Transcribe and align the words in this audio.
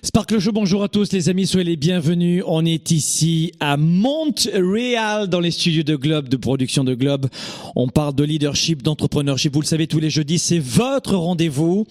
Sparkle 0.00 0.38
Show, 0.38 0.52
bonjour 0.52 0.84
à 0.84 0.88
tous 0.88 1.12
les 1.12 1.28
amis, 1.28 1.44
soyez 1.44 1.70
les 1.70 1.76
bienvenus. 1.76 2.44
On 2.46 2.64
est 2.64 2.92
ici 2.92 3.50
à 3.58 3.76
Montréal 3.76 5.26
dans 5.26 5.40
les 5.40 5.50
studios 5.50 5.82
de 5.82 5.96
Globe, 5.96 6.28
de 6.28 6.36
production 6.36 6.84
de 6.84 6.94
Globe. 6.94 7.26
On 7.74 7.88
parle 7.88 8.14
de 8.14 8.22
leadership, 8.22 8.84
d'entrepreneurship. 8.84 9.52
Vous 9.52 9.60
le 9.60 9.66
savez, 9.66 9.88
tous 9.88 9.98
les 9.98 10.08
jeudis, 10.08 10.38
c'est 10.38 10.60
votre 10.60 11.16
rendez-vous. 11.16 11.84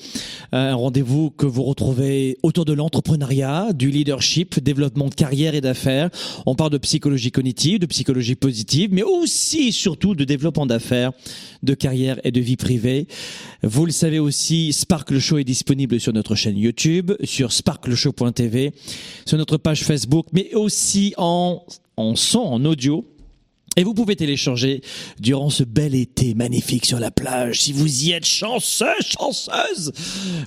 Euh, 0.54 0.72
un 0.72 0.76
rendez-vous 0.76 1.32
que 1.32 1.46
vous 1.46 1.64
retrouvez 1.64 2.38
autour 2.44 2.64
de 2.64 2.72
l'entrepreneuriat, 2.72 3.74
du 3.74 3.92
leadership, 3.92 4.62
développement 4.62 5.10
de 5.10 5.16
carrière 5.16 5.54
et 5.54 5.62
d'affaires. 5.62 6.10
On 6.46 6.56
parle 6.56 6.72
de 6.72 6.78
psychologie 6.78 7.32
cognitive, 7.32 7.80
de 7.80 7.88
psychologie 7.88 8.36
positive, 8.36 8.90
mais 8.94 9.04
aussi, 9.04 9.74
surtout, 9.74 10.16
de 10.16 10.24
développement 10.24 10.66
d'affaires, 10.66 11.12
de 11.62 11.74
carrière 11.74 12.22
et 12.24 12.32
de 12.32 12.40
vie 12.40 12.56
privée. 12.56 13.08
Vous 13.64 13.86
le 13.86 13.92
savez 13.92 14.20
aussi, 14.20 14.72
Sparkle 14.72 15.20
Show 15.20 15.40
est 15.40 15.44
disponible 15.44 16.00
sur 16.00 16.14
notre 16.14 16.36
chaîne 16.36 16.58
YouTube, 16.58 17.12
sur 17.26 17.52
sur 19.26 19.38
notre 19.38 19.58
page 19.58 19.84
Facebook, 19.84 20.28
mais 20.32 20.54
aussi 20.54 21.14
en 21.18 21.66
son, 22.16 22.40
en 22.40 22.64
audio 22.66 23.06
et 23.78 23.84
vous 23.84 23.94
pouvez 23.94 24.16
télécharger 24.16 24.82
durant 25.20 25.50
ce 25.50 25.64
bel 25.64 25.96
été 25.96 26.34
magnifique 26.34 26.86
sur 26.86 27.00
la 27.00 27.12
plage, 27.12 27.62
si 27.62 27.72
vous 27.72 28.04
y 28.04 28.12
êtes 28.12 28.26
chanceux, 28.26 28.86
chanceuse. 29.00 29.94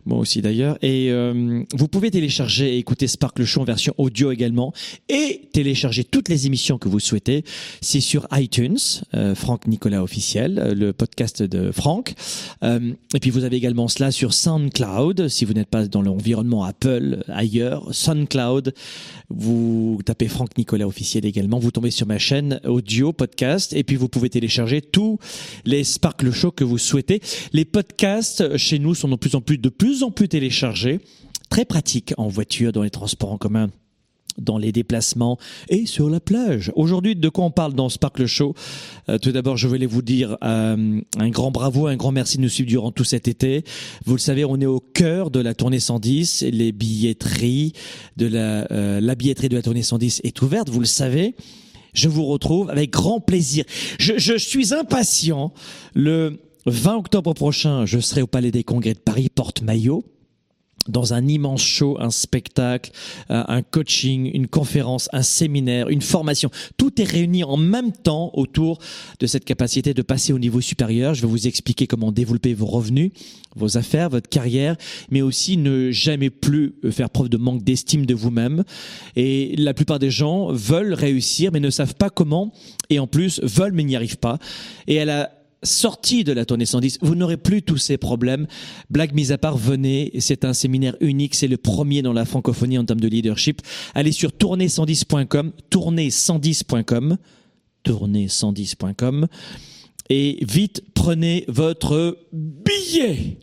Moi 0.05 0.19
aussi 0.19 0.43
d'ailleurs. 0.43 0.77
Et 0.83 1.11
euh, 1.11 1.63
vous 1.73 1.89
pouvez 1.89 2.11
télécharger 2.11 2.75
et 2.75 2.79
écouter 2.79 3.07
Sparkle 3.07 3.45
Show 3.45 3.63
en 3.63 3.65
version 3.65 3.95
audio 3.99 4.33
également, 4.33 4.73
et 5.09 5.49
télécharger 5.53 6.05
toutes 6.05 6.29
les 6.29 6.47
émissions 6.47 6.79
que 6.79 6.89
vous 6.89 7.01
souhaitez. 7.01 7.45
C'est 7.81 8.01
sur 8.01 8.27
iTunes, 8.33 8.79
euh, 9.15 9.35
Franck 9.35 9.67
Nicolas 9.67 10.03
officiel, 10.03 10.59
euh, 10.59 10.75
le 10.75 10.93
podcast 10.93 11.43
de 11.43 11.71
Franck. 11.73 12.15
Euh, 12.63 12.93
et 13.15 13.21
puis 13.21 13.31
vous 13.31 13.45
avez 13.45 13.57
également 13.57 13.89
cela 13.89 14.11
sur 14.11 14.35
SoundCloud, 14.35 15.29
si 15.29 15.45
vous 15.45 15.53
n'êtes 15.53 15.69
pas 15.69 15.87
dans 15.87 16.03
l'environnement 16.03 16.65
Apple 16.65 17.23
ailleurs. 17.29 17.95
SoundCloud, 17.95 18.75
vous 19.29 20.01
tapez 20.05 20.29
Franck 20.29 20.57
Nicolas 20.59 20.87
officiel 20.87 21.25
également. 21.25 21.59
Vous 21.59 21.71
tombez 21.71 21.91
sur 21.91 22.07
ma 22.07 22.19
chaîne 22.19 22.61
audio 22.65 23.13
podcast 23.21 23.75
et 23.75 23.85
puis 23.85 23.97
vous 23.97 24.09
pouvez 24.09 24.31
télécharger 24.31 24.81
tous 24.81 25.19
les 25.67 25.85
Sparkle 25.85 26.31
Show 26.31 26.53
que 26.53 26.65
vous 26.65 26.79
souhaitez. 26.79 27.21
Les 27.53 27.67
podcasts 27.67 28.57
chez 28.57 28.79
nous 28.79 28.95
sont 28.95 29.09
de 29.09 29.17
plus 29.17 29.35
en 29.35 29.43
plus 29.43 29.59
de 29.59 29.69
plus 29.69 30.03
en 30.03 30.11
plus 30.11 30.27
téléchargés. 30.27 31.01
Très 31.51 31.67
pratique 31.67 32.15
en 32.17 32.29
voiture, 32.29 32.73
dans 32.73 32.83
les 32.83 32.89
transports 32.89 33.33
en 33.33 33.37
commun 33.37 33.69
dans 34.39 34.57
les 34.57 34.73
déplacements 34.73 35.37
et 35.69 35.85
sur 35.85 36.09
la 36.09 36.21
plage. 36.21 36.73
Aujourd'hui, 36.77 37.15
de 37.15 37.29
quoi 37.29 37.45
on 37.45 37.51
parle 37.51 37.75
dans 37.75 37.91
Sparkle 37.91 38.25
Show? 38.25 38.55
Euh, 39.11 39.19
Tout 39.19 39.33
d'abord, 39.33 39.59
je 39.59 39.69
voulais 39.69 39.85
vous 39.85 40.01
dire 40.01 40.39
euh, 40.43 41.01
un 41.19 41.29
grand 41.29 41.51
bravo, 41.51 41.89
un 41.89 41.97
grand 41.97 42.13
merci 42.13 42.39
de 42.39 42.43
nous 42.43 42.49
suivre 42.49 42.69
durant 42.69 42.93
tout 42.93 43.05
cet 43.05 43.29
été. 43.29 43.65
Vous 44.07 44.15
le 44.15 44.21
savez, 44.21 44.47
on 44.47 44.59
est 44.61 44.67
au 44.67 44.81
cœur 44.81 45.31
de 45.31 45.41
la 45.41 45.53
tournée 45.53 45.81
110. 45.81 46.45
Les 46.53 46.73
euh, 46.73 49.01
la 49.01 49.15
billetterie 49.15 49.51
de 49.51 49.57
la 49.57 49.63
tournée 49.63 49.83
110 49.83 50.23
est 50.25 50.41
ouverte, 50.41 50.71
vous 50.71 50.81
le 50.81 50.87
savez 50.87 51.35
je 51.93 52.09
vous 52.09 52.25
retrouve 52.25 52.71
avec 52.71 52.91
grand 52.91 53.21
plaisir. 53.21 53.65
Je, 53.99 54.37
suis 54.37 54.75
impatient. 54.75 55.53
Le 55.95 56.41
20 56.67 56.97
octobre 56.97 57.35
prochain, 57.35 57.87
je 57.87 57.99
serai 57.99 58.23
au 58.23 58.27
Palais 58.27 58.51
des 58.51 58.65
Congrès 58.65 58.95
de 58.95 58.99
Paris, 58.99 59.29
porte-maillot 59.35 60.05
dans 60.89 61.13
un 61.13 61.27
immense 61.29 61.63
show, 61.63 61.97
un 62.01 62.11
spectacle, 62.11 62.91
euh, 63.31 63.45
un 63.47 63.63
coaching, 63.63 64.31
une 64.33 64.49
conférence, 64.49 65.09
un 65.13 65.23
séminaire, 65.23 65.89
une 65.89 66.01
formation. 66.01 66.51
Tout 66.77 67.01
est 67.01 67.05
réuni 67.05 67.45
en 67.45 67.57
même 67.57 67.93
temps 67.93 68.31
autour 68.35 68.79
de 69.19 69.27
cette 69.27 69.45
capacité 69.45 69.93
de 69.93 70.03
passer 70.03 70.33
au 70.33 70.39
niveau 70.39 70.61
supérieur. 70.61 71.15
Je 71.15 71.23
vais 71.23 71.29
vous 71.29 71.47
expliquer 71.47 71.87
comment 71.87 72.13
développer 72.13 72.55
vos 72.55 72.67
revenus, 72.67 73.13
vos 73.57 73.77
affaires, 73.77 74.09
votre 74.09 74.29
carrière, 74.29 74.77
mais 75.11 75.23
aussi 75.23 75.57
ne 75.57 75.91
jamais 75.91 76.31
plus 76.31 76.75
faire 76.91 77.11
preuve 77.11 77.29
de 77.29 77.37
manque 77.37 77.63
d'estime 77.63 78.07
de 78.07 78.15
vous-même. 78.15 78.65
Et 79.17 79.55
la 79.57 79.75
plupart 79.75 79.99
des 79.99 80.11
gens 80.11 80.51
veulent 80.53 80.95
réussir, 80.95 81.51
mais 81.53 81.61
ne 81.61 81.71
savent 81.71 81.95
pas 81.95 82.11
comment, 82.11 82.53
et 82.89 82.99
en 82.99 83.07
plus 83.07 83.41
veulent, 83.43 83.73
mais 83.73 83.85
n'y 83.85 83.97
arrivent 83.97 84.19
pas. 84.19 84.39
Et 84.87 84.95
elle 84.95 85.11
a 85.11 85.31
sortie 85.63 86.25
de 86.25 86.33
la 86.33 86.45
tournée 86.45 86.67
110, 86.67 86.99
vous 87.03 87.15
n'aurez 87.15 87.37
plus 87.37 87.63
tous 87.63 87.77
ces 87.77 87.97
problèmes. 87.97 88.47
Blague 88.89 89.15
mise 89.15 89.33
à 89.33 89.39
part, 89.39 89.57
venez, 89.57 90.13
c'est 90.19 90.45
un 90.45 90.53
séminaire 90.53 90.97
unique, 91.01 91.35
c'est 91.35 91.49
le 91.49 91.57
premier 91.57 92.03
dans 92.03 92.13
la 92.13 92.25
francophonie 92.25 92.79
en 92.79 92.85
termes 92.85 93.01
de 93.01 93.09
leadership. 93.09 93.63
Allez 93.95 94.13
sur 94.13 94.31
tournée110.com, 94.31 95.53
tournée110.com, 95.71 97.17
tournée110.com 97.85 99.27
et 100.11 100.39
vite 100.43 100.83
prenez 100.95 101.45
votre 101.49 102.19
billet 102.33 103.39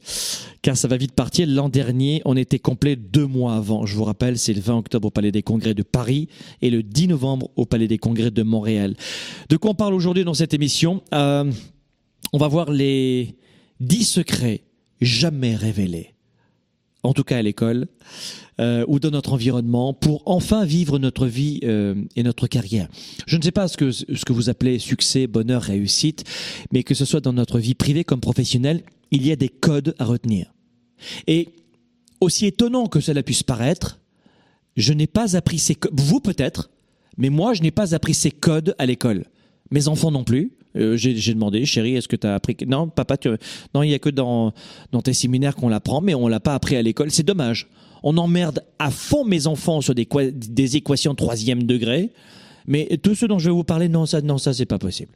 car 0.62 0.76
ça 0.76 0.90
va 0.90 0.98
vite 0.98 1.14
partir. 1.14 1.48
L'an 1.48 1.70
dernier, 1.70 2.22
on 2.26 2.36
était 2.36 2.60
complet 2.60 2.98
deux 2.98 3.26
mois 3.26 3.56
avant. 3.56 3.86
Je 3.86 3.96
vous 3.96 4.04
rappelle, 4.04 4.38
c'est 4.38 4.54
le 4.54 4.60
20 4.60 4.80
octobre 4.80 5.08
au 5.08 5.12
Palais 5.12 5.32
des 5.32 5.42
Congrès 5.42 5.74
de 5.74 5.82
Paris 5.82 6.28
et 6.62 6.70
le 6.70 6.84
10 6.84 7.08
novembre 7.08 7.50
au 7.56 7.66
Palais 7.66 7.88
des 7.88 7.98
Congrès 7.98 8.32
de 8.32 8.44
Montréal. 8.44 8.96
De 9.48 9.56
quoi 9.56 9.72
on 9.72 9.76
parle 9.76 9.94
aujourd'hui 9.94 10.26
dans 10.26 10.34
cette 10.34 10.54
émission? 10.54 11.02
Euh, 11.14 11.50
on 12.34 12.38
va 12.38 12.48
voir 12.48 12.72
les 12.72 13.36
dix 13.80 14.06
secrets 14.06 14.64
jamais 15.02 15.56
révélés, 15.56 16.16
en 17.04 17.14
tout 17.14 17.24
cas 17.24 17.38
à 17.38 17.42
l'école 17.42 17.88
euh, 18.60 18.84
ou 18.88 19.00
dans 19.00 19.12
notre 19.12 19.34
environnement, 19.34 19.94
pour 19.94 20.24
enfin 20.26 20.66
vivre 20.66 20.98
notre 20.98 21.28
vie 21.28 21.60
euh, 21.64 21.96
et 22.16 22.24
notre 22.24 22.48
carrière. 22.48 22.88
Je 23.28 23.38
ne 23.38 23.42
sais 23.44 23.52
pas 23.52 23.68
ce 23.68 23.78
que, 23.78 23.92
ce 23.92 24.26
que 24.26 24.34
vous 24.34 24.50
appelez 24.50 24.80
succès, 24.80 25.28
bonheur, 25.28 25.62
réussite, 25.62 26.24
mais 26.72 26.84
que 26.84 26.96
ce 26.96 27.06
soit 27.06 27.22
dans 27.22 27.34
notre 27.34 27.60
vie 27.60 27.76
privée 27.76 28.04
comme 28.04 28.20
professionnelle, 28.20 28.84
il 29.12 29.26
y 29.26 29.32
a 29.32 29.36
des 29.36 29.50
codes 29.50 29.96
à 30.00 30.06
retenir. 30.06 30.54
Et 31.28 31.50
aussi 32.20 32.48
étonnant 32.48 32.88
que 32.88 33.00
cela 33.00 33.22
puisse 33.22 33.44
paraître, 33.44 34.00
je 34.76 34.94
n'ai 34.94 35.08
pas 35.08 35.36
appris 35.36 35.60
ces 35.60 35.76
codes, 35.76 35.94
vous 35.94 36.20
peut-être, 36.20 36.72
mais 37.18 37.30
moi 37.30 37.54
je 37.54 37.62
n'ai 37.62 37.72
pas 37.72 37.94
appris 37.94 38.14
ces 38.14 38.32
codes 38.32 38.76
à 38.80 38.86
l'école. 38.86 39.26
Mes 39.72 39.88
enfants 39.88 40.12
non 40.12 40.24
plus. 40.24 40.57
Euh, 40.78 40.96
j'ai 40.96 41.34
demandé, 41.34 41.66
chérie, 41.66 41.96
est-ce 41.96 42.08
que 42.08 42.16
tu 42.16 42.28
as 42.28 42.36
appris 42.36 42.56
Non, 42.68 42.88
papa, 42.88 43.18
non, 43.74 43.84
il 43.84 43.90
y 43.90 43.94
a 43.94 44.00
que 44.00 44.10
dans, 44.10 44.54
dans 44.92 45.02
tes 45.02 45.14
séminaires 45.14 45.56
qu'on 45.56 45.70
l'apprend, 45.70 46.02
mais 46.02 46.14
on 46.14 46.28
l'a 46.28 46.40
pas 46.40 46.54
appris 46.54 46.76
à 46.76 46.82
l'école. 46.82 47.12
C'est 47.12 47.24
dommage. 47.24 47.68
On 48.04 48.18
emmerde 48.18 48.64
à 48.80 48.92
fond 48.92 49.26
mes 49.26 49.48
enfants 49.48 49.82
sur 49.82 49.96
des, 49.96 50.08
des 50.32 50.76
équations 50.78 51.16
troisième 51.16 51.64
degré, 51.64 52.12
mais 52.68 53.00
tout 53.02 53.16
ce 53.16 53.26
dont 53.26 53.40
je 53.40 53.50
vais 53.50 53.56
vous 53.56 53.64
parler, 53.64 53.90
non, 53.90 54.06
ça, 54.06 54.22
non, 54.22 54.38
ça, 54.38 54.54
c'est 54.54 54.66
pas 54.66 54.80
possible. 54.80 55.12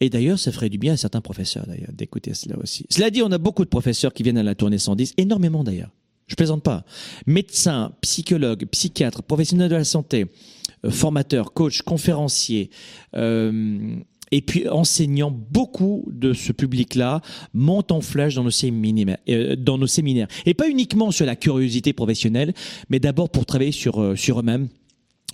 Et 0.00 0.10
d'ailleurs, 0.10 0.38
ça 0.38 0.52
ferait 0.52 0.68
du 0.68 0.78
bien 0.78 0.94
à 0.94 0.96
certains 0.96 1.20
professeurs, 1.20 1.66
d'ailleurs, 1.66 1.92
d'écouter 1.92 2.34
cela 2.34 2.56
aussi. 2.58 2.86
Cela 2.88 3.10
dit, 3.10 3.22
on 3.22 3.32
a 3.32 3.38
beaucoup 3.38 3.64
de 3.64 3.68
professeurs 3.68 4.12
qui 4.12 4.22
viennent 4.22 4.38
à 4.38 4.42
la 4.42 4.54
tournée 4.54 4.78
110, 4.78 5.14
énormément 5.16 5.64
d'ailleurs. 5.64 5.90
Je 6.28 6.34
plaisante 6.34 6.62
pas. 6.62 6.84
Médecins, 7.26 7.92
psychologues, 8.02 8.66
psychiatres, 8.66 9.22
professionnels 9.22 9.70
de 9.70 9.76
la 9.76 9.84
santé, 9.84 10.26
euh, 10.84 10.90
formateurs, 10.90 11.52
coachs, 11.52 11.82
conférenciers, 11.82 12.70
euh, 13.16 13.96
et 14.32 14.40
puis 14.40 14.68
enseignant 14.68 15.30
beaucoup 15.30 16.04
de 16.12 16.32
ce 16.32 16.52
public-là 16.52 17.20
monte 17.52 17.92
en 17.92 18.00
flèche 18.00 18.34
dans 18.34 18.44
nos 18.44 18.50
séminaires, 18.50 19.18
euh, 19.28 19.56
dans 19.56 19.78
nos 19.78 19.86
séminaires. 19.86 20.28
Et 20.46 20.54
pas 20.54 20.68
uniquement 20.68 21.10
sur 21.10 21.26
la 21.26 21.36
curiosité 21.36 21.92
professionnelle, 21.92 22.54
mais 22.88 23.00
d'abord 23.00 23.30
pour 23.30 23.46
travailler 23.46 23.72
sur, 23.72 24.00
euh, 24.00 24.16
sur 24.16 24.40
eux-mêmes. 24.40 24.68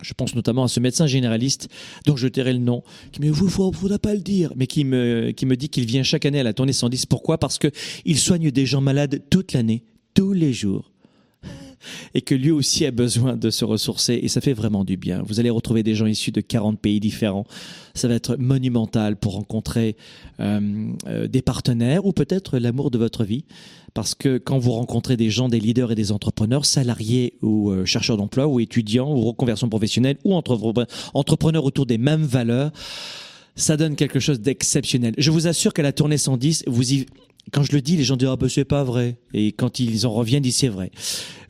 Je 0.02 0.12
pense 0.12 0.34
notamment 0.34 0.64
à 0.64 0.68
ce 0.68 0.80
médecin 0.80 1.06
généraliste 1.06 1.68
dont 2.04 2.16
je 2.16 2.26
tairai 2.26 2.52
le 2.52 2.58
nom, 2.58 2.82
qui 3.12 3.20
me 3.20 3.26
dit, 3.26 3.30
vous, 3.30 3.48
faudra 3.48 3.98
pas 3.98 4.14
le 4.14 4.20
dire, 4.20 4.52
mais 4.56 4.66
qui 4.66 4.84
me, 4.84 5.30
qui 5.30 5.46
me 5.46 5.56
dit 5.56 5.68
qu'il 5.68 5.86
vient 5.86 6.02
chaque 6.02 6.26
année 6.26 6.40
à 6.40 6.42
la 6.42 6.52
tournée 6.52 6.72
110. 6.72 7.06
Pourquoi? 7.06 7.38
Parce 7.38 7.58
que 7.58 7.68
il 8.04 8.18
soigne 8.18 8.50
des 8.50 8.66
gens 8.66 8.80
malades 8.80 9.22
toute 9.30 9.52
l'année, 9.52 9.84
tous 10.12 10.32
les 10.32 10.52
jours. 10.52 10.93
Et 12.14 12.20
que 12.20 12.34
lui 12.34 12.50
aussi 12.50 12.86
a 12.86 12.90
besoin 12.90 13.36
de 13.36 13.50
se 13.50 13.64
ressourcer 13.64 14.18
et 14.22 14.28
ça 14.28 14.40
fait 14.40 14.52
vraiment 14.52 14.84
du 14.84 14.96
bien. 14.96 15.22
Vous 15.26 15.40
allez 15.40 15.50
retrouver 15.50 15.82
des 15.82 15.94
gens 15.94 16.06
issus 16.06 16.32
de 16.32 16.40
40 16.40 16.78
pays 16.80 17.00
différents. 17.00 17.46
Ça 17.94 18.08
va 18.08 18.14
être 18.14 18.36
monumental 18.36 19.16
pour 19.16 19.34
rencontrer 19.34 19.96
euh, 20.40 20.88
euh, 21.06 21.28
des 21.28 21.42
partenaires 21.42 22.04
ou 22.06 22.12
peut-être 22.12 22.58
l'amour 22.58 22.90
de 22.90 22.98
votre 22.98 23.24
vie. 23.24 23.44
Parce 23.94 24.16
que 24.16 24.38
quand 24.38 24.58
vous 24.58 24.72
rencontrez 24.72 25.16
des 25.16 25.30
gens, 25.30 25.48
des 25.48 25.60
leaders 25.60 25.92
et 25.92 25.94
des 25.94 26.10
entrepreneurs, 26.10 26.66
salariés 26.66 27.34
ou 27.42 27.70
euh, 27.70 27.84
chercheurs 27.84 28.16
d'emploi 28.16 28.48
ou 28.48 28.58
étudiants 28.58 29.12
ou 29.12 29.20
reconversion 29.20 29.68
professionnelle 29.68 30.16
ou 30.24 30.34
entrepreneurs 30.34 31.64
autour 31.64 31.86
des 31.86 31.98
mêmes 31.98 32.24
valeurs, 32.24 32.72
ça 33.56 33.76
donne 33.76 33.94
quelque 33.94 34.18
chose 34.18 34.40
d'exceptionnel. 34.40 35.14
Je 35.16 35.30
vous 35.30 35.46
assure 35.46 35.72
qu'à 35.72 35.82
la 35.82 35.92
tournée 35.92 36.18
110, 36.18 36.64
vous 36.66 36.92
y, 36.92 37.06
quand 37.52 37.62
je 37.62 37.72
le 37.72 37.80
dis, 37.80 37.96
les 37.96 38.04
gens 38.04 38.16
disent 38.16 38.28
ah 38.30 38.36
ben 38.36 38.48
c'est 38.48 38.64
pas 38.64 38.84
vrai. 38.84 39.18
Et 39.32 39.52
quand 39.52 39.80
ils 39.80 40.06
en 40.06 40.12
reviennent, 40.12 40.42
ils 40.42 40.48
disent 40.48 40.56
c'est 40.56 40.68
vrai. 40.68 40.90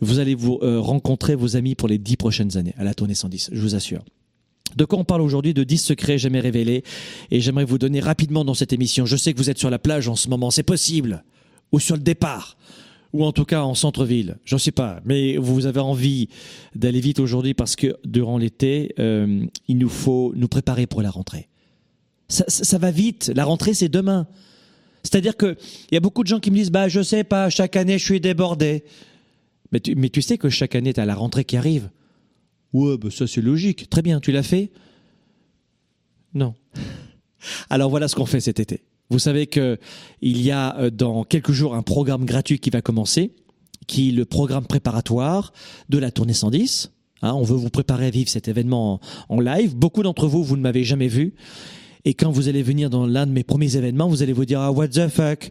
Vous 0.01 0.19
allez 0.19 0.35
vous 0.35 0.59
euh, 0.63 0.81
rencontrer 0.81 1.35
vos 1.35 1.57
amis 1.57 1.75
pour 1.75 1.89
les 1.89 1.99
dix 1.99 2.17
prochaines 2.17 2.57
années 2.57 2.75
à 2.79 2.85
la 2.85 2.95
tournée 2.95 3.15
110, 3.15 3.51
je 3.53 3.61
vous 3.61 3.75
assure. 3.75 4.05
De 4.77 4.85
quoi 4.85 4.99
on 4.99 5.05
parle 5.05 5.21
aujourd'hui 5.21 5.55
De 5.55 5.63
10 5.63 5.79
secrets 5.79 6.19
jamais 6.19 6.41
révélés. 6.41 6.83
Et 7.31 7.41
j'aimerais 7.41 7.65
vous 7.65 7.79
donner 7.79 8.01
rapidement 8.01 8.45
dans 8.45 8.55
cette 8.55 8.73
émission. 8.73 9.07
Je 9.07 9.17
sais 9.17 9.33
que 9.33 9.39
vous 9.39 9.51
êtes 9.51 9.59
sur 9.59 9.71
la 9.71 9.79
plage 9.79 10.09
en 10.09 10.17
ce 10.17 10.29
moment, 10.29 10.51
c'est 10.51 10.65
possible. 10.65 11.25
Ou 11.73 11.79
sur 11.79 11.97
le 11.97 12.03
départ. 12.03 12.57
Ou 13.13 13.25
en 13.25 13.31
tout 13.31 13.45
cas 13.45 13.63
en 13.63 13.75
centre-ville. 13.75 14.39
J'en 14.45 14.59
sais 14.59 14.73
pas. 14.73 15.01
Mais 15.05 15.37
vous 15.37 15.67
avez 15.67 15.79
envie 15.79 16.29
d'aller 16.75 17.01
vite 17.01 17.21
aujourd'hui 17.21 17.55
parce 17.55 17.77
que 17.77 17.97
durant 18.05 18.37
l'été, 18.37 18.93
euh, 18.99 19.47
il 19.69 19.79
nous 19.79 19.89
faut 19.89 20.33
nous 20.35 20.49
préparer 20.49 20.89
pour 20.89 21.03
la 21.03 21.11
rentrée. 21.11 21.49
Ça, 22.29 22.45
ça 22.49 22.79
va 22.79 22.91
vite. 22.91 23.31
La 23.35 23.45
rentrée, 23.45 23.75
c'est 23.75 23.89
demain. 23.89 24.27
C'est-à-dire 25.05 25.37
qu'il 25.37 25.57
y 25.93 25.97
a 25.97 26.01
beaucoup 26.01 26.23
de 26.23 26.29
gens 26.29 26.41
qui 26.41 26.51
me 26.51 26.57
disent 26.57 26.73
bah, 26.73 26.89
Je 26.89 27.03
sais 27.03 27.23
pas, 27.23 27.51
chaque 27.51 27.77
année, 27.77 27.99
je 27.99 28.05
suis 28.05 28.21
débordé. 28.21 28.85
Mais 29.71 29.81
tu, 29.81 30.23
sais 30.23 30.39
que 30.39 30.49
chaque 30.49 30.75
année, 30.75 30.93
tu 30.93 31.01
as 31.01 31.05
la 31.05 31.15
rentrée 31.15 31.45
qui 31.45 31.57
arrive. 31.57 31.91
Ouais, 32.73 32.97
bah 32.97 33.09
ça, 33.11 33.27
c'est 33.27 33.41
logique. 33.41 33.91
Très 33.91 34.03
bien, 34.03 34.21
tu 34.21 34.31
l'as 34.33 34.43
fait? 34.43 34.71
Non. 36.33 36.55
Alors 37.71 37.91
voilà 37.91 38.09
ce 38.09 38.15
qu'on 38.15 38.27
fait 38.27 38.41
cet 38.41 38.61
été. 38.61 38.85
Vous 39.11 39.19
savez 39.19 39.47
qu'il 39.47 39.79
y 40.23 40.51
a 40.51 40.79
euh, 40.79 40.91
dans 40.91 41.25
quelques 41.25 41.53
jours 41.53 41.75
un 41.75 41.83
programme 41.83 42.25
gratuit 42.25 42.59
qui 42.59 42.71
va 42.71 42.83
commencer, 42.83 43.33
qui 43.87 44.09
est 44.09 44.13
le 44.13 44.25
programme 44.25 44.67
préparatoire 44.67 45.53
de 45.89 45.99
la 45.99 46.11
tournée 46.11 46.33
110. 46.33 46.93
Hein, 47.23 47.33
on 47.35 47.43
veut 47.43 47.57
vous 47.57 47.71
préparer 47.71 48.07
à 48.07 48.11
vivre 48.11 48.29
cet 48.29 48.49
événement 48.49 49.01
en 49.29 49.41
live. 49.41 49.77
Beaucoup 49.77 50.03
d'entre 50.03 50.27
vous, 50.27 50.43
vous 50.43 50.57
ne 50.57 50.63
m'avez 50.63 50.85
jamais 50.85 51.09
vu. 51.09 51.35
Et 52.05 52.15
quand 52.15 52.31
vous 52.31 52.49
allez 52.49 52.63
venir 52.63 52.91
dans 52.91 53.07
l'un 53.07 53.27
de 53.27 53.33
mes 53.33 53.45
premiers 53.45 53.77
événements, 53.77 54.09
vous 54.09 54.23
allez 54.23 54.33
vous 54.33 54.45
dire, 54.45 54.61
ah, 54.61 54.71
what 54.71 54.89
the 54.89 55.09
fuck? 55.09 55.51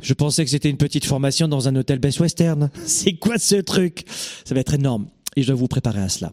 Je 0.00 0.14
pensais 0.14 0.44
que 0.44 0.50
c'était 0.50 0.70
une 0.70 0.76
petite 0.76 1.04
formation 1.04 1.48
dans 1.48 1.66
un 1.66 1.74
hôtel 1.74 1.98
Best 1.98 2.20
Western. 2.20 2.70
C'est 2.86 3.14
quoi 3.14 3.38
ce 3.38 3.56
truc? 3.56 4.04
Ça 4.44 4.54
va 4.54 4.60
être 4.60 4.74
énorme. 4.74 5.08
Et 5.34 5.42
je 5.42 5.48
dois 5.48 5.56
vous 5.56 5.66
préparer 5.66 6.00
à 6.00 6.08
cela. 6.08 6.30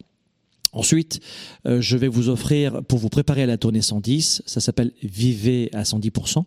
Ensuite, 0.72 1.20
euh, 1.66 1.82
je 1.82 1.98
vais 1.98 2.08
vous 2.08 2.30
offrir, 2.30 2.84
pour 2.84 3.00
vous 3.00 3.10
préparer 3.10 3.44
à 3.44 3.46
la 3.46 3.58
tournée 3.58 3.82
110, 3.82 4.44
ça 4.46 4.60
s'appelle 4.60 4.92
Vivez 5.02 5.70
à 5.74 5.84
110%. 5.84 6.44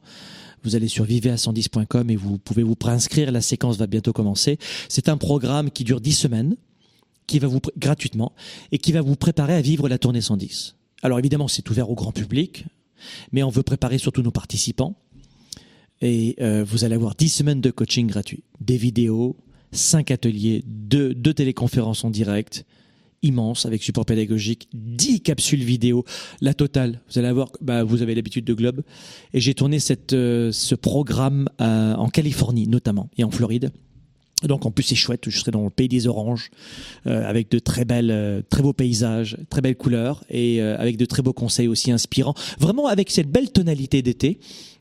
Vous 0.64 0.76
allez 0.76 0.88
sur 0.88 1.05
vivez-à110.com 1.05 2.11
et 2.11 2.17
vous 2.17 2.38
pouvez 2.38 2.62
vous 2.62 2.76
préinscrire. 2.76 3.32
La 3.32 3.41
séquence 3.41 3.79
va 3.79 3.87
bientôt 3.87 4.12
commencer. 4.12 4.59
C'est 4.88 5.09
un 5.09 5.17
programme 5.17 5.71
qui 5.71 5.85
dure 5.85 6.00
10 6.00 6.12
semaines, 6.12 6.56
qui 7.26 7.38
va 7.38 7.49
vous, 7.49 7.61
gratuitement, 7.79 8.32
et 8.71 8.79
qui 8.79 8.93
va 8.93 9.00
vous 9.00 9.17
préparer 9.17 9.55
à 9.55 9.61
vivre 9.61 9.88
la 9.88 9.99
tournée 9.99 10.21
110. 10.21 10.76
Alors 11.03 11.19
évidemment, 11.19 11.49
c'est 11.49 11.69
ouvert 11.71 11.91
au 11.91 11.94
grand 11.94 12.12
public. 12.12 12.67
Mais 13.33 13.43
on 13.43 13.50
veut 13.50 13.62
préparer 13.62 13.99
surtout 13.99 14.23
nos 14.23 14.31
participants. 14.31 14.97
Et 16.00 16.37
euh, 16.41 16.65
vous 16.65 16.85
allez 16.85 16.95
avoir 16.95 17.15
10 17.15 17.29
semaines 17.29 17.61
de 17.61 17.71
coaching 17.71 18.06
gratuit, 18.06 18.45
des 18.61 18.77
vidéos, 18.77 19.37
5 19.73 20.11
ateliers, 20.11 20.62
2, 20.67 21.15
deux 21.15 21.35
téléconférences 21.35 22.05
en 22.05 22.11
direct, 22.11 22.65
immense 23.23 23.67
avec 23.67 23.83
support 23.83 24.06
pédagogique, 24.06 24.69
10 24.75 25.23
capsules 25.23 25.62
vidéo, 25.62 26.05
la 26.41 26.55
totale. 26.55 27.00
Vous 27.11 27.19
allez 27.19 27.29
avoir, 27.29 27.50
bah, 27.61 27.83
vous 27.83 28.03
avez 28.03 28.15
l'habitude 28.15 28.45
de 28.45 28.55
Globe. 28.55 28.83
Et 29.35 29.41
j'ai 29.41 29.55
tourné 29.55 29.81
cette, 29.81 30.12
euh, 30.12 30.53
ce 30.53 30.75
programme 30.75 31.49
euh, 31.61 31.95
en 31.95 32.09
Californie 32.09 32.69
notamment 32.69 33.11
et 33.19 33.25
en 33.25 33.31
Floride. 33.31 33.73
Donc 34.46 34.67
en 34.67 34.70
plus 34.70 34.85
c'est 34.85 34.94
chouette, 34.94 35.29
je 35.29 35.38
serai 35.38 35.50
dans 35.50 35.64
le 35.64 35.70
pays 35.70 35.88
des 35.88 36.06
oranges 36.06 36.50
euh, 37.06 37.29
avec 37.29 37.50
de 37.50 37.58
très 37.58 37.85
belles, 37.85 38.11
euh, 38.12 38.40
très 38.49 38.62
beaux 38.62 38.73
paysages, 38.73 39.37
très 39.50 39.61
belles 39.61 39.76
couleurs 39.76 40.23
et 40.31 40.62
euh, 40.62 40.79
avec 40.79 40.96
de 40.96 41.05
très 41.06 41.23
beaux 41.23 41.32
conseils 41.32 41.67
aussi 41.67 41.90
inspirants. 41.90 42.35
Vraiment 42.61 42.87
avec 42.87 43.11
cette 43.11 43.31
belle 43.31 43.50
tonalité 43.50 44.00
d'été 44.00 44.38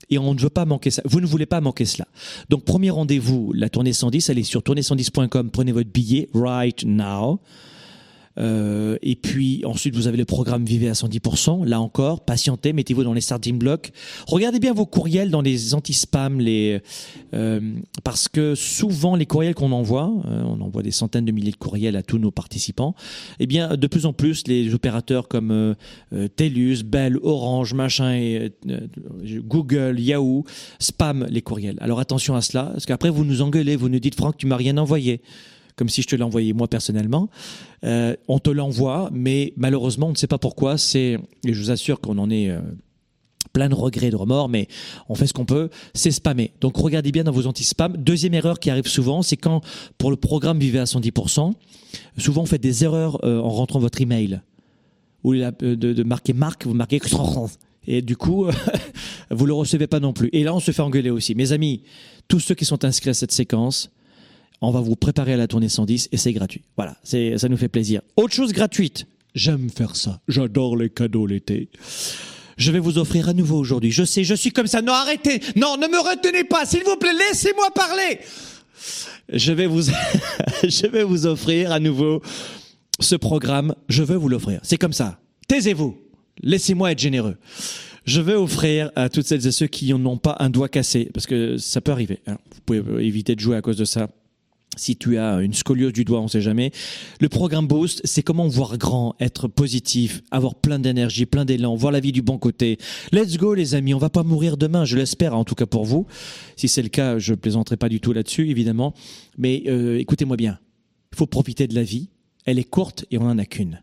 et 0.09 0.19
on 0.19 0.33
ne 0.35 0.39
veut 0.39 0.51
pas 0.51 0.65
manquer 0.65 0.91
ça. 0.91 1.01
Vous 1.05 1.21
ne 1.21 1.25
voulez 1.25 1.47
pas 1.47 1.59
manquer 1.59 1.85
cela. 1.85 2.07
Donc 2.49 2.65
premier 2.65 2.91
rendez-vous, 2.91 3.51
la 3.53 3.69
tournée 3.69 3.93
110, 3.93 4.29
allez 4.29 4.43
sur 4.43 4.61
tournée110.com, 4.61 5.49
prenez 5.49 5.71
votre 5.71 5.89
billet 5.89 6.29
right 6.35 6.83
now. 6.85 7.39
Euh, 8.37 8.97
et 9.01 9.15
puis 9.15 9.63
ensuite, 9.65 9.95
vous 9.95 10.07
avez 10.07 10.17
le 10.17 10.25
programme 10.25 10.65
Vivez 10.65 10.89
à 10.89 10.93
110%. 10.93 11.65
Là 11.65 11.79
encore, 11.79 12.21
patientez, 12.21 12.73
mettez-vous 12.73 13.03
dans 13.03 13.13
les 13.13 13.21
starting 13.21 13.57
blocks. 13.57 13.91
Regardez 14.27 14.59
bien 14.59 14.73
vos 14.73 14.85
courriels 14.85 15.29
dans 15.29 15.41
les 15.41 15.73
anti-spam, 15.73 16.39
les 16.39 16.79
euh, 17.33 17.59
parce 18.03 18.27
que 18.27 18.55
souvent 18.55 19.15
les 19.15 19.25
courriels 19.25 19.55
qu'on 19.55 19.71
envoie, 19.71 20.11
euh, 20.25 20.43
on 20.43 20.61
envoie 20.61 20.83
des 20.83 20.91
centaines 20.91 21.25
de 21.25 21.31
milliers 21.31 21.51
de 21.51 21.57
courriels 21.57 21.95
à 21.95 22.03
tous 22.03 22.17
nos 22.17 22.31
participants. 22.31 22.95
Eh 23.39 23.47
bien, 23.47 23.75
de 23.75 23.87
plus 23.87 24.05
en 24.05 24.13
plus, 24.13 24.47
les 24.47 24.73
opérateurs 24.73 25.27
comme 25.27 25.75
TELUS, 26.35 26.83
Bell, 26.83 27.17
Orange, 27.21 27.73
machin, 27.73 28.13
et, 28.13 28.51
Google, 29.25 29.99
Yahoo, 29.99 30.43
spam 30.79 31.25
les 31.29 31.41
courriels. 31.41 31.77
Alors 31.81 31.99
attention 31.99 32.35
à 32.35 32.41
cela, 32.41 32.63
parce 32.63 32.85
qu'après 32.85 33.09
vous 33.09 33.25
nous 33.25 33.41
engueulez, 33.41 33.75
vous 33.75 33.89
nous 33.89 33.99
dites 33.99 34.15
Franck, 34.15 34.37
tu 34.37 34.45
m'as 34.45 34.57
rien 34.57 34.77
envoyé 34.77 35.21
comme 35.77 35.87
si 35.87 36.01
je 36.01 36.07
te 36.07 36.21
envoyé 36.21 36.51
moi 36.51 36.67
personnellement. 36.67 37.29
Euh, 37.85 38.15
on 38.27 38.39
te 38.39 38.49
l'envoie, 38.49 39.09
mais 39.13 39.53
malheureusement, 39.55 40.07
on 40.07 40.11
ne 40.11 40.17
sait 40.17 40.27
pas 40.27 40.39
pourquoi. 40.39 40.77
C'est, 40.77 41.19
et 41.45 41.53
je 41.53 41.59
vous 41.61 41.71
assure 41.71 42.01
qu'on 42.01 42.17
en 42.17 42.29
est 42.29 42.49
euh, 42.49 42.59
plein 43.53 43.69
de 43.69 43.75
regrets, 43.75 44.09
de 44.09 44.15
remords, 44.15 44.49
mais 44.49 44.67
on 45.07 45.15
fait 45.15 45.27
ce 45.27 45.33
qu'on 45.33 45.45
peut, 45.45 45.69
c'est 45.93 46.11
spammer. 46.11 46.51
Donc 46.59 46.75
regardez 46.75 47.11
bien 47.11 47.23
dans 47.23 47.31
vos 47.31 47.45
anti-spam. 47.45 47.95
Deuxième 47.95 48.33
erreur 48.33 48.59
qui 48.59 48.71
arrive 48.71 48.87
souvent, 48.87 49.21
c'est 49.21 49.37
quand 49.37 49.61
pour 49.99 50.09
le 50.09 50.17
programme 50.17 50.59
Vivez 50.59 50.79
à 50.79 50.85
110%, 50.85 51.53
souvent 52.17 52.41
on 52.41 52.45
fait 52.47 52.57
des 52.57 52.83
erreurs 52.83 53.23
euh, 53.23 53.39
en 53.39 53.49
rentrant 53.49 53.79
votre 53.79 54.01
email. 54.01 54.41
Ou 55.23 55.33
de, 55.33 56.03
marquer 56.03 56.33
marque, 56.33 56.65
vous 56.65 56.73
marquez 56.73 56.99
et 57.89 58.01
du 58.01 58.17
coup, 58.17 58.45
vous 59.31 59.45
le 59.45 59.53
recevez 59.53 59.87
pas 59.87 59.99
non 59.99 60.13
plus. 60.13 60.29
Et 60.33 60.43
là, 60.43 60.53
on 60.53 60.59
se 60.59 60.71
fait 60.71 60.81
engueuler 60.81 61.09
aussi. 61.09 61.35
Mes 61.35 61.53
amis, 61.53 61.83
tous 62.27 62.39
ceux 62.39 62.53
qui 62.53 62.65
sont 62.65 62.83
inscrits 62.85 63.09
à 63.09 63.13
cette 63.13 63.31
séquence, 63.31 63.89
on 64.61 64.71
va 64.71 64.81
vous 64.81 64.95
préparer 64.95 65.33
à 65.33 65.37
la 65.37 65.47
tournée 65.47 65.69
110 65.69 66.09
et 66.11 66.17
c'est 66.17 66.33
gratuit. 66.33 66.61
Voilà, 66.75 66.97
c'est 67.03 67.37
ça 67.37 67.49
nous 67.49 67.57
fait 67.57 67.67
plaisir. 67.67 68.01
Autre 68.15 68.33
chose 68.33 68.53
gratuite, 68.53 69.05
j'aime 69.35 69.69
faire 69.69 69.95
ça. 69.95 70.21
J'adore 70.27 70.77
les 70.77 70.89
cadeaux 70.89 71.27
l'été. 71.27 71.69
Je 72.57 72.71
vais 72.71 72.79
vous 72.79 72.97
offrir 72.97 73.29
à 73.29 73.33
nouveau 73.33 73.57
aujourd'hui. 73.57 73.91
Je 73.91 74.03
sais, 74.03 74.23
je 74.23 74.33
suis 74.33 74.51
comme 74.51 74.65
ça. 74.65 74.81
Non, 74.81 74.93
arrêtez. 74.93 75.41
Non, 75.55 75.77
ne 75.77 75.87
me 75.87 75.99
retenez 75.99 76.43
pas, 76.43 76.65
s'il 76.65 76.83
vous 76.83 76.97
plaît. 76.97 77.13
Laissez-moi 77.13 77.69
parler. 77.71 78.19
Je 79.31 79.51
vais 79.51 79.67
vous, 79.67 79.81
je 80.63 80.87
vais 80.87 81.03
vous 81.03 81.27
offrir 81.27 81.71
à 81.71 81.79
nouveau 81.79 82.21
ce 82.99 83.15
programme. 83.15 83.75
Je 83.89 84.01
veux 84.01 84.15
vous 84.15 84.29
l'offrir. 84.29 84.59
C'est 84.63 84.77
comme 84.77 84.93
ça. 84.93 85.19
Taisez-vous. 85.47 85.97
Laissez-moi 86.41 86.91
être 86.91 86.99
généreux. 86.99 87.37
Je 88.05 88.21
vais 88.21 88.35
offrir 88.35 88.89
à 88.95 89.09
toutes 89.09 89.25
celles 89.25 89.45
et 89.45 89.51
ceux 89.51 89.67
qui 89.67 89.93
n'ont 89.93 90.17
pas 90.17 90.37
un 90.39 90.49
doigt 90.49 90.69
cassé, 90.69 91.09
parce 91.13 91.27
que 91.27 91.57
ça 91.57 91.81
peut 91.81 91.91
arriver. 91.91 92.19
Hein. 92.25 92.37
Vous 92.53 92.61
pouvez 92.79 93.05
éviter 93.05 93.35
de 93.35 93.39
jouer 93.39 93.57
à 93.57 93.61
cause 93.61 93.77
de 93.77 93.85
ça 93.85 94.07
si 94.77 94.95
tu 94.95 95.17
as 95.17 95.41
une 95.41 95.53
scoliose 95.53 95.93
du 95.93 96.05
doigt, 96.05 96.21
on 96.21 96.27
sait 96.27 96.41
jamais. 96.41 96.71
Le 97.19 97.29
programme 97.29 97.67
Boost, 97.67 98.01
c'est 98.03 98.23
comment 98.23 98.47
voir 98.47 98.77
grand, 98.77 99.15
être 99.19 99.47
positif, 99.47 100.21
avoir 100.31 100.55
plein 100.55 100.79
d'énergie, 100.79 101.25
plein 101.25 101.45
d'élan, 101.45 101.75
voir 101.75 101.91
la 101.91 101.99
vie 101.99 102.11
du 102.11 102.21
bon 102.21 102.37
côté. 102.37 102.77
Let's 103.11 103.37
go 103.37 103.53
les 103.53 103.75
amis, 103.75 103.93
on 103.93 103.99
va 103.99 104.09
pas 104.09 104.23
mourir 104.23 104.57
demain, 104.57 104.85
je 104.85 104.95
l'espère 104.95 105.35
en 105.35 105.43
tout 105.43 105.55
cas 105.55 105.65
pour 105.65 105.85
vous. 105.85 106.07
Si 106.55 106.67
c'est 106.67 106.81
le 106.81 106.89
cas, 106.89 107.19
je 107.19 107.33
plaisanterai 107.33 107.77
pas 107.77 107.89
du 107.89 107.99
tout 107.99 108.13
là-dessus 108.13 108.49
évidemment, 108.49 108.93
mais 109.37 109.63
euh, 109.67 109.99
écoutez-moi 109.99 110.37
bien. 110.37 110.59
Il 111.13 111.17
faut 111.17 111.27
profiter 111.27 111.67
de 111.67 111.75
la 111.75 111.83
vie, 111.83 112.09
elle 112.45 112.59
est 112.59 112.63
courte 112.63 113.05
et 113.11 113.17
on 113.17 113.23
en 113.23 113.37
a 113.37 113.45
qu'une. 113.45 113.81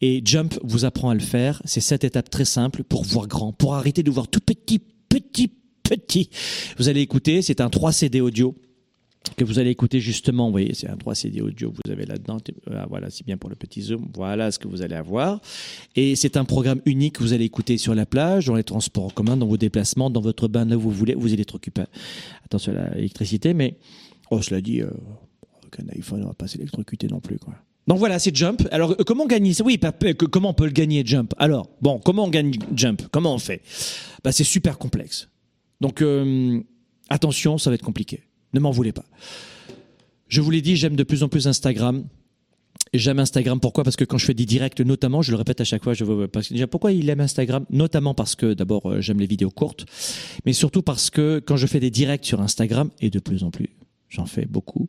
Et 0.00 0.20
Jump 0.24 0.58
vous 0.64 0.84
apprend 0.84 1.10
à 1.10 1.14
le 1.14 1.20
faire, 1.20 1.62
c'est 1.64 1.80
cette 1.80 2.04
étape 2.04 2.30
très 2.30 2.44
simple 2.44 2.82
pour 2.82 3.04
voir 3.04 3.26
grand, 3.28 3.52
pour 3.52 3.74
arrêter 3.74 4.02
de 4.02 4.10
voir 4.10 4.28
tout 4.28 4.40
petit 4.40 4.80
petit 5.08 5.48
petit. 5.82 6.30
Vous 6.78 6.88
allez 6.88 7.00
écouter, 7.00 7.42
c'est 7.42 7.60
un 7.60 7.68
3 7.68 7.92
CD 7.92 8.20
audio 8.20 8.54
que 9.36 9.44
vous 9.44 9.58
allez 9.58 9.70
écouter 9.70 10.00
justement, 10.00 10.46
vous 10.46 10.52
voyez, 10.52 10.74
c'est 10.74 10.88
un 10.88 10.96
3 10.96 11.14
CD 11.14 11.40
audio 11.40 11.70
que 11.70 11.76
vous 11.84 11.92
avez 11.92 12.06
là-dedans. 12.06 12.38
Euh, 12.70 12.84
voilà, 12.88 13.10
c'est 13.10 13.24
bien 13.24 13.36
pour 13.36 13.50
le 13.50 13.56
petit 13.56 13.82
zoom. 13.82 14.08
Voilà 14.14 14.50
ce 14.50 14.58
que 14.58 14.68
vous 14.68 14.82
allez 14.82 14.94
avoir. 14.94 15.40
Et 15.96 16.16
c'est 16.16 16.36
un 16.36 16.44
programme 16.44 16.80
unique 16.86 17.16
que 17.16 17.22
vous 17.22 17.32
allez 17.32 17.44
écouter 17.44 17.78
sur 17.78 17.94
la 17.94 18.06
plage, 18.06 18.46
dans 18.46 18.56
les 18.56 18.64
transports 18.64 19.04
en 19.04 19.10
commun, 19.10 19.36
dans 19.36 19.46
vos 19.46 19.56
déplacements, 19.56 20.10
dans 20.10 20.20
votre 20.20 20.48
bain, 20.48 20.64
là 20.64 20.76
où 20.76 20.80
vous 20.80 20.90
voulez. 20.90 21.14
Vous 21.14 21.32
allez 21.32 21.42
être. 21.42 21.58
Attention 22.44 22.74
à 22.76 22.94
l'électricité, 22.94 23.54
mais, 23.54 23.76
oh, 24.30 24.42
cela 24.42 24.60
dit, 24.60 24.80
euh, 24.80 24.90
un 25.78 25.88
iPhone, 25.96 26.22
on 26.24 26.28
va 26.28 26.34
pas 26.34 26.48
s'électrocuter 26.48 27.06
non 27.08 27.20
plus, 27.20 27.38
quoi. 27.38 27.54
Donc 27.86 27.98
voilà, 27.98 28.18
c'est 28.18 28.34
Jump. 28.34 28.68
Alors 28.70 28.92
euh, 28.92 29.04
comment 29.04 29.26
gagner 29.26 29.52
Oui, 29.64 29.78
comment 30.30 30.50
on 30.50 30.54
peut 30.54 30.66
le 30.66 30.70
gagner 30.70 31.02
Jump? 31.04 31.34
Alors 31.38 31.68
bon, 31.80 31.98
comment 31.98 32.24
on 32.24 32.28
gagne 32.28 32.52
Jump? 32.74 33.02
Comment 33.10 33.34
on 33.34 33.38
fait? 33.38 33.60
Bah, 34.22 34.30
c'est 34.30 34.44
super 34.44 34.78
complexe. 34.78 35.28
Donc 35.80 36.00
euh, 36.00 36.60
attention, 37.08 37.58
ça 37.58 37.70
va 37.70 37.74
être 37.74 37.82
compliqué. 37.82 38.22
Ne 38.52 38.60
m'en 38.60 38.70
voulez 38.70 38.92
pas. 38.92 39.04
Je 40.28 40.40
vous 40.40 40.50
l'ai 40.50 40.62
dit, 40.62 40.76
j'aime 40.76 40.96
de 40.96 41.02
plus 41.02 41.22
en 41.22 41.28
plus 41.28 41.46
Instagram. 41.46 42.04
J'aime 42.94 43.18
Instagram. 43.18 43.60
Pourquoi? 43.60 43.84
Parce 43.84 43.96
que 43.96 44.04
quand 44.04 44.18
je 44.18 44.26
fais 44.26 44.34
des 44.34 44.44
directs, 44.44 44.80
notamment, 44.80 45.22
je 45.22 45.30
le 45.30 45.36
répète 45.36 45.60
à 45.60 45.64
chaque 45.64 45.82
fois, 45.82 45.94
je 45.94 46.04
veux, 46.04 46.28
parce 46.28 46.52
déjà, 46.52 46.66
pourquoi 46.66 46.92
il 46.92 47.08
aime 47.08 47.20
Instagram? 47.20 47.64
Notamment 47.70 48.14
parce 48.14 48.34
que 48.34 48.52
d'abord, 48.52 48.90
euh, 48.90 49.00
j'aime 49.00 49.20
les 49.20 49.26
vidéos 49.26 49.50
courtes, 49.50 49.86
mais 50.44 50.52
surtout 50.52 50.82
parce 50.82 51.08
que 51.10 51.42
quand 51.44 51.56
je 51.56 51.66
fais 51.66 51.80
des 51.80 51.90
directs 51.90 52.24
sur 52.24 52.40
Instagram, 52.40 52.90
et 53.00 53.08
de 53.08 53.18
plus 53.18 53.44
en 53.44 53.50
plus, 53.50 53.70
j'en 54.10 54.26
fais 54.26 54.44
beaucoup, 54.44 54.88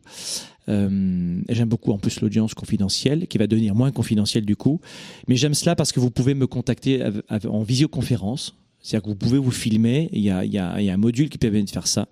euh, 0.70 1.41
j'aime 1.50 1.70
beaucoup 1.70 1.91
en 1.91 1.98
plus 1.98 2.20
l'audience 2.20 2.53
confidentielle, 2.53 3.27
qui 3.27 3.38
va 3.38 3.48
devenir 3.48 3.75
moins 3.75 3.91
confidentielle 3.91 4.46
du 4.46 4.55
coup. 4.58 4.82
Mais 5.27 5.38
j'aime 5.38 5.53
cela 5.53 5.75
parce 5.75 5.91
que 5.91 6.00
vous 6.00 6.12
pouvez 6.12 6.34
me 6.34 6.48
contacter 6.48 7.03
en 7.50 7.63
visioconférence. 7.63 8.55
C'est-à-dire 8.82 9.03
que 9.03 9.10
vous 9.10 9.15
pouvez 9.15 9.38
vous 9.38 9.51
filmer. 9.51 10.10
Il 10.12 10.22
y 10.22 10.29
a 10.29 10.74
un 10.74 10.98
module 10.98 11.29
qui 11.29 11.38
permet 11.38 11.63
de 11.63 11.70
faire 11.70 11.88
ça. 11.88 12.08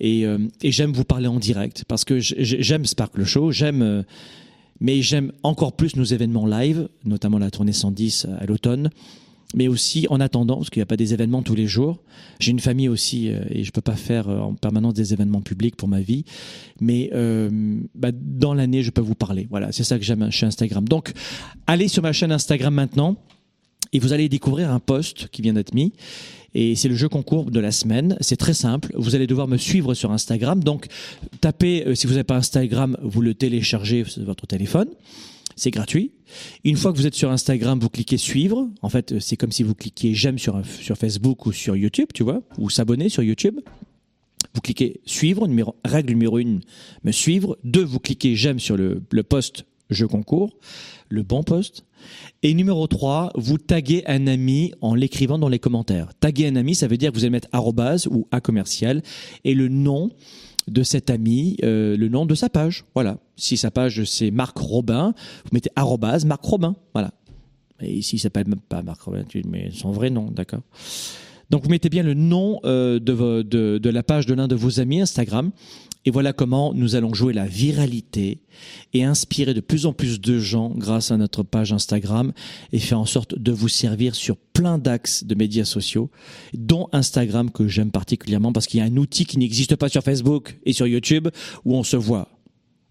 Et, 0.00 0.26
euh, 0.26 0.38
et 0.62 0.72
j'aime 0.72 0.92
vous 0.92 1.04
parler 1.04 1.28
en 1.28 1.38
direct 1.38 1.84
parce 1.86 2.04
que 2.04 2.18
j'aime 2.18 2.84
Sparkle 2.84 3.24
Show, 3.24 3.52
j'aime 3.52 3.82
euh, 3.82 4.02
mais 4.80 5.02
j'aime 5.02 5.32
encore 5.42 5.74
plus 5.74 5.94
nos 5.94 6.04
événements 6.04 6.46
live, 6.46 6.88
notamment 7.04 7.38
la 7.38 7.50
tournée 7.50 7.72
110 7.72 8.26
à 8.40 8.44
l'automne, 8.44 8.90
mais 9.54 9.68
aussi 9.68 10.06
en 10.10 10.20
attendant, 10.20 10.56
parce 10.56 10.68
qu'il 10.68 10.80
n'y 10.80 10.84
a 10.84 10.86
pas 10.86 10.96
des 10.96 11.14
événements 11.14 11.42
tous 11.42 11.54
les 11.54 11.68
jours. 11.68 12.02
J'ai 12.40 12.50
une 12.50 12.58
famille 12.58 12.88
aussi 12.88 13.30
euh, 13.30 13.44
et 13.50 13.62
je 13.62 13.70
peux 13.70 13.80
pas 13.80 13.94
faire 13.94 14.28
en 14.28 14.54
permanence 14.54 14.94
des 14.94 15.12
événements 15.12 15.42
publics 15.42 15.76
pour 15.76 15.88
ma 15.88 16.00
vie, 16.00 16.24
mais 16.80 17.10
bah, 17.94 18.10
dans 18.12 18.52
l'année, 18.52 18.82
je 18.82 18.90
peux 18.90 19.00
vous 19.00 19.14
parler. 19.14 19.46
Voilà, 19.48 19.70
c'est 19.70 19.84
ça 19.84 19.96
que 19.96 20.04
j'aime 20.04 20.28
chez 20.32 20.46
Instagram. 20.46 20.88
Donc, 20.88 21.12
allez 21.68 21.86
sur 21.86 22.02
ma 22.02 22.12
chaîne 22.12 22.32
Instagram 22.32 22.74
maintenant 22.74 23.16
et 23.92 24.00
vous 24.00 24.12
allez 24.12 24.28
découvrir 24.28 24.72
un 24.72 24.80
post 24.80 25.28
qui 25.28 25.40
vient 25.40 25.52
d'être 25.52 25.72
mis 25.72 25.92
et 26.54 26.76
c'est 26.76 26.88
le 26.88 26.94
jeu 26.94 27.08
concours 27.08 27.50
de 27.50 27.60
la 27.60 27.72
semaine. 27.72 28.16
C'est 28.20 28.36
très 28.36 28.54
simple. 28.54 28.92
Vous 28.96 29.14
allez 29.14 29.26
devoir 29.26 29.48
me 29.48 29.56
suivre 29.56 29.94
sur 29.94 30.12
Instagram. 30.12 30.62
Donc, 30.62 30.86
tapez, 31.40 31.86
euh, 31.86 31.94
si 31.94 32.06
vous 32.06 32.14
n'avez 32.14 32.24
pas 32.24 32.36
Instagram, 32.36 32.96
vous 33.02 33.20
le 33.20 33.34
téléchargez 33.34 34.04
sur 34.04 34.24
votre 34.24 34.46
téléphone. 34.46 34.88
C'est 35.56 35.70
gratuit. 35.70 36.12
Une 36.64 36.76
fois 36.76 36.92
que 36.92 36.98
vous 36.98 37.06
êtes 37.06 37.14
sur 37.14 37.30
Instagram, 37.30 37.78
vous 37.78 37.88
cliquez 37.88 38.16
suivre. 38.16 38.68
En 38.82 38.88
fait, 38.88 39.12
euh, 39.12 39.20
c'est 39.20 39.36
comme 39.36 39.52
si 39.52 39.62
vous 39.62 39.74
cliquiez 39.74 40.14
j'aime 40.14 40.38
sur, 40.38 40.60
sur 40.80 40.96
Facebook 40.96 41.46
ou 41.46 41.52
sur 41.52 41.76
YouTube, 41.76 42.08
tu 42.14 42.22
vois, 42.22 42.42
ou 42.58 42.70
s'abonner 42.70 43.08
sur 43.08 43.22
YouTube. 43.22 43.60
Vous 44.54 44.60
cliquez 44.60 45.00
suivre, 45.04 45.48
numéro, 45.48 45.74
règle 45.84 46.10
numéro 46.10 46.38
une, 46.38 46.60
me 47.02 47.10
suivre. 47.10 47.58
Deux, 47.64 47.82
vous 47.82 47.98
cliquez 47.98 48.36
j'aime 48.36 48.60
sur 48.60 48.76
le, 48.76 49.02
le 49.10 49.22
post 49.24 49.64
je 49.90 50.06
concours, 50.06 50.56
le 51.08 51.22
bon 51.22 51.42
poste. 51.42 51.84
Et 52.42 52.54
numéro 52.54 52.86
3, 52.86 53.32
vous 53.36 53.58
taguez 53.58 54.04
un 54.06 54.26
ami 54.26 54.72
en 54.80 54.94
l'écrivant 54.94 55.38
dans 55.38 55.48
les 55.48 55.58
commentaires. 55.58 56.12
Taguer 56.20 56.48
un 56.48 56.56
ami, 56.56 56.74
ça 56.74 56.86
veut 56.86 56.96
dire 56.96 57.10
que 57.10 57.16
vous 57.16 57.24
allez 57.24 57.30
mettre 57.30 57.48
arrobase 57.52 58.06
ou 58.06 58.26
a 58.30 58.40
commercial 58.40 59.02
et 59.44 59.54
le 59.54 59.68
nom 59.68 60.10
de 60.66 60.82
cet 60.82 61.10
ami, 61.10 61.56
euh, 61.62 61.96
le 61.96 62.08
nom 62.08 62.26
de 62.26 62.34
sa 62.34 62.48
page. 62.48 62.84
Voilà. 62.94 63.18
Si 63.36 63.56
sa 63.56 63.70
page 63.70 64.04
c'est 64.04 64.30
Marc 64.30 64.56
Robin, 64.58 65.14
vous 65.44 65.50
mettez 65.52 65.70
arrobase 65.76 66.24
Marc 66.24 66.44
Robin. 66.44 66.76
Voilà. 66.94 67.12
Et 67.80 67.92
ici, 67.92 68.16
il 68.16 68.18
s'appelle 68.18 68.48
même 68.48 68.60
pas 68.60 68.82
Marc 68.82 69.02
Robin, 69.02 69.24
mais 69.46 69.70
son 69.70 69.90
vrai 69.90 70.10
nom, 70.10 70.30
d'accord. 70.30 70.62
Donc 71.50 71.62
vous 71.62 71.70
mettez 71.70 71.88
bien 71.88 72.02
le 72.02 72.14
nom 72.14 72.60
euh, 72.64 72.98
de, 72.98 73.88
la 73.88 74.02
page 74.02 74.26
de 74.26 74.34
l'un 74.34 74.48
de 74.48 74.54
vos 74.54 74.80
amis 74.80 75.00
Instagram 75.00 75.50
et 76.04 76.10
voilà 76.10 76.32
comment 76.32 76.74
nous 76.74 76.96
allons 76.96 77.14
jouer 77.14 77.32
la 77.32 77.46
viralité 77.46 78.38
et 78.92 79.04
inspirer 79.04 79.54
de 79.54 79.60
plus 79.60 79.86
en 79.86 79.92
plus 79.92 80.20
de 80.20 80.38
gens 80.38 80.70
grâce 80.70 81.10
à 81.10 81.16
notre 81.16 81.42
page 81.42 81.72
Instagram 81.72 82.32
et 82.72 82.78
faire 82.78 83.00
en 83.00 83.06
sorte 83.06 83.38
de 83.38 83.52
vous 83.52 83.68
servir 83.68 84.14
sur 84.14 84.36
plein 84.36 84.78
d'axes 84.78 85.24
de 85.24 85.34
médias 85.34 85.64
sociaux, 85.64 86.10
dont 86.52 86.88
Instagram 86.92 87.50
que 87.50 87.68
j'aime 87.68 87.90
particulièrement 87.90 88.52
parce 88.52 88.66
qu'il 88.66 88.80
y 88.80 88.82
a 88.82 88.86
un 88.86 88.96
outil 88.96 89.24
qui 89.24 89.38
n'existe 89.38 89.76
pas 89.76 89.88
sur 89.88 90.02
Facebook 90.02 90.58
et 90.64 90.72
sur 90.72 90.86
YouTube 90.86 91.28
où 91.64 91.74
on 91.74 91.82
se 91.82 91.96
voit. 91.96 92.28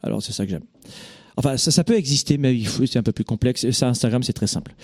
Alors 0.01 0.21
c'est 0.21 0.33
ça 0.33 0.45
que 0.45 0.51
j'aime. 0.51 0.65
Enfin, 1.37 1.57
ça, 1.57 1.83
peut 1.83 1.95
exister, 1.95 2.37
mais 2.37 2.59
c'est 2.85 2.99
un 2.99 3.03
peu 3.03 3.11
plus 3.11 3.23
complexe. 3.23 3.69
Ça, 3.71 3.87
Instagram, 3.87 4.23
c'est 4.23 4.33
très 4.33 4.47
simple. 4.47 4.75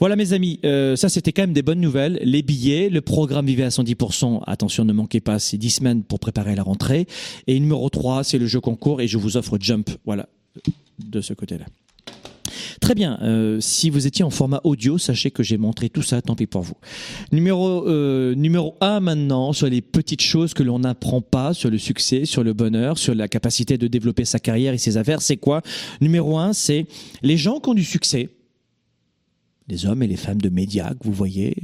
Voilà, 0.00 0.16
mes 0.16 0.32
amis, 0.32 0.58
euh, 0.64 0.96
ça, 0.96 1.08
c'était 1.08 1.32
quand 1.32 1.42
même 1.42 1.52
des 1.52 1.62
bonnes 1.62 1.80
nouvelles. 1.80 2.18
Les 2.22 2.42
billets, 2.42 2.88
le 2.88 3.00
programme 3.00 3.46
Vivez 3.46 3.64
à 3.64 3.68
110%. 3.68 4.42
Attention, 4.46 4.84
ne 4.84 4.92
manquez 4.92 5.20
pas, 5.20 5.38
c'est 5.38 5.58
10 5.58 5.70
semaines 5.70 6.02
pour 6.02 6.18
préparer 6.18 6.54
la 6.54 6.62
rentrée. 6.62 7.06
Et 7.46 7.58
numéro 7.58 7.88
3, 7.88 8.24
c'est 8.24 8.38
le 8.38 8.46
jeu 8.46 8.60
concours 8.60 9.00
et 9.00 9.08
je 9.08 9.18
vous 9.18 9.36
offre 9.36 9.58
Jump. 9.60 9.90
Voilà, 10.04 10.28
de 10.98 11.20
ce 11.20 11.34
côté-là. 11.34 11.66
Très 12.82 12.96
bien. 12.96 13.16
Euh, 13.22 13.60
si 13.60 13.90
vous 13.90 14.08
étiez 14.08 14.24
en 14.24 14.30
format 14.30 14.60
audio, 14.64 14.98
sachez 14.98 15.30
que 15.30 15.44
j'ai 15.44 15.56
montré 15.56 15.88
tout 15.88 16.02
ça. 16.02 16.20
Tant 16.20 16.34
pis 16.34 16.48
pour 16.48 16.62
vous. 16.62 16.74
Numéro 17.30 17.88
euh, 17.88 18.34
numéro 18.34 18.74
un 18.80 18.98
maintenant 18.98 19.52
sur 19.52 19.68
les 19.68 19.80
petites 19.80 20.20
choses 20.20 20.52
que 20.52 20.64
l'on 20.64 20.80
n'apprend 20.80 21.20
pas 21.20 21.54
sur 21.54 21.70
le 21.70 21.78
succès, 21.78 22.24
sur 22.24 22.42
le 22.42 22.54
bonheur, 22.54 22.98
sur 22.98 23.14
la 23.14 23.28
capacité 23.28 23.78
de 23.78 23.86
développer 23.86 24.24
sa 24.24 24.40
carrière 24.40 24.74
et 24.74 24.78
ses 24.78 24.96
affaires. 24.96 25.22
C'est 25.22 25.36
quoi? 25.36 25.62
Numéro 26.00 26.38
un, 26.38 26.52
c'est 26.52 26.86
les 27.22 27.36
gens 27.36 27.60
qui 27.60 27.70
ont 27.70 27.74
du 27.74 27.84
succès, 27.84 28.30
les 29.68 29.86
hommes 29.86 30.02
et 30.02 30.08
les 30.08 30.16
femmes 30.16 30.40
de 30.40 30.48
médias 30.48 30.90
que 30.90 31.04
vous 31.04 31.12
voyez 31.12 31.54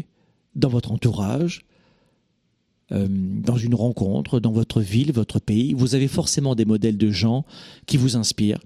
dans 0.54 0.68
votre 0.68 0.92
entourage. 0.92 1.64
Euh, 2.92 3.08
dans 3.10 3.56
une 3.56 3.74
rencontre, 3.74 4.38
dans 4.38 4.52
votre 4.52 4.80
ville, 4.80 5.12
votre 5.12 5.40
pays, 5.40 5.74
vous 5.74 5.96
avez 5.96 6.08
forcément 6.08 6.54
des 6.54 6.64
modèles 6.64 6.96
de 6.96 7.10
gens 7.10 7.44
qui 7.86 7.96
vous 7.96 8.16
inspirent 8.16 8.60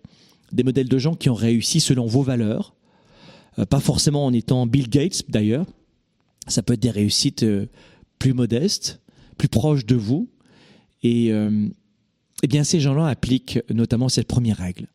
des 0.53 0.63
modèles 0.63 0.89
de 0.89 0.99
gens 0.99 1.15
qui 1.15 1.31
ont 1.31 1.35
réussi 1.35 1.81
selon 1.81 2.07
vos 2.07 2.23
valeurs, 2.23 2.75
euh, 3.59 3.67
pas 3.67 3.81
forcément 3.81 4.25
en 4.25 4.33
étant 4.33 4.67
Bill 4.67 4.89
Gates 4.89 5.23
d'ailleurs. 5.29 5.67
Ça 6.47 6.63
peut 6.63 6.75
être 6.75 6.81
des 6.81 6.91
réussites 6.91 7.43
euh, 7.43 7.67
plus 8.19 8.35
modestes, 8.35 9.01
plus 9.39 9.49
proches 9.49 9.87
de 9.87 9.97
vous. 9.97 10.29
Et 11.03 11.33
euh, 11.33 11.69
eh 12.43 12.47
bien, 12.47 12.65
ces 12.65 12.81
gens-là 12.81 13.07
appliquent 13.07 13.61
notamment 13.71 14.09
cette 14.09 14.29
première 14.29 14.59
règle. 14.59 14.87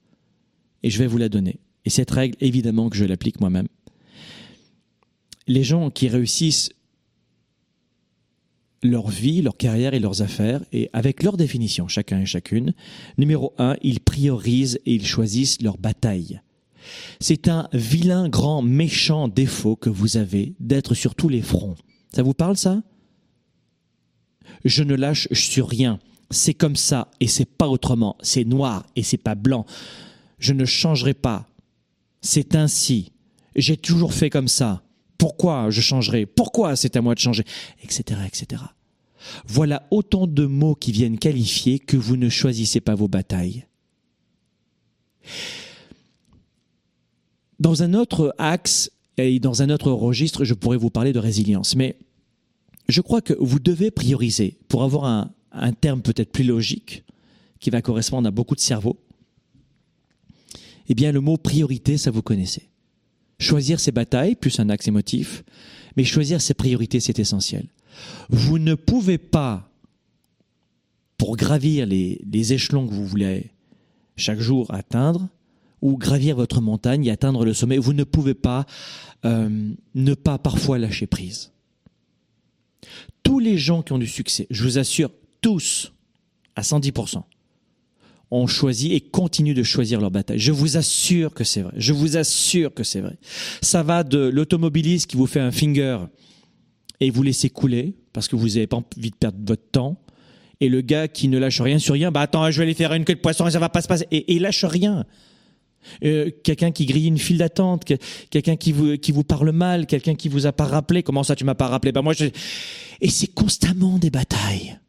Et 0.84 0.90
je 0.90 1.00
vais 1.00 1.08
vous 1.08 1.18
la 1.18 1.30
donner. 1.30 1.60
Et 1.86 1.90
cette 1.90 2.12
règle, 2.12 2.36
évidemment 2.40 2.90
que 2.90 2.98
je 2.98 3.06
l'applique 3.06 3.40
moi-même. 3.40 3.68
Les 5.48 5.64
gens 5.64 5.90
qui 5.90 6.10
réussissent 6.10 6.72
leur 8.84 9.10
vie, 9.10 9.42
leur 9.42 9.58
carrière 9.58 9.94
et 9.94 10.00
leurs 10.00 10.22
affaires, 10.22 10.62
et 10.72 10.90
avec 10.94 11.24
leur 11.24 11.38
définition, 11.38 11.88
chacun 11.88 12.22
et 12.22 12.26
chacune. 12.26 12.74
Numéro 13.18 13.54
un, 13.58 13.76
ils 13.82 14.00
priorisent 14.00 14.80
et 14.86 14.94
ils 14.94 15.06
choisissent 15.06 15.62
leur 15.62 15.78
bataille. 15.78 16.42
C'est 17.20 17.48
un 17.48 17.68
vilain, 17.74 18.30
grand, 18.30 18.62
méchant 18.62 19.28
défaut 19.28 19.76
que 19.76 19.90
vous 19.90 20.18
avez 20.18 20.54
d'être 20.60 20.94
sur 20.94 21.16
tous 21.16 21.30
les 21.30 21.42
fronts. 21.42 21.76
Ça 22.14 22.24
vous 22.24 22.34
parle, 22.34 22.58
ça? 22.58 22.82
Je 24.64 24.84
ne 24.84 24.96
lâche 24.96 25.28
sur 25.34 25.68
rien. 25.68 26.00
C'est 26.32 26.54
comme 26.54 26.76
ça 26.76 27.10
et 27.20 27.28
c'est 27.28 27.46
pas 27.46 27.68
autrement. 27.68 28.18
C'est 28.22 28.46
noir 28.46 28.86
et 28.96 29.04
c'est 29.04 29.18
pas 29.18 29.36
blanc. 29.36 29.66
Je 30.40 30.54
ne 30.54 30.66
changerai 30.66 31.14
pas. 31.14 31.48
C'est 32.22 32.56
ainsi. 32.56 33.12
J'ai 33.56 33.78
toujours 33.78 34.14
fait 34.14 34.30
comme 34.30 34.48
ça. 34.48 34.84
Pourquoi 35.18 35.70
je 35.70 35.82
changerai? 35.82 36.26
Pourquoi 36.26 36.76
c'est 36.76 36.96
à 36.96 37.02
moi 37.02 37.16
de 37.16 37.20
changer? 37.20 37.44
Etc. 37.84 38.20
etc. 38.26 38.62
Voilà 39.46 39.88
autant 39.92 40.28
de 40.28 40.46
mots 40.46 40.76
qui 40.76 40.92
viennent 40.92 41.18
qualifier 41.18 41.80
que 41.80 41.98
vous 41.98 42.18
ne 42.18 42.30
choisissez 42.30 42.80
pas 42.80 42.96
vos 42.96 43.08
batailles. 43.08 43.66
Dans 47.60 47.84
un 47.84 47.94
autre 47.94 48.34
axe 48.38 48.92
et 49.18 49.40
dans 49.40 49.62
un 49.62 49.70
autre 49.70 49.92
registre, 49.92 50.46
je 50.46 50.54
pourrais 50.54 50.78
vous 50.78 50.92
parler 50.92 51.12
de 51.12 51.20
résilience, 51.20 51.76
mais 51.76 51.98
je 52.88 53.02
crois 53.02 53.22
que 53.22 53.34
vous 53.40 53.60
devez 53.60 53.92
prioriser 53.92 54.58
pour 54.68 54.84
avoir 54.84 55.06
un, 55.06 55.34
un 55.52 55.74
terme 55.74 56.02
peut-être 56.02 56.32
plus 56.32 56.44
logique 56.44 57.04
qui 57.60 57.70
va 57.70 57.82
correspondre 57.82 58.28
à 58.28 58.32
beaucoup 58.32 58.56
de 58.56 58.60
cerveaux. 58.60 58.98
Eh 60.88 60.94
bien, 60.94 61.12
le 61.12 61.20
mot 61.20 61.38
priorité, 61.38 61.98
ça 61.98 62.12
vous 62.12 62.22
connaissez. 62.22 62.70
Choisir 63.40 63.80
ses 63.80 63.92
batailles, 63.92 64.36
plus 64.36 64.60
un 64.60 64.70
axe 64.70 64.88
émotif, 64.88 65.44
mais 65.96 66.04
choisir 66.04 66.42
ses 66.42 66.54
priorités, 66.54 67.00
c'est 67.00 67.20
essentiel. 67.20 67.68
Vous 68.30 68.60
ne 68.60 68.76
pouvez 68.76 69.18
pas, 69.18 69.70
pour 71.18 71.38
gravir 71.38 71.86
les, 71.86 72.54
échelons 72.54 72.88
que 72.88 72.94
vous 72.94 73.06
voulez 73.06 73.52
chaque 74.16 74.40
jour 74.40 74.74
atteindre, 74.74 75.28
ou 75.82 75.98
gravir 75.98 76.36
votre 76.36 76.60
montagne 76.60 77.06
et 77.06 77.12
atteindre 77.12 77.46
le 77.46 77.54
sommet, 77.54 77.78
vous 77.78 77.94
ne 77.94 78.04
pouvez 78.04 78.34
pas 78.34 78.66
euh, 79.26 79.70
ne 79.94 80.14
pas 80.16 80.40
parfois 80.40 80.80
lâcher 80.80 81.06
prise. 81.06 81.52
Tous 83.22 83.40
les 83.40 83.58
gens 83.58 83.84
qui 83.84 83.94
ont 83.94 84.00
du 84.00 84.08
succès, 84.08 84.48
je 84.50 84.64
vous 84.64 84.80
assure, 84.80 85.12
tous, 85.42 85.94
à 86.56 86.62
110%, 86.62 87.24
ont 88.32 88.48
choisi 88.48 88.94
et 88.94 89.02
continuent 89.02 89.54
de 89.54 89.64
choisir 89.64 90.02
leur 90.02 90.12
bataille. 90.12 90.40
Je 90.40 90.52
vous 90.52 90.78
assure 90.78 91.34
que 91.34 91.44
c'est 91.44 91.62
vrai. 91.62 91.74
Je 91.78 91.94
vous 91.94 92.18
assure 92.18 92.74
que 92.74 92.84
c'est 92.84 93.00
vrai. 93.00 93.18
Ça 93.62 93.84
va 93.84 94.04
de 94.04 94.20
l'automobiliste 94.20 95.10
qui 95.10 95.18
vous 95.18 95.28
fait 95.28 95.40
un 95.40 95.52
finger 95.52 96.00
et 97.00 97.10
vous 97.10 97.24
laissez 97.24 97.50
couler 97.50 97.96
parce 98.14 98.28
que 98.28 98.36
vous 98.36 98.50
n'avez 98.50 98.68
pas 98.68 98.78
envie 98.78 99.12
de 99.12 99.16
perdre 99.16 99.40
votre 99.46 99.70
temps. 99.72 99.98
Et 100.60 100.70
le 100.70 100.82
gars 100.82 101.08
qui 101.08 101.28
ne 101.28 101.38
lâche 101.38 101.62
rien 101.62 101.78
sur 101.78 101.94
rien, 101.94 102.12
bah 102.12 102.22
attends, 102.22 102.50
je 102.50 102.58
vais 102.58 102.64
aller 102.64 102.74
faire 102.74 102.94
une 102.94 103.06
queue 103.06 103.14
de 103.14 103.20
poisson 103.20 103.48
et 103.48 103.52
ça 103.52 103.60
va 103.60 103.70
pas 103.70 103.82
se 103.82 103.88
passer. 103.88 104.08
Et, 104.12 104.36
il 104.36 104.42
lâche 104.42 104.66
rien. 104.66 105.06
Euh, 106.04 106.32
quelqu'un 106.44 106.72
qui 106.72 106.86
grille 106.86 107.08
une 107.08 107.20
file 107.20 107.38
d'attente, 107.38 107.86
quelqu'un 108.30 108.56
qui 108.56 108.72
vous 108.72 108.98
qui 108.98 109.12
vous 109.12 109.24
parle 109.24 109.52
mal, 109.52 109.86
quelqu'un 109.86 110.16
qui 110.16 110.28
vous 110.28 110.48
a 110.48 110.52
pas 110.52 110.66
rappelé. 110.66 111.04
Comment 111.04 111.24
ça, 111.24 111.36
tu 111.36 111.46
m'as 111.46 111.54
pas 111.54 111.68
rappelé? 111.68 111.92
Bah 111.92 112.02
moi, 112.02 112.14
et 113.00 113.10
c'est 113.10 113.28
constamment 113.28 114.00
des 114.00 114.10
batailles. 114.10 114.80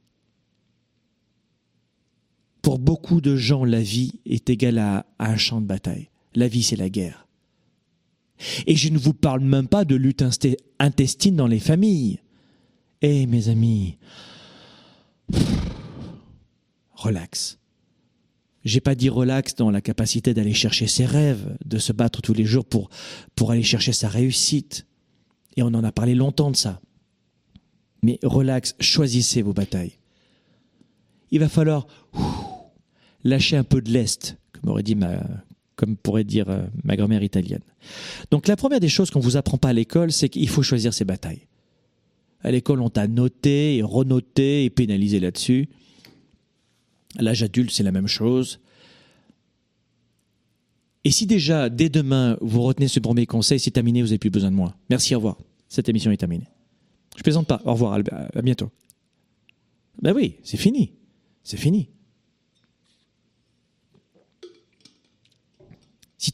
Pour 2.69 2.79
beaucoup 2.79 3.23
de 3.23 3.35
gens, 3.35 3.65
la 3.65 3.81
vie 3.81 4.21
est 4.27 4.51
égale 4.51 4.77
à, 4.77 5.07
un 5.19 5.39
champ 5.39 5.63
de 5.63 5.67
bataille. 5.67 6.11
La 6.35 6.49
vie, 6.49 6.63
c'est 6.63 6.77
la 6.77 6.91
guerre. 6.91 7.27
Et 8.67 8.77
je 8.77 8.91
ne 8.91 8.99
vous 8.99 9.15
parle 9.15 9.41
même 9.41 9.69
pas 9.69 9.87
de 9.87 9.95
lutte 9.95 10.23
intestine 10.79 11.35
dans 11.35 11.47
les 11.47 11.61
familles. 11.61 12.21
Eh 13.01 13.27
mes 13.27 13.49
amis, 13.49 13.97
relax. 16.93 17.59
J'ai 18.67 18.83
pas 18.83 18.95
dit 18.95 19.09
relax 19.09 19.55
dans 19.55 19.71
la 19.71 19.81
capacité 19.81 20.35
d'aller 20.35 20.53
chercher 20.53 20.89
ses 20.89 21.07
rêves, 21.07 21.57
de 21.65 21.79
se 21.79 21.95
battre 21.95 22.21
tous 22.21 22.35
les 22.35 22.45
jours 22.45 22.67
pour, 22.67 22.91
pour 23.35 23.51
aller 23.51 23.63
chercher 23.63 23.95
sa 23.95 24.11
réussite. 24.11 24.87
Et 25.57 25.63
on 25.63 25.69
en 25.69 25.85
a 25.85 25.91
parlé 25.91 26.15
longtemps 26.15 26.51
de 26.51 26.57
ça. 26.57 26.83
Mais 28.03 28.19
relax, 28.23 28.75
choisissez 28.79 29.41
vos 29.41 29.55
batailles. 29.55 29.95
Il 31.31 31.41
va 31.41 31.49
falloir 31.49 31.87
lâcher 33.25 33.57
un 33.57 33.65
peu 33.65 33.81
de 33.81 33.91
l'est, 33.91 34.37
comme 34.53 34.71
aurait 34.71 34.83
dit 34.83 34.95
ma, 34.95 35.23
comme 35.77 35.97
pourrait 35.97 36.25
dire 36.25 36.49
euh, 36.51 36.63
ma 36.85 36.97
grand-mère 36.97 37.23
italienne. 37.23 37.63
Donc 38.31 38.49
la 38.49 38.57
première 38.57 38.81
des 38.81 38.89
choses 38.89 39.11
qu'on 39.11 39.21
vous 39.21 39.37
apprend 39.37 39.59
pas 39.59 39.69
à 39.69 39.73
l'école, 39.73 40.13
c'est 40.13 40.29
qu'il 40.29 40.49
faut 40.49 40.63
choisir 40.63 40.93
ses 40.93 41.05
batailles. 41.05 41.47
À 42.43 42.51
l'école, 42.51 42.81
on 42.81 42.91
t'a 42.91 43.07
noté 43.07 43.77
et 43.77 43.83
renoté 43.83 44.65
et 44.65 44.71
pénalisé 44.71 45.21
là-dessus. 45.21 45.69
À 47.19 47.23
l'âge 47.23 47.43
adulte, 47.43 47.71
c'est 47.71 47.83
la 47.83 47.93
même 47.93 48.07
chose. 48.07 48.61
Et 51.05 51.11
si 51.11 51.27
déjà, 51.27 51.69
dès 51.69 51.89
demain, 51.89 52.37
vous 52.41 52.63
retenez 52.63 52.89
ce 52.89 53.01
premier 53.01 53.27
conseil, 53.27 53.59
c'est 53.59 53.71
terminé, 53.71 54.03
vous 54.03 54.09
n'avez 54.09 54.19
plus 54.19 54.31
besoin 54.31 54.51
de 54.51 54.57
moi. 54.57 54.77
Merci, 54.91 55.15
au 55.15 55.19
revoir. 55.19 55.39
Cette 55.69 55.89
émission 55.89 56.11
est 56.11 56.17
terminée. 56.17 56.49
Je 57.17 57.23
plaisante 57.23 57.47
pas. 57.47 57.61
Au 57.65 57.73
revoir, 57.73 57.93
Albert. 57.93 58.29
à 58.35 58.43
bientôt. 58.43 58.71
Ben 60.03 60.13
oui, 60.15 60.37
c'est 60.43 60.57
fini. 60.57 60.93
C'est 61.43 61.57
fini. 61.57 61.89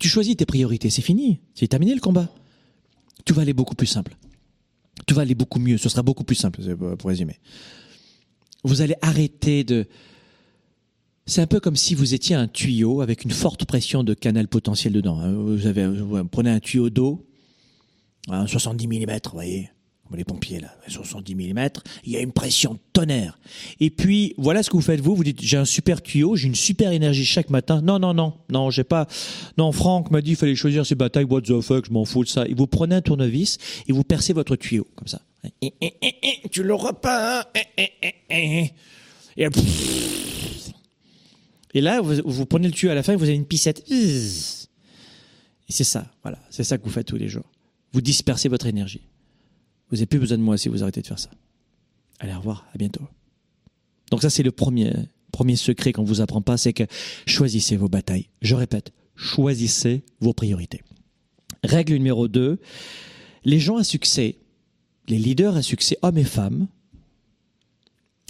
Tu 0.04 0.11
choisis 0.11 0.37
tes 0.37 0.44
priorités, 0.44 0.90
c'est 0.90 1.00
fini. 1.00 1.40
C'est 1.54 1.66
terminé 1.66 1.94
le 1.94 2.00
combat. 2.02 2.28
Tu 3.25 3.32
vas 3.32 3.40
aller 3.40 3.54
beaucoup 3.54 3.75
plus 3.75 3.87
simple. 3.87 4.18
Tu 5.06 5.14
vas 5.14 5.23
aller 5.23 5.34
beaucoup 5.34 5.58
mieux. 5.58 5.78
Ce 5.78 5.88
sera 5.88 6.02
beaucoup 6.02 6.25
plus 6.25 6.34
simple, 6.34 6.61
pour 6.99 7.08
résumer. 7.08 7.38
Vous 8.64 8.82
allez 8.82 8.96
arrêter 9.00 9.64
de. 9.64 9.87
C'est 11.25 11.40
un 11.40 11.46
peu 11.46 11.58
comme 11.58 11.75
si 11.75 11.94
vous 11.94 12.12
étiez 12.12 12.37
un 12.37 12.49
tuyau 12.49 13.00
avec 13.00 13.25
une 13.25 13.30
forte 13.30 13.64
pression 13.64 14.04
de 14.04 14.12
canal 14.12 14.46
potentiel 14.46 14.92
dedans. 14.92 15.20
hein. 15.20 15.32
Vous, 15.32 15.66
avez, 15.66 15.90
prenez 16.30 16.50
un 16.50 16.61
tuyau 16.61 16.90
d'eau, 16.90 17.26
un 18.28 18.46
70 18.46 18.87
mm, 18.87 19.06
vous 19.25 19.30
voyez, 19.32 19.70
les 20.14 20.25
pompiers 20.25 20.61
là, 20.61 20.75
70 20.88 21.35
mm, 21.35 21.68
il 22.04 22.12
y 22.12 22.16
a 22.16 22.21
une 22.21 22.33
pression 22.33 22.75
de 22.75 22.78
tonnerre. 22.92 23.38
Et 23.80 23.90
puis 23.90 24.35
voilà 24.38 24.62
ce 24.62 24.71
que 24.71 24.76
vous 24.76 24.83
faites 24.83 25.00
vous, 25.00 25.14
vous 25.14 25.25
dites 25.25 25.40
j'ai 25.42 25.56
un 25.56 25.64
super 25.64 26.02
tuyau, 26.02 26.37
j'ai 26.37 26.47
une 26.49 26.54
super 26.54 26.92
énergie 26.92 27.25
chaque 27.25 27.50
matin. 27.50 27.80
Non 27.83 27.99
non 27.99 28.14
non, 28.14 28.35
non, 28.50 28.71
j'ai 28.71 28.85
pas 28.85 29.06
Non, 29.59 29.73
Franck 29.73 30.11
m'a 30.11 30.21
dit 30.21 30.30
il 30.30 30.37
fallait 30.37 30.54
choisir 30.54 30.85
ses 30.87 30.94
batailles, 30.94 31.25
what 31.25 31.42
the 31.42 31.61
fuck, 31.61 31.87
je 31.87 31.92
m'en 31.92 32.04
fous 32.04 32.25
de 32.25 32.28
ça. 32.28 32.47
Et 32.47 32.54
vous 32.54 32.66
prenez 32.66 32.94
un 32.97 33.02
tournevis 33.02 33.59
et 33.88 33.92
vous 33.92 34.04
percez 34.04 34.33
votre 34.33 34.56
tuyau 34.56 34.87
comme 34.97 35.09
ça. 35.09 35.21
Et, 35.61 35.75
et, 35.80 35.94
et, 36.00 36.49
tu 36.50 36.62
l'auras 36.62 36.94
pas. 36.94 37.47
hein. 38.30 38.66
Et, 41.75 41.80
là, 41.80 42.00
vous, 42.00 42.14
vous 42.25 42.47
prenez 42.47 42.68
le 42.68 42.73
tuyau 42.73 42.90
à 42.90 42.94
la 42.94 43.02
fin 43.02 43.12
et 43.12 43.16
vous 43.16 43.25
avez 43.25 43.35
une 43.35 43.44
pissette. 43.47 43.85
Et 43.90 45.73
c'est 45.73 45.85
ça, 45.85 46.06
voilà, 46.23 46.38
c'est 46.50 46.64
ça 46.64 46.78
que 46.78 46.85
vous 46.85 46.90
faites 46.90 47.06
tous 47.06 47.16
les 47.16 47.28
jours. 47.28 47.44
Vous 47.92 48.00
dispersez 48.00 48.49
votre 48.49 48.66
énergie. 48.66 49.02
Vous 49.94 49.98
n'avez 49.98 50.06
plus 50.06 50.18
besoin 50.18 50.38
de 50.38 50.42
moi 50.42 50.58
si 50.58 50.68
vous 50.68 50.82
arrêtez 50.82 51.02
de 51.02 51.06
faire 51.06 51.20
ça. 51.20 51.30
Allez, 52.18 52.34
au 52.34 52.38
revoir, 52.38 52.66
à 52.74 52.78
bientôt. 52.78 53.06
Donc 54.10 54.22
ça, 54.22 54.28
c'est 54.28 54.42
le 54.42 54.50
premier, 54.50 54.92
premier 55.30 55.54
secret 55.54 55.92
qu'on 55.92 56.02
vous 56.02 56.20
apprend 56.20 56.42
pas, 56.42 56.56
c'est 56.56 56.72
que 56.72 56.82
choisissez 57.28 57.76
vos 57.76 57.88
batailles. 57.88 58.26
Je 58.42 58.57
répète, 58.57 58.92
choisissez 59.14 60.02
vos 60.18 60.33
priorités. 60.33 60.83
Règle 61.62 61.92
numéro 61.92 62.26
2, 62.26 62.59
les 63.44 63.61
gens 63.61 63.76
à 63.76 63.85
succès, 63.85 64.38
les 65.07 65.18
leaders 65.18 65.54
à 65.54 65.62
succès, 65.62 65.96
hommes 66.02 66.18
et 66.18 66.24
femmes, 66.24 66.66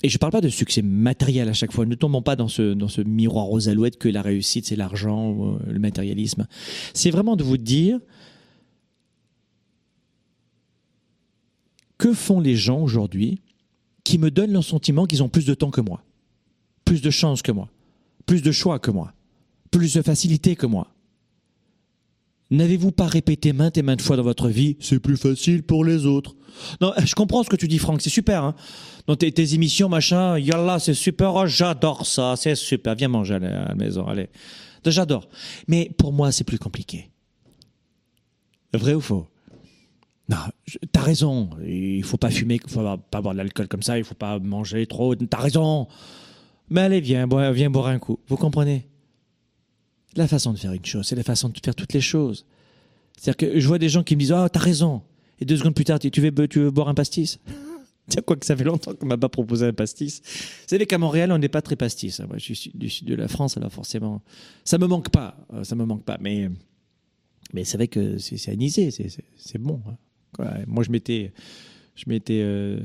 et 0.03 0.11
je 0.11 0.17
ne 0.17 0.19
parle 0.19 0.33
pas 0.33 0.43
de 0.43 0.51
succès 0.51 0.83
matériel 0.83 1.49
à 1.49 1.55
chaque 1.55 1.73
fois. 1.73 1.87
Ne 1.87 1.95
tombons 1.95 2.21
pas 2.21 2.37
dans 2.37 2.49
ce, 2.49 2.75
dans 2.75 2.89
ce 2.89 3.01
miroir 3.01 3.51
aux 3.51 3.71
alouettes 3.71 3.97
que 3.97 4.11
la 4.11 4.21
réussite, 4.21 4.67
c'est 4.67 4.77
l'argent, 4.77 5.57
le 5.67 5.79
matérialisme. 5.79 6.47
C'est 6.93 7.11
vraiment 7.11 7.37
de 7.37 7.43
vous 7.43 7.57
dire 7.57 8.01
que 11.99 12.13
font 12.13 12.41
les 12.41 12.57
gens 12.57 12.81
aujourd'hui 12.81 13.41
qui 14.05 14.19
me 14.19 14.31
donnent 14.31 14.53
le 14.53 14.63
sentiment 14.63 15.07
qu'ils 15.07 15.23
ont 15.23 15.29
plus 15.29 15.47
de 15.47 15.55
temps 15.55 15.71
que 15.71 15.81
moi, 15.81 16.03
plus 16.85 17.01
de 17.01 17.11
chance 17.11 17.43
que 17.43 17.53
moi, 17.53 17.71
plus 18.27 18.43
de 18.43 18.53
choix 18.53 18.79
que 18.79 18.91
moi, 18.91 19.13
plus 19.71 19.95
de 19.95 20.03
facilité 20.03 20.57
que 20.57 20.67
moi. 20.67 20.89
N'avez-vous 22.51 22.93
pas 22.93 23.07
répété 23.07 23.53
maintes 23.53 23.79
et 23.79 23.83
maintes 23.83 24.03
fois 24.03 24.17
dans 24.17 24.23
votre 24.23 24.49
vie 24.49 24.77
C'est 24.79 25.01
plus 25.01 25.17
facile 25.17 25.63
pour 25.63 25.85
les 25.85 26.07
autres? 26.07 26.37
Non, 26.81 26.93
je 27.05 27.15
comprends 27.15 27.43
ce 27.43 27.49
que 27.49 27.57
tu 27.57 27.69
dis, 27.69 27.79
Franck, 27.79 28.03
c'est 28.03 28.11
super. 28.11 28.45
Hein 28.45 28.55
dans 29.07 29.17
tes, 29.17 29.55
émissions, 29.55 29.89
machin, 29.89 30.39
yallah, 30.39 30.79
c'est 30.79 30.95
super, 30.95 31.35
oh, 31.35 31.47
j'adore 31.47 32.07
ça, 32.07 32.37
c'est 32.37 32.55
super. 32.55 32.95
Viens 32.95 33.09
manger 33.09 33.35
à 33.35 33.39
la 33.39 33.75
maison, 33.75 34.07
allez. 34.07 34.29
J'adore. 34.87 35.29
Mais 35.67 35.91
pour 35.97 36.13
moi, 36.13 36.31
c'est 36.33 36.45
plus 36.45 36.59
compliqué. 36.59 37.11
Vrai 38.73 38.95
ou 38.95 39.01
faux? 39.01 39.27
Non, 40.29 40.37
t'as 40.93 41.03
raison. 41.03 41.51
Il 41.67 42.03
faut 42.03 42.17
pas 42.17 42.31
fumer, 42.31 42.59
il 42.63 42.71
faut 42.71 42.83
pas 43.11 43.21
boire 43.21 43.35
de 43.35 43.39
l'alcool 43.39 43.69
comme 43.69 43.83
ça, 43.83 43.99
il 43.99 44.05
faut 44.05 44.15
pas 44.15 44.39
manger 44.39 44.87
trop. 44.87 45.15
T'as 45.15 45.39
raison. 45.39 45.87
Mais 46.71 46.81
allez, 46.81 47.01
viens, 47.01 47.27
viens 47.53 47.71
boire 47.71 47.89
un 47.89 47.99
coup. 47.99 48.19
Vous 48.29 48.37
comprenez? 48.37 48.89
La 50.17 50.29
façon 50.29 50.53
de 50.53 50.59
faire 50.59 50.73
une 50.73 50.85
chose, 50.85 51.07
c'est 51.07 51.17
la 51.17 51.25
façon 51.25 51.49
de 51.49 51.59
faire 51.63 51.75
toutes 51.75 51.93
les 51.93 52.01
choses. 52.01 52.47
C'est-à-dire 53.17 53.37
que 53.37 53.61
je 53.61 53.67
vois 53.67 53.79
des 53.79 53.89
gens 53.89 54.03
qui 54.03 54.15
me 54.17 54.21
disent 54.21 54.33
Ah, 54.33 54.45
oh, 54.47 54.49
t'as 54.49 54.61
raison. 54.61 55.03
Et 55.41 55.45
deux 55.45 55.57
secondes 55.57 55.75
plus 55.75 55.85
tard, 55.85 55.99
tu 55.99 56.09
veux, 56.21 56.49
tu 56.49 56.61
veux 56.61 56.71
boire 56.71 56.89
un 56.89 56.95
pastis? 56.95 57.39
Tiens, 58.09 58.23
quoi 58.23 58.37
que 58.37 58.45
ça 58.45 58.55
fait 58.55 58.65
longtemps 58.65 58.95
qu'on 58.95 59.07
m'a 59.07 59.17
pas 59.17 59.31
proposé 59.31 59.67
un 59.67 59.73
pastis. 59.73 60.21
Vous 60.23 60.69
savez 60.69 60.87
qu'à 60.87 60.99
Montréal, 60.99 61.33
on 61.33 61.39
n'est 61.39 61.49
pas 61.49 61.63
très 61.63 61.75
pastis. 61.75 62.21
Moi, 62.21 62.37
je 62.37 62.53
suis 62.53 62.71
du 62.75 62.91
sud 62.91 63.09
de 63.09 63.15
la 63.15 63.29
France, 63.29 63.57
alors 63.57 63.73
forcément, 63.73 64.23
ça 64.65 64.79
me 64.79 64.87
manque 64.87 65.09
pas. 65.09 65.37
Ça 65.63 65.75
me 65.75 65.85
manque 65.85 66.05
pas. 66.05 66.19
Mais, 66.21 66.51
mais 67.55 67.65
c'est 67.65 67.79
vrai 67.79 67.89
que 67.89 68.19
c'est 68.19 68.51
anisé, 68.51 68.91
c'est 68.91 69.59
bon. 69.59 69.81
Moi, 70.67 70.83
je 70.85 70.91
mettais, 70.91 71.33
je 71.95 72.05
mettais 72.07 72.41
euh, 72.43 72.81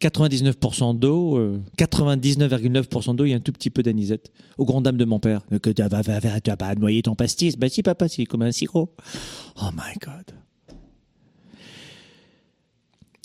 99% 0.00 0.98
d'eau, 0.98 1.38
euh, 1.38 1.60
99,9% 1.78 3.16
d'eau, 3.16 3.24
il 3.24 3.30
y 3.30 3.32
a 3.32 3.36
un 3.36 3.40
tout 3.40 3.52
petit 3.52 3.70
peu 3.70 3.82
d'anisette. 3.82 4.32
Au 4.58 4.64
grand 4.64 4.80
dame 4.80 4.96
de 4.96 5.04
mon 5.04 5.18
père. 5.18 5.42
Que 5.62 5.70
tu 5.70 5.82
vas, 5.82 6.56
pas 6.56 6.74
noyer 6.74 7.02
ton 7.02 7.14
pastis? 7.14 7.56
Ben 7.56 7.68
si, 7.68 7.82
papa, 7.82 8.08
c'est 8.08 8.26
comme 8.26 8.42
un 8.42 8.52
sirop. 8.52 8.94
Oh 9.62 9.70
my 9.72 9.94
God. 10.02 10.34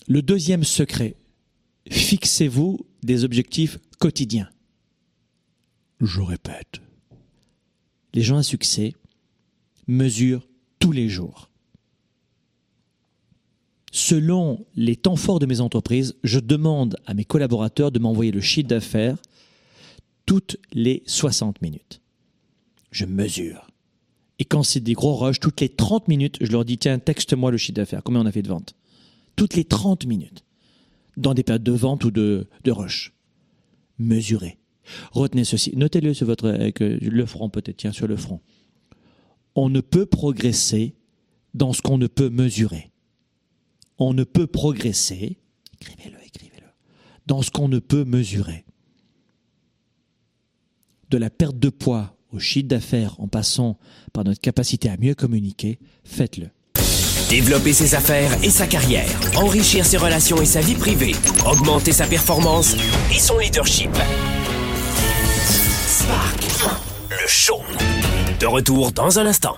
Le 0.08 0.22
deuxième 0.22 0.64
secret, 0.64 1.16
fixez-vous 1.90 2.80
des 3.04 3.24
objectifs 3.24 3.78
quotidiens. 4.00 4.50
Je 6.02 6.22
répète, 6.22 6.82
les 8.14 8.22
gens 8.22 8.38
à 8.38 8.44
succès 8.44 8.94
mesurent 9.88 10.48
tous 10.80 10.92
les 10.92 11.10
jours. 11.10 11.50
Selon 13.92 14.66
les 14.76 14.96
temps 14.96 15.16
forts 15.16 15.40
de 15.40 15.46
mes 15.46 15.62
entreprises, 15.62 16.16
je 16.24 16.40
demande 16.40 16.98
à 17.06 17.14
mes 17.14 17.26
collaborateurs 17.26 17.92
de 17.92 18.00
m'envoyer 18.00 18.32
le 18.32 18.42
chiffre 18.42 18.68
d'affaires 18.68 19.18
toutes 20.26 20.58
les 20.74 21.02
60 21.08 21.62
minutes. 21.62 22.02
Je 22.92 23.06
mesure. 23.06 23.68
Et 24.38 24.46
quand 24.46 24.64
c'est 24.64 24.80
des 24.80 24.94
gros 24.94 25.16
rushs, 25.16 25.40
toutes 25.40 25.60
les 25.60 25.70
30 25.70 26.08
minutes, 26.08 26.38
je 26.40 26.52
leur 26.52 26.66
dis, 26.66 26.78
tiens, 26.78 27.00
texte-moi 27.00 27.52
le 27.52 27.58
chiffre 27.58 27.76
d'affaires. 27.76 28.04
Combien 28.04 28.22
on 28.22 28.26
a 28.26 28.32
fait 28.32 28.42
de 28.42 28.48
ventes? 28.48 28.76
Toutes 29.36 29.56
les 29.56 29.66
30 29.66 30.06
minutes. 30.06 30.46
Dans 31.18 31.34
des 31.34 31.44
périodes 31.44 31.64
de 31.64 31.72
vente 31.72 32.06
ou 32.06 32.12
de, 32.12 32.48
rush. 32.68 33.14
Mesurez. 33.98 34.58
Retenez 35.12 35.44
ceci. 35.44 35.76
Notez-le 35.76 36.14
sur 36.14 36.28
votre, 36.28 36.48
avec 36.48 36.80
le 36.80 37.26
front 37.26 37.50
peut-être, 37.50 37.78
tiens, 37.78 37.92
sur 37.92 38.08
le 38.08 38.16
front. 38.16 38.40
On 39.56 39.70
ne 39.70 39.82
peut 39.82 40.06
progresser 40.06 40.96
dans 41.54 41.74
ce 41.74 41.82
qu'on 41.82 41.98
ne 41.98 42.08
peut 42.08 42.30
mesurer. 42.30 42.89
On 44.00 44.14
ne 44.14 44.24
peut 44.24 44.48
progresser, 44.48 45.38
écrivez-le, 45.80 46.18
écrivez-le, 46.26 46.68
dans 47.28 47.42
ce 47.42 47.52
qu'on 47.52 47.68
ne 47.68 47.80
peut 47.80 48.06
mesurer. 48.06 48.66
De 51.10 51.18
la 51.18 51.30
perte 51.30 51.60
de 51.60 51.70
poids 51.70 52.16
au 52.32 52.40
chiffre 52.40 52.68
d'affaires 52.68 53.20
en 53.20 53.28
passant 53.28 53.78
par 54.14 54.24
notre 54.24 54.40
capacité 54.40 54.90
à 54.90 54.98
mieux 54.98 55.16
communiquer, 55.16 55.80
faites-le. 56.04 56.50
Développer 57.30 57.74
ses 57.74 57.94
affaires 57.94 58.44
et 58.44 58.50
sa 58.50 58.68
carrière, 58.68 59.10
enrichir 59.36 59.86
ses 59.86 59.98
relations 59.98 60.42
et 60.42 60.46
sa 60.46 60.62
vie 60.62 60.76
privée, 60.76 61.14
augmenter 61.46 61.92
sa 61.92 62.08
performance 62.08 62.76
et 63.14 63.20
son 63.20 63.38
leadership. 63.38 63.92
Spark, 65.88 66.42
le 67.10 67.28
show. 67.28 67.62
De 68.40 68.46
retour 68.46 68.92
dans 68.92 69.20
un 69.20 69.26
instant. 69.26 69.58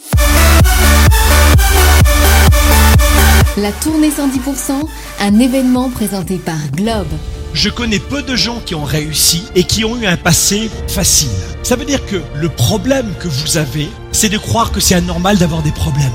La 3.57 3.71
tournée 3.71 4.09
110%, 4.09 4.71
un 5.19 5.39
événement 5.39 5.89
présenté 5.89 6.37
par 6.37 6.55
Globe. 6.73 7.07
Je 7.53 7.69
connais 7.69 7.99
peu 7.99 8.21
de 8.21 8.35
gens 8.35 8.59
qui 8.65 8.75
ont 8.75 8.85
réussi 8.85 9.43
et 9.55 9.65
qui 9.65 9.83
ont 9.83 9.97
eu 9.97 10.05
un 10.05 10.15
passé 10.15 10.71
facile. 10.87 11.29
Ça 11.63 11.75
veut 11.75 11.83
dire 11.83 12.05
que 12.05 12.21
le 12.35 12.47
problème 12.47 13.13
que 13.19 13.27
vous 13.27 13.57
avez, 13.57 13.89
c'est 14.13 14.29
de 14.29 14.37
croire 14.37 14.71
que 14.71 14.79
c'est 14.79 14.95
anormal 14.95 15.37
d'avoir 15.37 15.61
des 15.61 15.71
problèmes. 15.71 16.13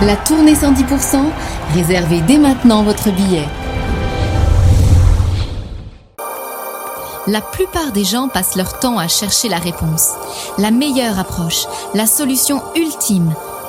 La 0.00 0.16
tournée 0.16 0.54
110%, 0.54 1.26
réservez 1.74 2.22
dès 2.22 2.38
maintenant 2.38 2.82
votre 2.82 3.10
billet. 3.10 3.46
La 7.28 7.40
plupart 7.40 7.92
des 7.92 8.04
gens 8.04 8.28
passent 8.28 8.56
leur 8.56 8.80
temps 8.80 8.98
à 8.98 9.06
chercher 9.06 9.48
la 9.48 9.58
réponse, 9.58 10.08
la 10.58 10.72
meilleure 10.72 11.20
approche, 11.20 11.66
la 11.94 12.06
solution 12.06 12.60
ultime, 12.74 13.32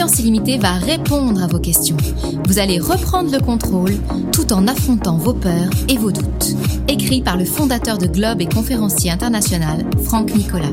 Confiance 0.00 0.20
illimitée 0.20 0.56
va 0.56 0.72
répondre 0.72 1.42
à 1.42 1.46
vos 1.46 1.58
questions. 1.58 1.98
Vous 2.46 2.58
allez 2.58 2.78
reprendre 2.78 3.30
le 3.30 3.38
contrôle 3.38 3.92
tout 4.32 4.50
en 4.50 4.66
affrontant 4.66 5.18
vos 5.18 5.34
peurs 5.34 5.68
et 5.90 5.98
vos 5.98 6.10
doutes. 6.10 6.56
Écrit 6.88 7.20
par 7.20 7.36
le 7.36 7.44
fondateur 7.44 7.98
de 7.98 8.06
Globe 8.06 8.40
et 8.40 8.46
conférencier 8.46 9.10
international, 9.10 9.84
Franck 10.02 10.34
Nicolas. 10.34 10.72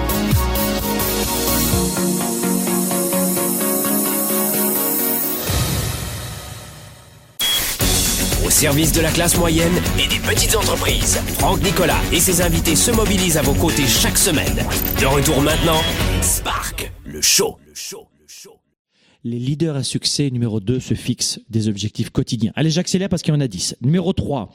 Service 8.61 8.93
de 8.93 9.01
la 9.01 9.09
classe 9.09 9.39
moyenne 9.39 9.73
et 9.97 10.07
des 10.07 10.19
petites 10.19 10.55
entreprises, 10.55 11.15
Franck 11.39 11.63
Nicolas 11.63 11.99
et 12.13 12.19
ses 12.19 12.43
invités 12.43 12.75
se 12.75 12.91
mobilisent 12.91 13.37
à 13.37 13.41
vos 13.41 13.55
côtés 13.55 13.87
chaque 13.87 14.19
semaine. 14.19 14.55
De 15.01 15.05
retour 15.07 15.41
maintenant, 15.41 15.81
Spark, 16.21 16.91
le 17.03 17.23
show. 17.23 17.57
Le 17.67 17.73
show. 17.73 18.07
Le 18.19 18.27
show. 18.27 18.59
Les 19.23 19.39
leaders 19.39 19.75
à 19.75 19.81
succès, 19.81 20.29
numéro 20.29 20.59
2, 20.59 20.79
se 20.79 20.93
fixent 20.93 21.39
des 21.49 21.69
objectifs 21.69 22.11
quotidiens. 22.11 22.51
Allez, 22.55 22.69
j'accélère 22.69 23.09
parce 23.09 23.23
qu'il 23.23 23.33
y 23.33 23.37
en 23.37 23.39
a 23.39 23.47
10. 23.47 23.77
Numéro 23.81 24.13
3, 24.13 24.53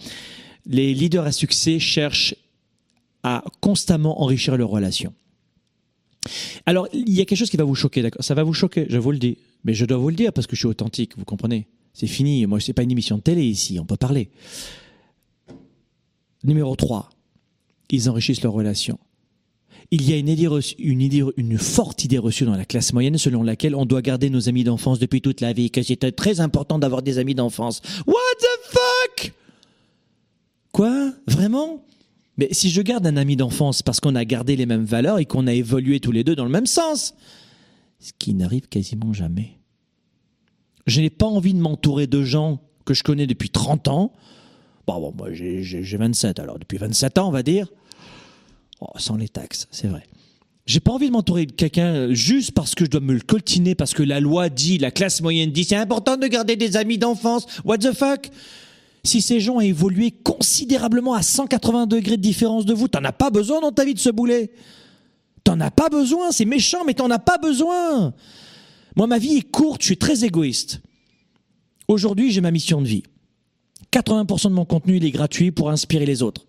les 0.67 0.95
leaders 0.95 1.27
à 1.27 1.33
succès 1.33 1.81
cherchent 1.81 2.37
à 3.25 3.43
constamment 3.61 4.23
enrichir 4.23 4.57
leurs 4.57 4.71
relations. 4.71 5.15
Alors, 6.65 6.87
il 6.93 7.11
y 7.13 7.21
a 7.21 7.25
quelque 7.25 7.39
chose 7.39 7.51
qui 7.51 7.57
va 7.57 7.65
vous 7.65 7.75
choquer, 7.75 8.03
d'accord? 8.03 8.23
Ça 8.23 8.35
va 8.35 8.45
vous 8.45 8.55
choquer, 8.55 8.87
je 8.89 8.99
vous 8.99 9.11
le 9.11 9.19
dis. 9.19 9.39
Mais 9.65 9.75
je 9.75 9.85
dois 9.85 9.99
vous 9.99 10.11
le 10.11 10.15
dire 10.15 10.33
parce 10.33 10.47
que 10.47 10.55
je 10.55 10.61
suis 10.61 10.69
authentique, 10.69 11.19
vous 11.19 11.25
comprenez? 11.25 11.67
C'est 11.99 12.07
fini, 12.07 12.45
moi, 12.45 12.61
c'est 12.61 12.75
pas 12.75 12.83
une 12.83 12.91
émission 12.91 13.17
de 13.17 13.23
télé 13.23 13.43
ici, 13.43 13.81
on 13.81 13.87
peut 13.87 13.97
parler. 13.97 14.29
Numéro 16.45 16.77
3, 16.77 17.09
ils 17.89 18.11
enrichissent 18.11 18.43
leurs 18.43 18.53
relations. 18.53 18.99
Il 19.91 20.07
y 20.07 20.13
a 20.13 20.19
une, 20.19 20.29
idée 20.29 20.47
reçue, 20.47 20.75
une, 20.79 21.01
une 21.39 21.57
forte 21.57 22.05
idée 22.05 22.19
reçue 22.19 22.45
dans 22.45 22.55
la 22.55 22.67
classe 22.67 22.93
moyenne 22.93 23.17
selon 23.17 23.43
laquelle 23.43 23.75
on 23.75 23.87
doit 23.87 24.03
garder 24.03 24.29
nos 24.29 24.47
amis 24.47 24.63
d'enfance 24.63 24.99
depuis 24.99 25.23
toute 25.23 25.41
la 25.41 25.55
vie, 25.55 25.71
que 25.71 25.83
c'est 25.83 26.15
très 26.15 26.41
important 26.41 26.79
d'avoir 26.79 27.01
des 27.01 27.17
amis 27.17 27.35
d'enfance. 27.35 27.81
What 28.07 28.15
the 28.41 28.75
fuck? 28.75 29.33
Quoi? 30.73 31.15
Vraiment? 31.27 31.83
Mais 32.37 32.49
si 32.53 32.69
je 32.69 32.83
garde 32.83 33.07
un 33.07 33.17
ami 33.17 33.37
d'enfance 33.37 33.81
parce 33.81 34.01
qu'on 34.01 34.17
a 34.17 34.27
gardé 34.27 34.55
les 34.57 34.67
mêmes 34.67 34.85
valeurs 34.85 35.19
et 35.19 35.25
qu'on 35.25 35.47
a 35.47 35.55
évolué 35.55 36.01
tous 36.01 36.13
les 36.13 36.25
deux 36.25 36.37
dans 36.37 36.45
le 36.45 36.51
même 36.51 36.67
sens, 36.67 37.15
ce 38.01 38.13
qui 38.19 38.35
n'arrive 38.35 38.69
quasiment 38.69 39.15
jamais. 39.15 39.57
Je 40.87 41.01
n'ai 41.01 41.11
pas 41.11 41.27
envie 41.27 41.55
de 41.55 41.61
m'entourer 41.61 42.07
de 42.07 42.23
gens 42.23 42.61
que 42.85 42.95
je 42.95 43.03
connais 43.03 43.27
depuis 43.27 43.51
30 43.51 43.89
ans. 43.89 44.13
Bon, 44.87 45.01
bon 45.01 45.13
moi 45.17 45.29
j'ai 45.33 45.83
27 45.83 46.39
alors, 46.39 46.59
depuis 46.59 46.79
27 46.79 47.19
ans 47.19 47.29
on 47.29 47.33
va 47.33 47.43
dire. 47.43 47.69
Oh, 48.81 48.87
sans 48.97 49.17
les 49.17 49.29
taxes, 49.29 49.67
c'est 49.71 49.89
vrai. 49.89 50.03
J'ai 50.67 50.81
pas 50.81 50.93
envie 50.93 51.07
de 51.07 51.13
m'entourer 51.13 51.47
de 51.47 51.53
quelqu'un 51.53 52.13
juste 52.13 52.51
parce 52.51 52.75
que 52.75 52.85
je 52.85 52.91
dois 52.91 53.01
me 53.01 53.15
le 53.15 53.21
coltiner, 53.21 53.77
parce 53.77 53.95
que 53.95 54.03
la 54.03 54.19
loi 54.19 54.49
dit, 54.49 54.79
la 54.79 54.91
classe 54.91 55.23
moyenne 55.23 55.53
dit, 55.53 55.63
c'est 55.63 55.77
important 55.77 56.17
de 56.17 56.27
garder 56.27 56.57
des 56.57 56.77
amis 56.77 56.99
d'enfance. 56.99 57.47
What 57.65 57.79
the 57.79 57.93
fuck? 57.93 58.31
Si 59.05 59.23
ces 59.23 59.39
gens 59.39 59.55
ont 59.55 59.61
évolué 59.61 60.11
considérablement 60.11 61.15
à 61.15 61.23
180 61.23 61.87
degrés 61.87 62.17
de 62.17 62.23
différence 62.23 62.67
de 62.67 62.75
vous, 62.75 62.89
t'en 62.89 63.05
as 63.05 63.13
pas 63.13 63.31
besoin 63.31 63.61
dans 63.61 63.71
ta 63.71 63.85
vie 63.85 63.95
de 63.95 64.01
ce 64.01 64.11
boulet. 64.11 64.51
T'en 65.45 65.61
as 65.61 65.71
pas 65.71 65.89
besoin, 65.89 66.33
c'est 66.33 66.45
méchant, 66.45 66.85
mais 66.85 66.95
t'en 66.95 67.11
as 67.11 67.21
pas 67.21 67.39
besoin. 67.39 68.13
Moi, 68.97 69.07
ma 69.07 69.19
vie 69.19 69.37
est 69.37 69.51
courte, 69.51 69.83
je 69.83 69.87
suis 69.87 69.99
très 69.99 70.25
égoïste. 70.25 70.81
Aujourd'hui, 71.87 72.33
j'ai 72.33 72.41
ma 72.41 72.51
mission 72.51 72.81
de 72.81 72.87
vie. 72.87 73.03
80% 73.93 74.49
de 74.49 74.55
mon 74.55 74.65
contenu, 74.65 74.97
il 74.97 75.05
est 75.05 75.11
gratuit 75.11 75.53
pour 75.53 75.71
inspirer 75.71 76.07
les 76.07 76.23
autres. 76.23 76.47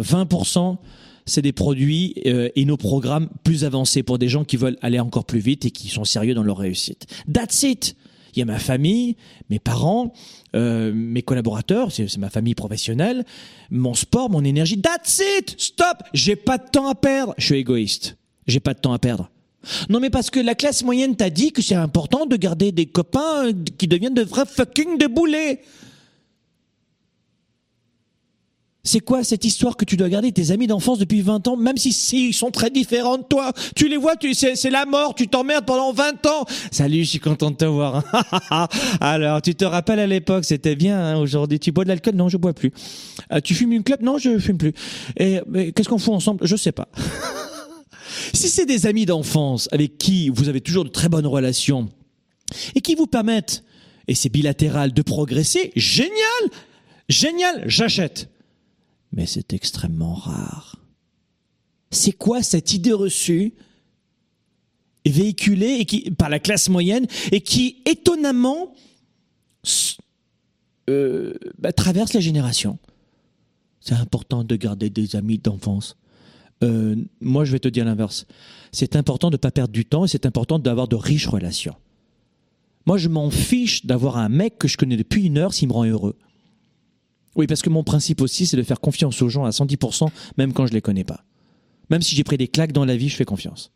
20%, 0.00 0.76
c'est 1.24 1.40
des 1.40 1.52
produits 1.52 2.14
euh, 2.26 2.48
et 2.56 2.64
nos 2.64 2.76
programmes 2.76 3.28
plus 3.44 3.64
avancés 3.64 4.02
pour 4.02 4.18
des 4.18 4.28
gens 4.28 4.44
qui 4.44 4.56
veulent 4.56 4.76
aller 4.82 4.98
encore 4.98 5.24
plus 5.24 5.38
vite 5.38 5.64
et 5.64 5.70
qui 5.70 5.88
sont 5.88 6.04
sérieux 6.04 6.34
dans 6.34 6.42
leur 6.42 6.58
réussite. 6.58 7.06
That's 7.32 7.62
it. 7.62 7.96
Il 8.34 8.40
y 8.40 8.42
a 8.42 8.46
ma 8.46 8.58
famille, 8.58 9.16
mes 9.48 9.60
parents, 9.60 10.12
euh, 10.56 10.92
mes 10.92 11.22
collaborateurs, 11.22 11.92
c'est 11.92 12.16
ma 12.18 12.30
famille 12.30 12.56
professionnelle, 12.56 13.24
mon 13.70 13.94
sport, 13.94 14.28
mon 14.28 14.42
énergie. 14.42 14.80
That's 14.80 15.22
it. 15.38 15.54
Stop. 15.56 16.02
J'ai 16.12 16.34
pas 16.34 16.58
de 16.58 16.68
temps 16.68 16.88
à 16.88 16.96
perdre. 16.96 17.34
Je 17.38 17.46
suis 17.46 17.56
égoïste. 17.58 18.16
J'ai 18.48 18.58
pas 18.58 18.74
de 18.74 18.80
temps 18.80 18.92
à 18.92 18.98
perdre. 18.98 19.30
Non 19.88 20.00
mais 20.00 20.10
parce 20.10 20.30
que 20.30 20.40
la 20.40 20.54
classe 20.54 20.82
moyenne 20.82 21.16
t'a 21.16 21.30
dit 21.30 21.52
que 21.52 21.62
c'est 21.62 21.74
important 21.74 22.26
de 22.26 22.36
garder 22.36 22.72
des 22.72 22.86
copains 22.86 23.52
qui 23.78 23.88
deviennent 23.88 24.14
de 24.14 24.22
vrais 24.22 24.46
fucking 24.46 24.98
déboulés. 24.98 25.60
C'est 28.86 29.00
quoi 29.00 29.24
cette 29.24 29.46
histoire 29.46 29.78
que 29.78 29.86
tu 29.86 29.96
dois 29.96 30.10
garder 30.10 30.30
tes 30.30 30.50
amis 30.50 30.66
d'enfance 30.66 30.98
depuis 30.98 31.22
20 31.22 31.48
ans, 31.48 31.56
même 31.56 31.78
si, 31.78 31.90
si, 31.90 32.28
ils 32.28 32.32
sont 32.34 32.50
très 32.50 32.68
différents 32.68 33.16
de 33.16 33.22
toi? 33.22 33.50
Tu 33.74 33.88
les 33.88 33.96
vois, 33.96 34.14
tu 34.14 34.34
c'est, 34.34 34.68
la 34.68 34.84
mort, 34.84 35.14
tu 35.14 35.26
t'emmerdes 35.26 35.64
pendant 35.64 35.90
20 35.92 36.26
ans. 36.26 36.44
Salut, 36.70 37.02
je 37.02 37.10
suis 37.10 37.18
content 37.18 37.50
de 37.50 37.56
te 37.56 37.64
voir. 37.64 38.04
Alors, 39.00 39.40
tu 39.40 39.54
te 39.54 39.64
rappelles 39.64 40.00
à 40.00 40.06
l'époque, 40.06 40.44
c'était 40.44 40.76
bien. 40.76 41.02
Hein, 41.02 41.16
aujourd'hui, 41.16 41.58
tu 41.58 41.72
bois 41.72 41.84
de 41.84 41.88
l'alcool? 41.88 42.14
Non, 42.14 42.28
je 42.28 42.36
bois 42.36 42.52
plus. 42.52 42.72
Euh, 43.32 43.40
tu 43.40 43.54
fumes 43.54 43.72
une 43.72 43.84
clope? 43.84 44.02
Non, 44.02 44.18
je 44.18 44.38
fume 44.38 44.58
plus. 44.58 44.74
Et 45.16 45.40
qu'est-ce 45.74 45.88
qu'on 45.88 45.98
fout 45.98 46.12
ensemble? 46.12 46.46
Je 46.46 46.54
sais 46.54 46.72
pas. 46.72 46.88
si 48.34 48.48
c'est 48.48 48.66
des 48.66 48.86
amis 48.86 49.06
d'enfance 49.06 49.68
avec 49.72 49.98
qui 49.98 50.28
vous 50.28 50.48
avez 50.48 50.60
toujours 50.60 50.84
de 50.84 50.90
très 50.90 51.08
bonnes 51.08 51.26
relations 51.26 51.90
et 52.74 52.80
qui 52.80 52.94
vous 52.94 53.06
permettent, 53.06 53.64
et 54.08 54.14
c'est 54.14 54.28
bilatéral, 54.28 54.92
de 54.92 55.02
progresser, 55.02 55.72
génial, 55.76 56.12
génial, 57.08 57.64
j'achète. 57.66 58.28
Mais 59.12 59.26
c'est 59.26 59.52
extrêmement 59.52 60.14
rare. 60.14 60.76
C'est 61.90 62.12
quoi 62.12 62.42
cette 62.42 62.72
idée 62.74 62.92
reçue 62.92 63.54
véhiculée 65.06 65.76
et 65.80 65.84
qui, 65.84 66.10
par 66.10 66.28
la 66.28 66.38
classe 66.38 66.68
moyenne 66.68 67.06
et 67.30 67.40
qui 67.40 67.82
étonnamment 67.86 68.74
euh, 70.90 71.34
bah, 71.58 71.72
traverse 71.72 72.12
les 72.14 72.20
générations 72.20 72.78
C'est 73.80 73.94
important 73.94 74.44
de 74.44 74.56
garder 74.56 74.90
des 74.90 75.16
amis 75.16 75.38
d'enfance. 75.38 75.96
Euh, 76.62 76.96
moi, 77.20 77.44
je 77.44 77.52
vais 77.52 77.58
te 77.58 77.68
dire 77.68 77.84
l'inverse. 77.84 78.26
C'est 78.72 78.96
important 78.96 79.30
de 79.30 79.34
ne 79.34 79.38
pas 79.38 79.50
perdre 79.50 79.72
du 79.72 79.84
temps 79.84 80.04
et 80.04 80.08
c'est 80.08 80.26
important 80.26 80.58
d'avoir 80.58 80.88
de 80.88 80.96
riches 80.96 81.26
relations. 81.26 81.74
Moi, 82.86 82.98
je 82.98 83.08
m'en 83.08 83.30
fiche 83.30 83.86
d'avoir 83.86 84.18
un 84.18 84.28
mec 84.28 84.58
que 84.58 84.68
je 84.68 84.76
connais 84.76 84.96
depuis 84.96 85.24
une 85.24 85.38
heure 85.38 85.54
s'il 85.54 85.68
me 85.68 85.72
rend 85.72 85.84
heureux. 85.84 86.16
Oui, 87.36 87.46
parce 87.46 87.62
que 87.62 87.70
mon 87.70 87.82
principe 87.82 88.20
aussi, 88.20 88.46
c'est 88.46 88.56
de 88.56 88.62
faire 88.62 88.80
confiance 88.80 89.20
aux 89.22 89.28
gens 89.28 89.44
à 89.44 89.50
110%, 89.50 90.08
même 90.36 90.52
quand 90.52 90.66
je 90.66 90.72
ne 90.72 90.76
les 90.76 90.82
connais 90.82 91.04
pas. 91.04 91.24
Même 91.90 92.02
si 92.02 92.14
j'ai 92.14 92.24
pris 92.24 92.36
des 92.36 92.48
claques 92.48 92.72
dans 92.72 92.84
la 92.84 92.96
vie, 92.96 93.08
je 93.08 93.16
fais 93.16 93.24
confiance. 93.24 93.72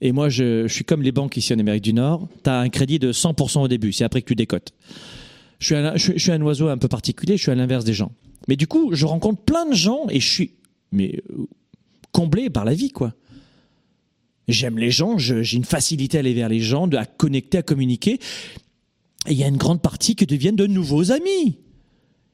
Et 0.00 0.12
moi, 0.12 0.28
je, 0.28 0.66
suis 0.68 0.84
comme 0.84 1.02
les 1.02 1.12
banques 1.12 1.36
ici 1.36 1.54
en 1.54 1.58
Amérique 1.58 1.84
du 1.84 1.94
Nord. 1.94 2.28
Tu 2.42 2.50
as 2.50 2.58
un 2.58 2.68
crédit 2.68 2.98
de 2.98 3.12
100% 3.12 3.62
au 3.62 3.68
début, 3.68 3.92
c'est 3.92 4.04
après 4.04 4.20
que 4.20 4.26
tu 4.26 4.34
décotes. 4.34 4.72
Je 5.60 5.66
suis, 5.66 5.74
un, 5.76 5.96
je 5.96 6.18
suis 6.18 6.32
un 6.32 6.42
oiseau 6.42 6.68
un 6.68 6.76
peu 6.76 6.88
particulier, 6.88 7.36
je 7.36 7.42
suis 7.42 7.52
à 7.52 7.54
l'inverse 7.54 7.84
des 7.84 7.94
gens. 7.94 8.12
Mais 8.48 8.56
du 8.56 8.66
coup, 8.66 8.90
je 8.92 9.06
rencontre 9.06 9.40
plein 9.42 9.66
de 9.66 9.74
gens 9.74 10.06
et 10.10 10.20
je 10.20 10.28
suis 10.28 10.50
mais, 10.94 11.20
euh, 11.30 11.46
comblé 12.12 12.48
par 12.48 12.64
la 12.64 12.74
vie, 12.74 12.90
quoi. 12.90 13.12
J'aime 14.46 14.78
les 14.78 14.90
gens, 14.90 15.16
j'ai 15.16 15.56
une 15.56 15.64
facilité 15.64 16.18
à 16.18 16.20
aller 16.20 16.34
vers 16.34 16.48
les 16.48 16.60
gens, 16.60 16.88
à 16.90 17.06
connecter, 17.06 17.58
à 17.58 17.62
communiquer. 17.62 18.18
Il 19.28 19.36
y 19.36 19.42
a 19.42 19.48
une 19.48 19.56
grande 19.56 19.80
partie 19.80 20.16
qui 20.16 20.26
deviennent 20.26 20.56
de 20.56 20.66
nouveaux 20.66 21.12
amis. 21.12 21.58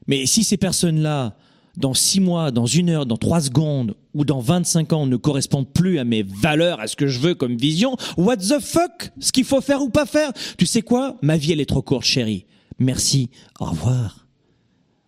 Mais 0.07 0.25
si 0.25 0.43
ces 0.43 0.57
personnes-là, 0.57 1.37
dans 1.77 1.93
six 1.93 2.19
mois, 2.19 2.51
dans 2.51 2.65
une 2.65 2.89
heure, 2.89 3.05
dans 3.05 3.17
trois 3.17 3.39
secondes 3.39 3.95
ou 4.13 4.25
dans 4.25 4.39
25 4.39 4.91
ans 4.91 5.05
ne 5.05 5.15
correspondent 5.15 5.71
plus 5.71 5.99
à 5.99 6.03
mes 6.03 6.23
valeurs, 6.23 6.81
à 6.81 6.87
ce 6.87 6.97
que 6.97 7.07
je 7.07 7.19
veux 7.19 7.33
comme 7.33 7.55
vision, 7.55 7.95
what 8.17 8.37
the 8.37 8.59
fuck 8.59 9.11
Ce 9.19 9.31
qu'il 9.31 9.45
faut 9.45 9.61
faire 9.61 9.81
ou 9.81 9.89
pas 9.89 10.05
faire 10.05 10.33
Tu 10.57 10.65
sais 10.65 10.81
quoi? 10.81 11.17
Ma 11.21 11.37
vie, 11.37 11.53
elle 11.53 11.61
est 11.61 11.65
trop 11.65 11.81
courte, 11.81 12.05
chérie. 12.05 12.45
Merci. 12.77 13.29
Au 13.59 13.65
revoir. 13.65 14.27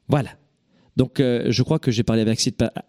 Voilà. 0.07 0.29
Donc 0.97 1.19
euh, 1.19 1.47
je 1.49 1.63
crois 1.63 1.79
que 1.79 1.91
j'ai 1.91 2.03
parlé 2.03 2.21
avec 2.21 2.39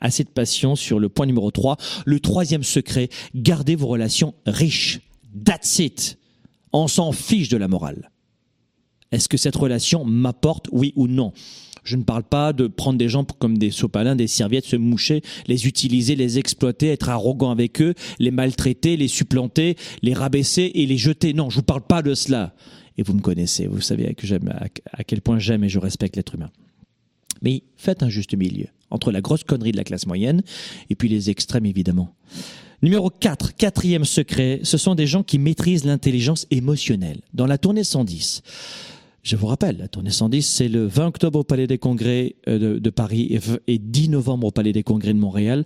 assez 0.00 0.24
de, 0.24 0.28
passion 0.28 0.76
sur 0.76 0.98
le 0.98 1.08
point 1.08 1.26
numéro 1.26 1.50
3. 1.50 1.76
Le 2.04 2.20
troisième 2.20 2.62
secret, 2.62 3.08
gardez 3.34 3.76
vos 3.76 3.86
relations 3.86 4.34
riches. 4.46 5.00
That's 5.44 5.78
it. 5.78 6.18
On 6.72 6.88
s'en 6.88 7.12
fiche 7.12 7.48
de 7.48 7.56
la 7.56 7.68
morale. 7.68 8.10
Est-ce 9.12 9.28
que 9.28 9.36
cette 9.36 9.56
relation 9.56 10.04
m'apporte, 10.04 10.68
oui 10.72 10.92
ou 10.96 11.06
non? 11.06 11.32
Je 11.84 11.96
ne 11.96 12.02
parle 12.02 12.24
pas 12.24 12.52
de 12.52 12.66
prendre 12.66 12.98
des 12.98 13.08
gens 13.08 13.24
comme 13.24 13.58
des 13.58 13.70
sopalins, 13.70 14.16
des 14.16 14.26
serviettes, 14.26 14.64
se 14.64 14.76
moucher, 14.76 15.22
les 15.46 15.66
utiliser, 15.66 16.16
les 16.16 16.38
exploiter, 16.38 16.88
être 16.88 17.10
arrogant 17.10 17.50
avec 17.50 17.80
eux, 17.82 17.94
les 18.18 18.30
maltraiter, 18.30 18.96
les 18.96 19.08
supplanter, 19.08 19.76
les 20.02 20.14
rabaisser 20.14 20.72
et 20.74 20.86
les 20.86 20.96
jeter. 20.96 21.34
Non, 21.34 21.50
je 21.50 21.56
vous 21.56 21.62
parle 21.62 21.82
pas 21.82 22.02
de 22.02 22.14
cela. 22.14 22.54
Et 22.96 23.02
vous 23.02 23.12
me 23.12 23.20
connaissez, 23.20 23.66
vous 23.66 23.80
savez 23.80 24.06
à 24.06 25.04
quel 25.04 25.20
point 25.20 25.38
j'aime 25.38 25.64
et 25.64 25.68
je 25.68 25.78
respecte 25.78 26.16
l'être 26.16 26.34
humain. 26.34 26.50
Mais 27.44 27.62
faites 27.76 28.02
un 28.02 28.08
juste 28.08 28.34
milieu 28.34 28.66
entre 28.90 29.12
la 29.12 29.20
grosse 29.20 29.44
connerie 29.44 29.72
de 29.72 29.76
la 29.76 29.84
classe 29.84 30.06
moyenne 30.06 30.42
et 30.88 30.94
puis 30.94 31.08
les 31.08 31.30
extrêmes 31.30 31.66
évidemment. 31.66 32.14
Numéro 32.82 33.10
4, 33.10 33.54
quatrième 33.56 34.04
secret, 34.04 34.60
ce 34.62 34.76
sont 34.76 34.94
des 34.94 35.06
gens 35.06 35.22
qui 35.22 35.38
maîtrisent 35.38 35.84
l'intelligence 35.84 36.46
émotionnelle. 36.50 37.20
Dans 37.32 37.46
la 37.46 37.58
tournée 37.58 37.84
110, 37.84 38.42
je 39.22 39.36
vous 39.36 39.46
rappelle, 39.46 39.78
la 39.78 39.88
tournée 39.88 40.10
110, 40.10 40.42
c'est 40.42 40.68
le 40.68 40.86
20 40.86 41.06
octobre 41.06 41.38
au 41.38 41.44
Palais 41.44 41.66
des 41.66 41.78
Congrès 41.78 42.36
euh, 42.46 42.78
de, 42.78 42.90
Paris 42.90 43.38
et 43.66 43.78
10 43.78 44.10
novembre 44.10 44.48
au 44.48 44.50
Palais 44.50 44.72
des 44.72 44.82
Congrès 44.82 45.14
de 45.14 45.18
Montréal. 45.18 45.64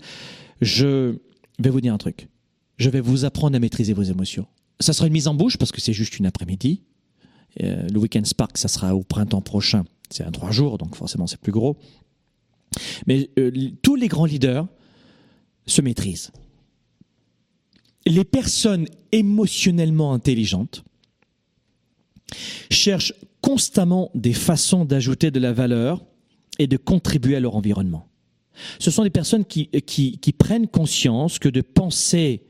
Je 0.61 1.17
vais 1.59 1.71
vous 1.71 1.81
dire 1.81 1.93
un 1.93 1.99
truc. 1.99 2.29
Je 2.77 2.89
vais 2.89 3.01
vous 3.01 3.25
apprendre 3.25 3.57
à 3.57 3.59
maîtriser 3.59 3.95
vos 3.95 4.05
émotions. 4.05 4.47
Ça 4.79 4.93
sera 4.93 5.09
une 5.09 5.13
mise 5.13 5.27
en 5.27 5.35
bouche 5.35 5.57
parce 5.57 5.73
que 5.73 5.81
c'est 5.81 5.93
juste 5.93 6.21
une 6.21 6.27
après-midi. 6.27 6.83
Euh, 7.63 7.89
le 7.89 7.99
Weekend 7.99 8.27
Spark, 8.27 8.57
ça 8.57 8.69
sera 8.69 8.95
au 8.95 9.03
printemps 9.03 9.43
prochain 9.43 9.85
c'est 10.11 10.25
un 10.25 10.31
trois 10.31 10.51
jours, 10.51 10.79
donc 10.79 10.97
forcément 10.97 11.27
c'est 11.27 11.41
plus 11.41 11.53
gros. 11.53 11.77
Mais 13.07 13.31
euh, 13.39 13.51
tous 13.83 13.97
les 13.97 14.09
grands 14.09 14.25
leaders 14.25 14.67
se 15.67 15.81
maîtrisent. 15.83 16.33
Les 18.07 18.25
personnes 18.25 18.87
émotionnellement 19.13 20.13
intelligentes 20.13 20.85
cherchent 22.71 23.15
constamment 23.41 24.11
des 24.15 24.33
façons 24.33 24.85
d'ajouter 24.85 25.31
de 25.31 25.41
la 25.41 25.53
valeur 25.53 26.05
et 26.59 26.67
de 26.67 26.77
contribuer 26.77 27.37
à 27.37 27.41
leur 27.41 27.57
environnement. 27.57 28.09
Ce 28.79 28.91
sont 28.91 29.05
des 29.05 29.11
personnes 29.11 29.45
qui, 29.45 29.69
qui 29.69 30.33
prennent 30.33 30.67
conscience 30.67 31.39
que 31.39 31.49
de 31.49 31.61
penser 31.61 32.43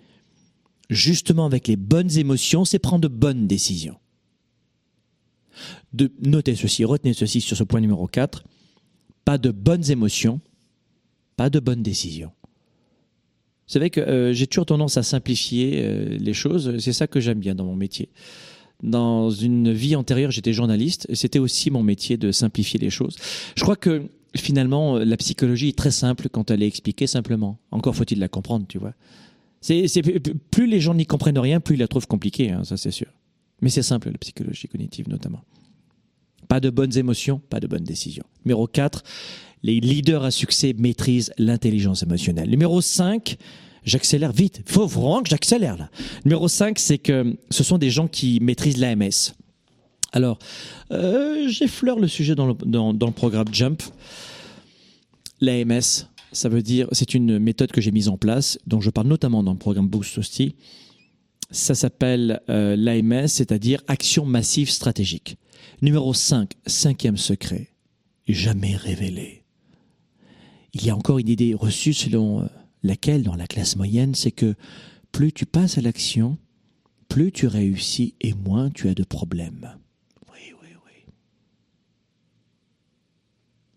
justement 0.88 1.44
avec 1.44 1.68
les 1.68 1.77
bonnes 1.77 2.16
émotions, 2.16 2.64
c'est 2.64 2.79
prendre 2.79 3.03
de 3.03 3.09
bonnes 3.09 3.47
décisions 3.47 3.99
de 5.92 6.12
noter 6.21 6.55
ceci, 6.55 6.85
retenez 6.85 7.12
ceci 7.12 7.40
sur 7.40 7.57
ce 7.57 7.64
point 7.64 7.81
numéro 7.81 8.07
4. 8.07 8.44
Pas 9.25 9.38
de 9.38 9.51
bonnes 9.51 9.90
émotions, 9.90 10.40
pas 11.37 11.51
de 11.51 11.61
bonnes 11.61 11.83
décisions. 11.83 12.33
Vous 13.68 13.73
savez 13.73 13.90
que 13.90 14.01
euh, 14.01 14.33
j'ai 14.33 14.47
toujours 14.47 14.66
tendance 14.66 14.97
à 14.97 15.03
simplifier 15.03 15.83
euh, 15.85 16.16
les 16.18 16.33
choses. 16.33 16.79
C'est 16.79 16.94
ça 16.94 17.07
que 17.07 17.21
j'aime 17.21 17.38
bien 17.38 17.55
dans 17.55 17.64
mon 17.64 17.77
métier. 17.77 18.09
Dans 18.83 19.31
une 19.31 19.73
vie 19.73 19.97
antérieure, 19.97 20.31
j'étais 20.31 20.53
journaliste 20.53 21.07
c'était 21.14 21.38
aussi 21.38 21.71
mon 21.71 21.83
métier 21.83 22.16
de 22.16 22.33
simplifier 22.33 22.79
les 22.79 22.90
choses. 22.90 23.16
Je 23.57 23.62
crois 23.62 23.77
que 23.77 24.05
finalement, 24.37 24.99
la 24.99 25.16
psychologie 25.16 25.68
est 25.68 25.79
très 25.79 25.90
simple 25.90 26.29
quand 26.29 26.51
elle 26.51 26.62
est 26.62 26.66
expliquée 26.66 27.07
simplement. 27.07 27.59
Encore 27.71 27.94
faut-il 27.94 28.21
la 28.21 28.29
comprendre, 28.29 28.66
tu 28.68 28.79
vois. 28.79 28.94
Plus 30.51 30.66
les 30.66 30.81
gens 30.81 30.94
n'y 30.94 31.07
comprennent 31.07 31.38
rien, 31.38 31.61
plus 31.61 31.75
ils 31.75 31.81
la 31.81 31.88
trouvent 31.88 32.07
compliquée, 32.07 32.51
hein, 32.51 32.64
ça 32.64 32.77
c'est 32.77 32.90
sûr. 32.90 33.09
Mais 33.61 33.71
c'est 33.71 33.83
simple, 33.83 34.11
la 34.11 34.18
psychologie 34.18 34.68
cognitive 34.68 35.09
notamment. 35.09 35.42
Pas 36.49 36.61
de 36.61 36.71
bonnes 36.71 36.97
émotions, 36.97 37.40
pas 37.51 37.61
de 37.61 37.66
bonnes 37.66 37.85
décisions. 37.85 38.25
Numéro 38.44 38.66
4, 38.66 39.03
les 39.62 39.81
leaders 39.81 40.25
à 40.25 40.31
succès 40.31 40.75
maîtrisent 40.77 41.33
l'intelligence 41.38 42.03
émotionnelle. 42.03 42.49
Numéro 42.49 42.81
5, 42.81 43.37
j'accélère 43.85 44.33
vite. 44.33 44.62
Faut 44.66 44.87
vraiment 44.87 45.23
que 45.23 45.29
j'accélère 45.29 45.77
là. 45.77 45.90
Numéro 46.25 46.49
5, 46.49 46.79
c'est 46.79 46.99
que 46.99 47.37
ce 47.51 47.64
sont 47.64 47.79
des 47.79 47.90
gens 47.90 48.09
qui 48.09 48.40
maîtrisent 48.40 48.79
l'AMS. 48.79 49.35
Alors, 50.12 50.38
euh, 50.90 51.49
j'effleure 51.49 51.99
le 51.99 52.09
sujet 52.09 52.35
dans 52.35 52.47
le, 52.47 53.11
programme 53.11 53.49
Jump. 53.53 53.83
L'AMS, 55.40 56.07
ça 56.33 56.49
veut 56.49 56.62
dire, 56.62 56.88
c'est 56.92 57.14
une 57.14 57.38
méthode 57.38 57.73
que 57.73 57.81
j'ai 57.81 57.90
mise 57.90 58.09
en 58.09 58.16
place, 58.16 58.59
dont 58.66 58.81
je 58.81 58.90
parle 58.90 59.09
notamment 59.09 59.42
dans 59.42 59.53
le 59.53 59.59
programme 59.59 59.88
Boost 59.88 60.16
Hostie. 60.18 60.57
Ça 61.51 61.75
s'appelle 61.75 62.41
euh, 62.51 62.77
l'AMS, 62.77 63.27
c'est-à-dire 63.29 63.83
action 63.87 64.27
massive 64.27 64.71
stratégique. 64.71 65.39
Numéro 65.81 66.13
5, 66.13 66.53
cinquième 66.67 67.17
secret, 67.17 67.71
jamais 68.27 68.77
révélé. 68.77 69.45
Il 70.75 70.85
y 70.85 70.91
a 70.91 70.97
encore 70.97 71.19
une 71.19 71.29
idée 71.29 71.55
reçue 71.55 71.95
selon 71.95 72.43
euh, 72.43 72.47
laquelle, 72.83 73.23
dans 73.23 73.35
la 73.35 73.47
classe 73.47 73.77
moyenne, 73.77 74.15
c'est 74.15 74.33
que 74.33 74.55
plus 75.11 75.33
tu 75.33 75.47
passes 75.47 75.79
à 75.79 75.81
l'action, 75.81 76.37
plus 77.09 77.33
tu 77.33 77.47
réussis 77.47 78.15
et 78.21 78.35
moins 78.35 78.71
tu 78.71 78.89
as 78.89 78.95
de 78.95 79.05
problèmes. 79.05 79.75
Oui, 80.31 80.53
oui, 80.63 80.69
oui. 80.85 81.13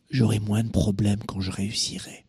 J'aurai 0.09 0.39
moins 0.39 0.63
de 0.63 0.71
problèmes 0.71 1.23
quand 1.25 1.39
je 1.39 1.51
réussirai. 1.51 2.25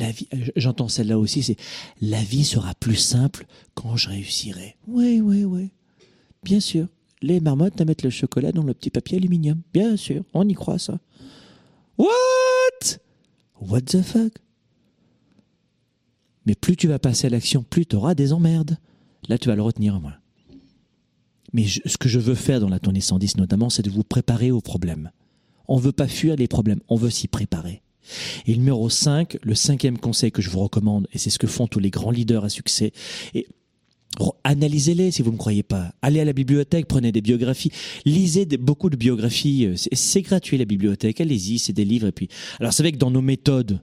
Euh, 0.00 0.12
j'entends 0.56 0.88
celle-là 0.88 1.18
aussi, 1.18 1.42
c'est 1.42 1.56
la 2.00 2.22
vie 2.22 2.44
sera 2.44 2.74
plus 2.74 2.96
simple 2.96 3.46
quand 3.74 3.96
je 3.96 4.08
réussirai. 4.08 4.76
Oui, 4.86 5.20
oui, 5.20 5.44
oui. 5.44 5.70
Bien 6.42 6.60
sûr 6.60 6.86
les 7.22 7.40
marmottes 7.40 7.80
à 7.80 7.84
mettre 7.84 8.04
le 8.04 8.10
chocolat 8.10 8.52
dans 8.52 8.62
le 8.62 8.74
petit 8.74 8.90
papier 8.90 9.18
aluminium. 9.18 9.60
Bien 9.72 9.96
sûr, 9.96 10.24
on 10.32 10.48
y 10.48 10.54
croit 10.54 10.78
ça. 10.78 10.98
What? 11.98 12.08
What 13.60 13.82
the 13.82 14.02
fuck? 14.02 14.32
Mais 16.46 16.54
plus 16.54 16.76
tu 16.76 16.88
vas 16.88 16.98
passer 16.98 17.26
à 17.26 17.30
l'action, 17.30 17.62
plus 17.62 17.86
tu 17.86 17.96
auras 17.96 18.14
des 18.14 18.32
emmerdes. 18.32 18.78
Là, 19.28 19.36
tu 19.36 19.48
vas 19.48 19.56
le 19.56 19.62
retenir 19.62 20.00
moi. 20.00 20.14
Mais 21.52 21.66
ce 21.66 21.98
que 21.98 22.08
je 22.08 22.18
veux 22.18 22.34
faire 22.34 22.60
dans 22.60 22.68
la 22.68 22.78
tournée 22.78 23.00
110 23.00 23.36
notamment, 23.36 23.70
c'est 23.70 23.82
de 23.82 23.90
vous 23.90 24.04
préparer 24.04 24.50
aux 24.50 24.60
problèmes. 24.60 25.10
On 25.68 25.76
ne 25.76 25.82
veut 25.82 25.92
pas 25.92 26.08
fuir 26.08 26.36
les 26.36 26.48
problèmes, 26.48 26.80
on 26.88 26.96
veut 26.96 27.10
s'y 27.10 27.28
préparer. 27.28 27.82
Et 28.46 28.56
numéro 28.56 28.88
5, 28.88 29.38
le 29.42 29.54
cinquième 29.54 29.98
conseil 29.98 30.32
que 30.32 30.42
je 30.42 30.50
vous 30.50 30.60
recommande, 30.60 31.06
et 31.12 31.18
c'est 31.18 31.30
ce 31.30 31.38
que 31.38 31.46
font 31.46 31.66
tous 31.66 31.80
les 31.80 31.90
grands 31.90 32.10
leaders 32.10 32.44
à 32.44 32.48
succès, 32.48 32.92
et 33.34 33.46
Analysez-les 34.42 35.12
si 35.12 35.22
vous 35.22 35.30
ne 35.30 35.34
me 35.34 35.38
croyez 35.38 35.62
pas. 35.62 35.92
Allez 36.02 36.20
à 36.20 36.24
la 36.24 36.32
bibliothèque, 36.32 36.86
prenez 36.86 37.12
des 37.12 37.20
biographies, 37.20 37.70
lisez 38.04 38.44
beaucoup 38.44 38.90
de 38.90 38.96
biographies. 38.96 39.68
C'est 39.92 40.22
gratuit 40.22 40.58
la 40.58 40.64
bibliothèque, 40.64 41.20
allez-y, 41.20 41.58
c'est 41.58 41.72
des 41.72 41.84
livres. 41.84 42.08
Et 42.08 42.12
puis, 42.12 42.28
alors 42.58 42.72
c'est 42.72 42.82
vrai 42.82 42.92
que 42.92 42.98
dans 42.98 43.10
nos 43.10 43.22
méthodes, 43.22 43.80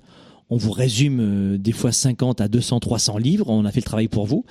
On 0.49 0.56
vous 0.56 0.71
résume 0.71 1.19
euh, 1.19 1.58
des 1.58 1.73
fois 1.73 1.91
50 1.91 2.39
à 2.39 2.47
200, 2.47 2.80
300 2.80 3.17
livres. 3.17 3.49
On 3.49 3.65
a 3.65 3.71
fait 3.71 3.82
le 3.82 3.86
travail 3.86 4.08
pour 4.08 4.25
vous. 4.25 4.45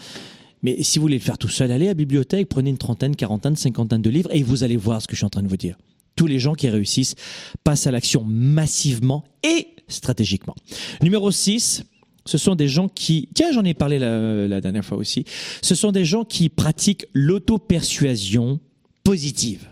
Mais 0.63 0.83
si 0.83 0.99
vous 0.99 1.05
voulez 1.05 1.17
le 1.17 1.23
faire 1.23 1.39
tout 1.39 1.49
seul, 1.49 1.71
allez 1.71 1.87
à 1.87 1.91
la 1.91 1.95
bibliothèque, 1.95 2.49
prenez 2.49 2.69
une 2.69 2.77
trentaine, 2.77 3.17
quarantaine, 3.17 3.57
cinquantaine 3.57 4.03
de 4.03 4.11
livres 4.11 4.29
et 4.31 4.43
vous 4.43 4.63
allez 4.63 4.77
voir 4.77 5.01
ce 5.01 5.07
que 5.07 5.15
je 5.15 5.19
suis 5.19 5.27
en 5.27 5.31
train 5.31 5.43
de 5.43 5.49
vous 5.49 5.57
dire. 5.57 5.79
Tous 6.17 6.27
les 6.27 6.39
gens 6.39 6.55
qui 6.55 6.69
réussissent 6.69 7.15
passent 7.63 7.87
à 7.87 7.91
l'action 7.91 8.25
massivement 8.25 9.25
et 9.43 9.69
stratégiquement. 9.89 10.55
Numéro 11.03 11.31
6, 11.31 11.85
ce 12.27 12.39
sont 12.39 12.55
des 12.55 12.69
gens 12.69 12.89
qui, 12.89 13.29
tiens, 13.35 13.53
j'en 13.53 13.65
ai 13.65 13.75
parlé 13.75 13.99
la, 13.99 14.61
dernière 14.61 14.85
fois 14.85 14.99
aussi, 14.99 15.25
ce 15.63 15.75
sont 15.75 15.93
des 15.93 16.05
gens 16.05 16.25
qui 16.25 16.49
pratiquent 16.49 17.07
l'auto-persuasion 17.15 18.61
positive. 19.05 19.69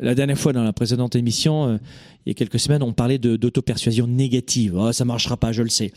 La 0.00 0.14
dernière 0.14 0.38
fois, 0.38 0.52
dans 0.52 0.64
la 0.64 0.72
précédente 0.72 1.14
émission, 1.14 1.68
euh, 1.68 1.76
il 2.24 2.30
y 2.30 2.32
a 2.32 2.34
quelques 2.34 2.58
semaines, 2.58 2.82
on 2.82 2.92
parlait 2.92 3.18
d'auto-persuasion 3.18 4.06
négative. 4.06 4.74
Oh, 4.76 4.92
ça 4.92 5.04
marchera 5.04 5.36
pas, 5.36 5.52
je 5.52 5.62
le 5.62 5.68
sais. 5.68 5.92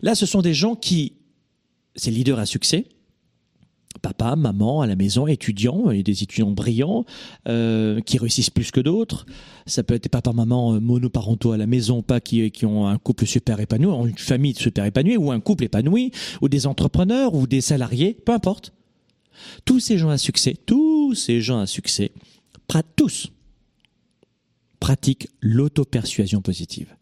Là, 0.00 0.14
ce 0.14 0.26
sont 0.26 0.42
des 0.42 0.54
gens 0.54 0.74
qui, 0.74 1.14
ces 1.96 2.10
leaders 2.10 2.38
à 2.38 2.46
succès, 2.46 2.86
papa, 3.98 4.36
maman 4.36 4.80
à 4.80 4.86
la 4.86 4.96
maison, 4.96 5.26
étudiants, 5.26 5.90
et 5.90 6.02
des 6.02 6.22
étudiants 6.22 6.50
brillants 6.50 7.04
euh, 7.48 8.00
qui 8.00 8.18
réussissent 8.18 8.50
plus 8.50 8.70
que 8.70 8.80
d'autres. 8.80 9.26
Ça 9.66 9.82
peut 9.82 9.94
être 9.94 10.08
papa, 10.08 10.32
maman 10.32 10.74
euh, 10.74 10.80
monoparentaux 10.80 11.52
à 11.52 11.56
la 11.56 11.66
maison, 11.66 12.02
pas 12.02 12.20
qui, 12.20 12.50
qui 12.50 12.66
ont 12.66 12.86
un 12.86 12.98
couple 12.98 13.26
super 13.26 13.60
épanoui, 13.60 14.10
une 14.10 14.18
famille 14.18 14.54
super 14.54 14.84
épanouie, 14.84 15.16
ou 15.16 15.30
un 15.30 15.40
couple 15.40 15.64
épanoui, 15.64 16.12
ou 16.40 16.48
des 16.48 16.66
entrepreneurs, 16.66 17.34
ou 17.34 17.46
des 17.46 17.60
salariés, 17.60 18.14
peu 18.14 18.32
importe. 18.32 18.72
Tous 19.64 19.80
ces 19.80 19.98
gens 19.98 20.08
à 20.08 20.18
succès, 20.18 20.56
tous 20.66 21.14
ces 21.14 21.40
gens 21.40 21.60
à 21.60 21.66
succès, 21.66 22.12
tous 22.96 23.32
pratiquent 24.80 25.28
l'auto-persuasion 25.40 26.40
positive. 26.40 26.94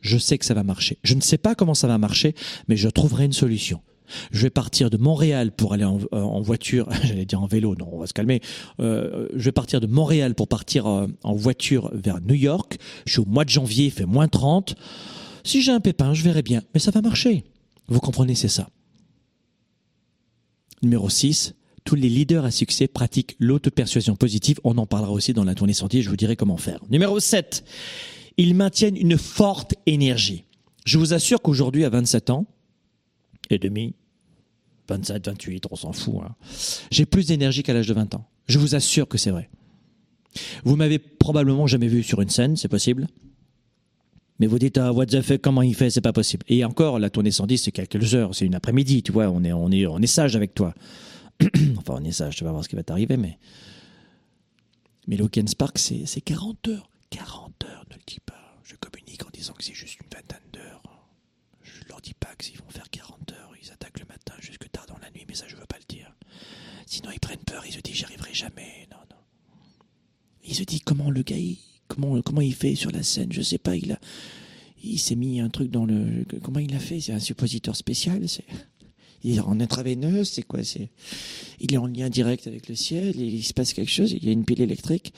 Je 0.00 0.16
sais 0.16 0.38
que 0.38 0.44
ça 0.44 0.54
va 0.54 0.62
marcher. 0.62 0.98
Je 1.02 1.14
ne 1.14 1.20
sais 1.20 1.38
pas 1.38 1.54
comment 1.54 1.74
ça 1.74 1.86
va 1.86 1.98
marcher, 1.98 2.34
mais 2.68 2.76
je 2.76 2.88
trouverai 2.88 3.26
une 3.26 3.32
solution 3.32 3.80
je 4.30 4.42
vais 4.42 4.50
partir 4.50 4.90
de 4.90 4.96
Montréal 4.96 5.52
pour 5.52 5.72
aller 5.72 5.84
en, 5.84 6.40
voiture, 6.40 6.88
j'allais 7.04 7.24
dire 7.24 7.42
en 7.42 7.46
vélo, 7.46 7.74
non, 7.76 7.88
on 7.92 7.98
va 7.98 8.06
se 8.06 8.12
calmer. 8.12 8.40
Euh, 8.80 9.28
je 9.34 9.44
vais 9.44 9.52
partir 9.52 9.80
de 9.80 9.86
Montréal 9.86 10.34
pour 10.34 10.48
partir 10.48 10.86
euh, 10.86 11.06
en 11.22 11.34
voiture 11.34 11.90
vers 11.92 12.20
New 12.20 12.34
York. 12.34 12.78
Je 13.06 13.12
suis 13.12 13.20
au 13.20 13.26
mois 13.26 13.44
de 13.44 13.50
janvier, 13.50 13.86
il 13.86 13.90
fait 13.90 14.06
moins 14.06 14.28
30. 14.28 14.74
Si 15.44 15.62
j'ai 15.62 15.72
un 15.72 15.80
pépin, 15.80 16.14
je 16.14 16.22
verrai 16.22 16.42
bien, 16.42 16.62
mais 16.74 16.80
ça 16.80 16.90
va 16.90 17.00
marcher. 17.00 17.44
Vous 17.88 18.00
comprenez, 18.00 18.34
c'est 18.34 18.48
ça. 18.48 18.68
Numéro 20.82 21.08
6, 21.10 21.54
tous 21.84 21.94
les 21.94 22.08
leaders 22.08 22.44
à 22.44 22.50
succès 22.50 22.88
pratiquent 22.88 23.36
l'auto-persuasion 23.38 24.16
positive. 24.16 24.60
On 24.64 24.78
en 24.78 24.86
parlera 24.86 25.12
aussi 25.12 25.32
dans 25.32 25.44
la 25.44 25.54
tournée 25.54 25.72
sortie, 25.72 26.02
je 26.02 26.10
vous 26.10 26.16
dirai 26.16 26.36
comment 26.36 26.56
faire. 26.56 26.80
Numéro 26.90 27.20
7, 27.20 27.64
ils 28.36 28.54
maintiennent 28.54 28.96
une 28.96 29.18
forte 29.18 29.74
énergie. 29.86 30.44
Je 30.86 30.98
vous 30.98 31.12
assure 31.12 31.42
qu'aujourd'hui, 31.42 31.84
à 31.84 31.90
27 31.90 32.30
ans 32.30 32.46
et 33.50 33.58
demi, 33.58 33.94
27, 34.90 35.26
28, 35.26 35.64
on 35.70 35.76
s'en 35.76 35.92
fout. 35.92 36.16
Hein. 36.22 36.34
J'ai 36.90 37.06
plus 37.06 37.26
d'énergie 37.26 37.62
qu'à 37.62 37.72
l'âge 37.72 37.88
de 37.88 37.94
20 37.94 38.14
ans. 38.14 38.26
Je 38.46 38.58
vous 38.58 38.74
assure 38.74 39.08
que 39.08 39.18
c'est 39.18 39.30
vrai. 39.30 39.48
Vous 40.64 40.76
m'avez 40.76 40.98
probablement 40.98 41.66
jamais 41.66 41.88
vu 41.88 42.02
sur 42.02 42.20
une 42.20 42.28
scène, 42.28 42.56
c'est 42.56 42.68
possible. 42.68 43.06
Mais 44.38 44.46
vous 44.46 44.58
dites, 44.58 44.78
ah, 44.78 44.92
what 44.92 45.06
the 45.06 45.20
fuck, 45.20 45.40
comment 45.40 45.62
il 45.62 45.74
fait, 45.74 45.90
c'est 45.90 46.00
pas 46.00 46.12
possible. 46.12 46.44
Et 46.48 46.64
encore, 46.64 46.98
la 46.98 47.10
tournée 47.10 47.30
110, 47.30 47.58
c'est 47.58 47.72
quelques 47.72 48.14
heures, 48.14 48.34
c'est 48.34 48.46
une 48.46 48.54
après-midi, 48.54 49.02
tu 49.02 49.12
vois, 49.12 49.28
on 49.28 49.44
est, 49.44 49.52
on 49.52 49.70
est, 49.70 49.86
on 49.86 49.98
est 49.98 50.06
sage 50.06 50.34
avec 50.34 50.54
toi. 50.54 50.74
enfin, 51.76 51.96
on 51.98 52.04
est 52.04 52.12
sage, 52.12 52.36
tu 52.36 52.44
vas 52.44 52.50
voir 52.50 52.64
ce 52.64 52.68
qui 52.68 52.76
va 52.76 52.82
t'arriver, 52.82 53.16
mais. 53.16 53.38
Mais 55.06 55.16
le 55.16 55.28
Spark, 55.46 55.78
c'est 55.78 56.20
40 56.20 56.68
heures. 56.68 56.90
40 57.10 57.64
heures, 57.64 57.84
ne 57.90 57.96
le 57.96 58.02
dis 58.06 58.20
pas. 58.24 58.58
Je 58.62 58.76
communique 58.76 59.26
en 59.26 59.30
disant 59.32 59.52
que 59.54 59.64
c'est 59.64 59.74
juste 59.74 59.98
une 60.00 60.08
vingtaine 60.12 60.38
d'heures. 60.52 60.82
Je 61.62 61.82
leur 61.88 62.00
dis 62.00 62.14
pas 62.14 62.34
qu'ils 62.38 62.58
vont 62.58 62.70
faire 62.70 62.88
40 62.88 63.32
heures. 63.32 63.52
Ils 63.62 63.72
attaquent 63.72 63.98
le 63.98 64.06
matin 64.06 64.34
jusque 64.38 64.70
tard 64.70 64.86
dans 64.86 64.98
la 65.02 65.10
nuit, 65.10 65.24
mais 65.28 65.34
ça, 65.34 65.46
je 65.48 65.56
veux 65.56 65.66
pas 65.66 65.78
le 65.78 65.94
dire. 65.94 66.14
Sinon, 66.86 67.10
ils 67.12 67.20
prennent 67.20 67.39
peur. 67.50 67.62
Ils 67.66 67.72
se 67.72 67.80
disent, 67.80 67.96
j'y 67.96 68.04
arriverai 68.04 68.32
jamais. 68.32 68.88
Non, 68.90 68.98
non. 69.10 69.16
Ils 70.44 70.54
se 70.54 70.62
disent, 70.62 70.82
comment 70.84 71.10
le 71.10 71.22
gars, 71.22 71.36
comment, 71.88 72.20
comment 72.22 72.40
il 72.40 72.54
fait 72.54 72.74
sur 72.74 72.90
la 72.90 73.02
scène 73.02 73.32
Je 73.32 73.42
sais 73.42 73.58
pas. 73.58 73.76
Il 73.76 73.92
a, 73.92 73.98
il 74.82 74.98
s'est 74.98 75.16
mis 75.16 75.40
un 75.40 75.48
truc 75.48 75.70
dans 75.70 75.84
le. 75.84 76.24
Comment 76.42 76.60
il 76.60 76.74
a 76.74 76.78
fait? 76.78 77.00
C'est 77.00 77.12
un 77.12 77.20
suppositeur 77.20 77.76
spécial. 77.76 78.28
C'est. 78.28 78.44
Il 79.22 79.36
est 79.36 79.40
en 79.40 79.60
intraveineuse, 79.60 80.30
c'est 80.30 80.42
quoi? 80.42 80.64
C'est 80.64 80.88
il 81.60 81.74
est 81.74 81.76
en 81.76 81.86
lien 81.86 82.08
direct 82.08 82.46
avec 82.46 82.68
le 82.68 82.74
ciel. 82.74 83.14
Il 83.20 83.44
se 83.44 83.52
passe 83.52 83.74
quelque 83.74 83.90
chose. 83.90 84.12
Il 84.12 84.24
y 84.24 84.30
a 84.30 84.32
une 84.32 84.46
pile 84.46 84.62
électrique. 84.62 85.12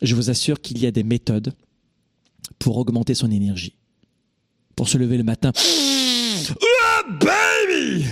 Je 0.00 0.14
vous 0.14 0.30
assure 0.30 0.60
qu'il 0.60 0.78
y 0.78 0.86
a 0.86 0.92
des 0.92 1.02
méthodes 1.02 1.54
pour 2.60 2.76
augmenter 2.76 3.14
son 3.14 3.30
énergie, 3.30 3.74
pour 4.76 4.88
se 4.88 4.98
lever 4.98 5.16
le 5.16 5.24
matin 5.24 5.52
baby 7.20 8.06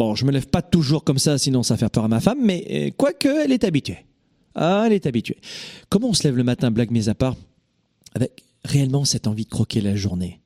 Bon, 0.00 0.14
je 0.14 0.24
me 0.24 0.32
lève 0.32 0.46
pas 0.46 0.62
toujours 0.62 1.04
comme 1.04 1.18
ça, 1.18 1.36
sinon 1.36 1.62
ça 1.62 1.76
fait 1.76 1.86
peur 1.90 2.04
à 2.04 2.08
ma 2.08 2.20
femme, 2.20 2.38
mais 2.42 2.66
euh, 2.70 2.90
quoique, 2.96 3.28
elle 3.28 3.52
est 3.52 3.64
habituée. 3.64 4.06
Ah, 4.54 4.84
elle 4.86 4.94
est 4.94 5.04
habituée. 5.04 5.36
Comment 5.90 6.08
on 6.08 6.14
se 6.14 6.22
lève 6.22 6.38
le 6.38 6.42
matin, 6.42 6.70
blague 6.70 6.90
mise 6.90 7.10
à 7.10 7.14
part, 7.14 7.36
avec 8.14 8.42
réellement 8.64 9.04
cette 9.04 9.26
envie 9.26 9.44
de 9.44 9.50
croquer 9.50 9.82
la 9.82 9.96
journée? 9.96 10.40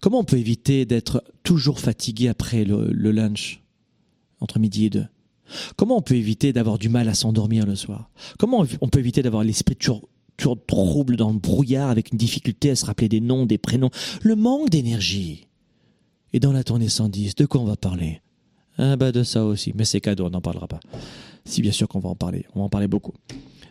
Comment 0.00 0.20
on 0.20 0.24
peut 0.24 0.38
éviter 0.38 0.84
d'être 0.84 1.24
toujours 1.42 1.80
fatigué 1.80 2.28
après 2.28 2.62
le, 2.62 3.10
lunch, 3.10 3.60
entre 4.38 4.60
midi 4.60 4.84
et 4.84 4.90
deux? 4.90 5.06
Comment 5.74 5.96
on 5.96 6.02
peut 6.02 6.14
éviter 6.14 6.52
d'avoir 6.52 6.78
du 6.78 6.88
mal 6.88 7.08
à 7.08 7.14
s'endormir 7.14 7.66
le 7.66 7.74
soir? 7.74 8.08
Comment 8.38 8.64
on 8.80 8.88
peut 8.88 9.00
éviter 9.00 9.20
d'avoir 9.20 9.42
l'esprit 9.42 9.74
toujours 9.74 10.08
trouble 10.68 11.16
dans 11.16 11.32
le 11.32 11.40
brouillard 11.40 11.90
avec 11.90 12.12
une 12.12 12.18
difficulté 12.18 12.70
à 12.70 12.76
se 12.76 12.86
rappeler 12.86 13.08
des 13.08 13.20
noms, 13.20 13.46
des 13.46 13.58
prénoms? 13.58 13.90
Le 14.22 14.36
manque 14.36 14.70
d'énergie. 14.70 15.48
Et 16.32 16.38
dans 16.38 16.52
la 16.52 16.62
tournée 16.62 16.88
110, 16.88 17.34
de 17.34 17.44
quoi 17.44 17.62
on 17.62 17.64
va 17.64 17.74
parler? 17.74 18.20
Ah 18.78 18.96
bah 18.96 19.10
de 19.12 19.24
ça 19.24 19.44
aussi, 19.44 19.72
mais 19.74 19.84
c'est 19.84 20.00
cadeau, 20.00 20.26
on 20.26 20.30
n'en 20.30 20.40
parlera 20.40 20.68
pas. 20.68 20.80
Si 21.44 21.62
bien 21.62 21.72
sûr 21.72 21.88
qu'on 21.88 21.98
va 21.98 22.08
en 22.08 22.14
parler, 22.14 22.46
on 22.54 22.60
va 22.60 22.64
en 22.66 22.68
parler 22.68 22.88
beaucoup. 22.88 23.14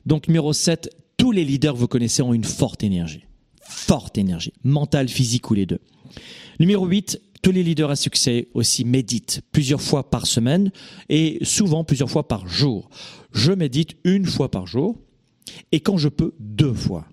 Donc 0.06 0.28
numéro 0.28 0.52
7, 0.52 0.90
tous 1.18 1.32
les 1.32 1.46
leaders 1.46 1.74
que 1.74 1.80
vous 1.80 1.88
connaissez 1.88 2.22
ont 2.22 2.34
une 2.34 2.44
forte 2.44 2.84
énergie. 2.84 3.24
Forte 3.62 4.18
énergie, 4.18 4.54
mentale, 4.64 5.08
physique 5.08 5.50
ou 5.50 5.54
les 5.54 5.66
deux. 5.66 5.80
Numéro 6.60 6.86
8, 6.86 7.22
tous 7.42 7.52
les 7.52 7.64
leaders 7.64 7.90
à 7.90 7.96
succès 7.96 8.48
aussi 8.54 8.84
méditent 8.84 9.42
plusieurs 9.52 9.82
fois 9.82 10.10
par 10.10 10.28
semaine 10.28 10.72
et 11.08 11.40
souvent 11.42 11.84
plusieurs 11.84 12.10
fois 12.10 12.28
par 12.28 12.48
jour. 12.48 12.90
Je 13.32 13.54
médite 13.54 13.96
une 14.04 14.26
fois 14.26 14.52
par 14.52 14.68
jour 14.68 14.98
et 15.72 15.80
quand 15.80 15.98
je 15.98 16.10
peux, 16.10 16.34
deux 16.40 16.74
fois. 16.74 17.06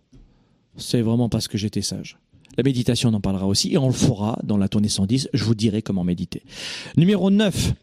C'est 0.77 1.03
vraiment 1.03 1.29
parce 1.29 1.47
que 1.47 1.59
j'étais 1.59 1.83
sage. 1.83 2.19
La 2.57 2.63
méditation, 2.63 3.11
on 3.11 3.15
en 3.15 3.21
parlera 3.21 3.47
aussi, 3.47 3.73
et 3.73 3.79
on 3.79 3.89
le 3.89 3.93
fera 3.93 4.39
dans 4.45 4.57
la 4.57 4.69
tournée 4.69 4.89
110. 4.89 5.29
Je 5.33 5.45
vous 5.45 5.55
dirai 5.55 5.83
comment 5.83 6.05
méditer. 6.05 6.43
Numéro 6.97 7.31
9. 7.31 7.75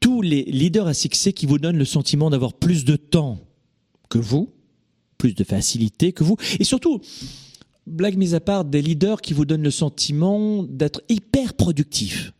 Tous 0.00 0.22
les 0.22 0.44
leaders 0.44 0.86
à 0.86 0.94
succès 0.94 1.32
qui 1.32 1.46
vous 1.46 1.58
donnent 1.58 1.78
le 1.78 1.84
sentiment 1.84 2.30
d'avoir 2.30 2.52
plus 2.54 2.84
de 2.84 2.96
temps 2.96 3.38
que 4.08 4.18
vous, 4.18 4.52
plus 5.18 5.34
de 5.34 5.44
facilité 5.44 6.12
que 6.12 6.24
vous, 6.24 6.36
et 6.58 6.64
surtout, 6.64 7.00
blague 7.86 8.16
mise 8.16 8.34
à 8.34 8.40
part, 8.40 8.64
des 8.64 8.82
leaders 8.82 9.20
qui 9.20 9.34
vous 9.34 9.44
donnent 9.44 9.62
le 9.62 9.70
sentiment 9.70 10.62
d'être 10.62 11.02
hyper 11.08 11.54
productifs. 11.54 12.32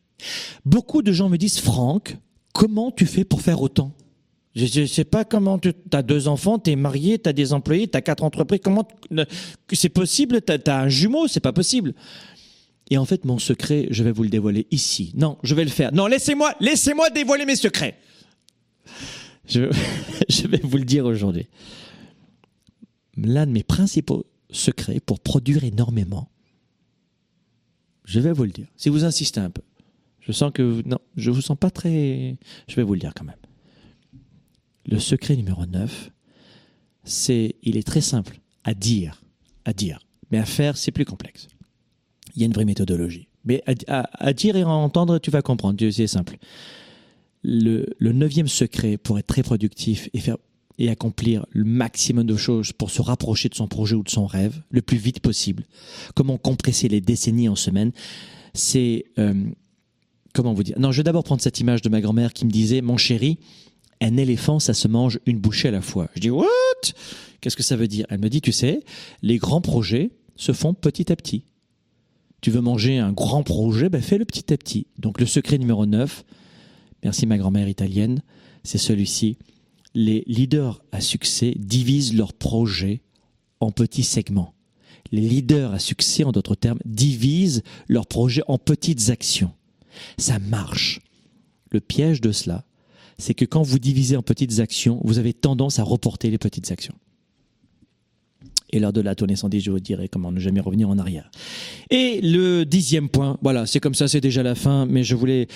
Beaucoup 0.64 1.02
de 1.02 1.12
gens 1.12 1.28
me 1.28 1.36
disent, 1.36 1.58
Franck, 1.58 2.16
comment 2.52 2.90
tu 2.90 3.06
fais 3.06 3.24
pour 3.24 3.42
faire 3.42 3.60
autant? 3.62 3.92
Je 4.54 4.80
ne 4.80 4.86
sais 4.86 5.04
pas 5.04 5.24
comment 5.24 5.58
tu 5.58 5.72
as 5.92 6.02
deux 6.02 6.26
enfants, 6.26 6.58
tu 6.58 6.70
es 6.70 6.76
marié, 6.76 7.18
tu 7.18 7.28
as 7.28 7.32
des 7.32 7.52
employés, 7.52 7.86
tu 7.86 7.96
as 7.96 8.02
quatre 8.02 8.24
entreprises. 8.24 8.60
Comment 8.62 8.88
c'est 9.72 9.88
possible? 9.88 10.40
Tu 10.42 10.52
as, 10.70 10.80
un 10.80 10.88
jumeau, 10.88 11.28
c'est 11.28 11.40
pas 11.40 11.52
possible. 11.52 11.94
Et 12.90 12.98
en 12.98 13.04
fait, 13.04 13.24
mon 13.24 13.38
secret, 13.38 13.86
je 13.90 14.02
vais 14.02 14.12
vous 14.12 14.22
le 14.22 14.30
dévoiler 14.30 14.66
ici. 14.70 15.12
Non, 15.14 15.38
je 15.42 15.54
vais 15.54 15.64
le 15.64 15.70
faire. 15.70 15.92
Non, 15.92 16.06
laissez-moi, 16.06 16.54
laissez-moi 16.60 17.10
dévoiler 17.10 17.44
mes 17.44 17.56
secrets. 17.56 17.98
Je, 19.48 20.46
vais 20.46 20.60
vous 20.62 20.76
le 20.76 20.84
dire 20.84 21.06
aujourd'hui. 21.06 21.46
L'un 23.16 23.46
de 23.46 23.50
mes 23.50 23.62
principaux 23.62 24.26
secrets 24.50 25.00
pour 25.00 25.20
produire 25.20 25.64
énormément, 25.64 26.30
je 28.04 28.20
vais 28.20 28.32
vous 28.32 28.44
le 28.44 28.50
dire. 28.50 28.66
Si 28.76 28.90
vous 28.90 29.04
insistez 29.04 29.40
un 29.40 29.48
peu, 29.48 29.62
je 30.20 30.32
sens 30.32 30.52
que 30.52 30.82
non, 30.84 30.98
je 31.16 31.30
vous 31.30 31.40
sens 31.40 31.56
pas 31.58 31.70
très. 31.70 32.36
Je 32.68 32.76
vais 32.76 32.82
vous 32.82 32.92
le 32.92 33.00
dire 33.00 33.14
quand 33.16 33.24
même. 33.24 33.40
Le 34.86 34.98
secret 34.98 35.34
numéro 35.34 35.64
9, 35.64 36.10
c'est, 37.04 37.56
il 37.62 37.78
est 37.78 37.86
très 37.86 38.02
simple 38.02 38.40
à 38.64 38.74
dire, 38.74 39.22
à 39.64 39.72
dire, 39.72 40.00
mais 40.30 40.38
à 40.38 40.44
faire, 40.44 40.76
c'est 40.76 40.92
plus 40.92 41.06
complexe. 41.06 41.48
Il 42.38 42.42
y 42.42 42.44
a 42.44 42.46
une 42.46 42.52
vraie 42.52 42.64
méthodologie. 42.64 43.26
Mais 43.44 43.64
à, 43.66 44.32
dire 44.32 44.54
et 44.54 44.62
à 44.62 44.68
entendre, 44.68 45.18
tu 45.18 45.32
vas 45.32 45.42
comprendre, 45.42 45.76
c'est 45.90 46.06
simple. 46.06 46.38
Le, 47.42 47.84
neuvième 48.00 48.46
secret 48.46 48.96
pour 48.96 49.18
être 49.18 49.26
très 49.26 49.42
productif 49.42 50.08
et 50.14 50.20
faire 50.20 50.36
et 50.78 50.88
accomplir 50.88 51.44
le 51.50 51.64
maximum 51.64 52.24
de 52.24 52.36
choses 52.36 52.70
pour 52.70 52.92
se 52.92 53.02
rapprocher 53.02 53.48
de 53.48 53.56
son 53.56 53.66
projet 53.66 53.96
ou 53.96 54.04
de 54.04 54.08
son 54.08 54.26
rêve 54.26 54.62
le 54.70 54.80
plus 54.82 54.96
vite 54.96 55.18
possible. 55.18 55.64
Comment 56.14 56.38
compresser 56.38 56.86
les 56.86 57.00
décennies 57.00 57.48
en 57.48 57.56
semaines 57.56 57.90
C'est 58.54 59.06
euh, 59.18 59.34
comment 60.32 60.54
vous 60.54 60.62
dire 60.62 60.78
Non, 60.78 60.92
je 60.92 60.98
vais 60.98 61.02
d'abord 61.02 61.24
prendre 61.24 61.42
cette 61.42 61.58
image 61.58 61.82
de 61.82 61.88
ma 61.88 62.00
grand-mère 62.00 62.32
qui 62.32 62.46
me 62.46 62.52
disait 62.52 62.80
"Mon 62.80 62.96
chéri, 62.96 63.40
un 64.00 64.16
éléphant, 64.16 64.60
ça 64.60 64.72
se 64.72 64.86
mange 64.86 65.18
une 65.26 65.40
bouchée 65.40 65.66
à 65.66 65.72
la 65.72 65.80
fois. 65.82 66.08
Je 66.14 66.20
dis, 66.20 66.30
what? 66.30 66.46
Qu'est-ce 67.40 67.56
que 67.56 67.62
ça 67.64 67.74
veut 67.74 67.88
dire? 67.88 68.06
Elle 68.08 68.20
me 68.20 68.28
dit, 68.28 68.40
tu 68.40 68.52
sais, 68.52 68.84
les 69.22 69.38
grands 69.38 69.60
projets 69.60 70.10
se 70.36 70.52
font 70.52 70.74
petit 70.74 71.10
à 71.12 71.16
petit. 71.16 71.44
Tu 72.40 72.50
veux 72.50 72.60
manger 72.60 72.98
un 72.98 73.12
grand 73.12 73.42
projet, 73.42 73.88
ben 73.88 74.00
fais-le 74.00 74.24
petit 74.24 74.52
à 74.52 74.56
petit. 74.56 74.86
Donc 74.98 75.20
le 75.20 75.26
secret 75.26 75.58
numéro 75.58 75.86
9, 75.86 76.24
merci 77.02 77.26
ma 77.26 77.38
grand-mère 77.38 77.68
italienne, 77.68 78.22
c'est 78.62 78.78
celui-ci. 78.78 79.36
Les 79.94 80.22
leaders 80.26 80.82
à 80.92 81.00
succès 81.00 81.54
divisent 81.56 82.14
leurs 82.14 82.32
projets 82.32 83.02
en 83.60 83.72
petits 83.72 84.04
segments. 84.04 84.54
Les 85.10 85.22
leaders 85.22 85.72
à 85.72 85.78
succès, 85.78 86.24
en 86.24 86.32
d'autres 86.32 86.54
termes, 86.54 86.78
divisent 86.84 87.62
leurs 87.88 88.06
projets 88.06 88.42
en 88.46 88.58
petites 88.58 89.10
actions. 89.10 89.52
Ça 90.18 90.38
marche. 90.38 91.00
Le 91.70 91.80
piège 91.80 92.20
de 92.20 92.30
cela, 92.30 92.64
c'est 93.18 93.34
que 93.34 93.44
quand 93.44 93.62
vous 93.62 93.78
divisez 93.78 94.16
en 94.16 94.22
petites 94.22 94.60
actions, 94.60 95.00
vous 95.02 95.18
avez 95.18 95.32
tendance 95.32 95.78
à 95.78 95.82
reporter 95.82 96.30
les 96.30 96.38
petites 96.38 96.70
actions. 96.70 96.94
Et 98.70 98.80
lors 98.80 98.92
de 98.92 99.00
la 99.00 99.14
tournée 99.14 99.36
110, 99.36 99.60
je 99.60 99.70
vous 99.70 99.80
dirai 99.80 100.08
comment 100.08 100.30
ne 100.30 100.38
jamais 100.38 100.60
revenir 100.60 100.88
en 100.88 100.98
arrière. 100.98 101.30
Et 101.90 102.20
le 102.22 102.64
dixième 102.64 103.08
point, 103.08 103.38
voilà, 103.40 103.66
c'est 103.66 103.80
comme 103.80 103.94
ça, 103.94 104.08
c'est 104.08 104.20
déjà 104.20 104.42
la 104.42 104.54
fin, 104.54 104.84
mais 104.86 105.04
je 105.04 105.14
voulais, 105.14 105.48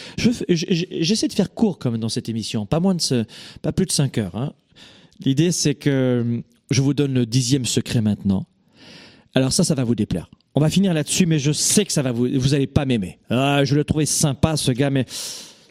j'essaie 0.48 1.28
de 1.28 1.32
faire 1.32 1.52
court 1.52 1.78
comme 1.78 1.98
dans 1.98 2.08
cette 2.08 2.28
émission, 2.28 2.64
pas 2.64 2.80
moins 2.80 2.94
de, 2.94 3.00
ce, 3.00 3.24
pas 3.60 3.72
plus 3.72 3.86
de 3.86 3.92
5 3.92 4.18
heures. 4.18 4.36
Hein. 4.36 4.54
L'idée, 5.24 5.52
c'est 5.52 5.74
que 5.74 6.42
je 6.70 6.80
vous 6.80 6.94
donne 6.94 7.12
le 7.12 7.26
dixième 7.26 7.66
secret 7.66 8.00
maintenant. 8.00 8.46
Alors 9.34 9.52
ça, 9.52 9.64
ça 9.64 9.74
va 9.74 9.84
vous 9.84 9.94
déplaire. 9.94 10.30
On 10.54 10.60
va 10.60 10.70
finir 10.70 10.92
là-dessus, 10.94 11.26
mais 11.26 11.38
je 11.38 11.52
sais 11.52 11.84
que 11.84 11.92
ça 11.92 12.02
va 12.02 12.12
vous, 12.12 12.28
vous 12.34 12.54
allez 12.54 12.66
pas 12.66 12.84
m'aimer. 12.84 13.18
Ah, 13.30 13.64
je 13.64 13.74
le 13.74 13.84
trouvais 13.84 14.06
sympa, 14.06 14.56
ce 14.56 14.72
gars, 14.72 14.90
mais 14.90 15.06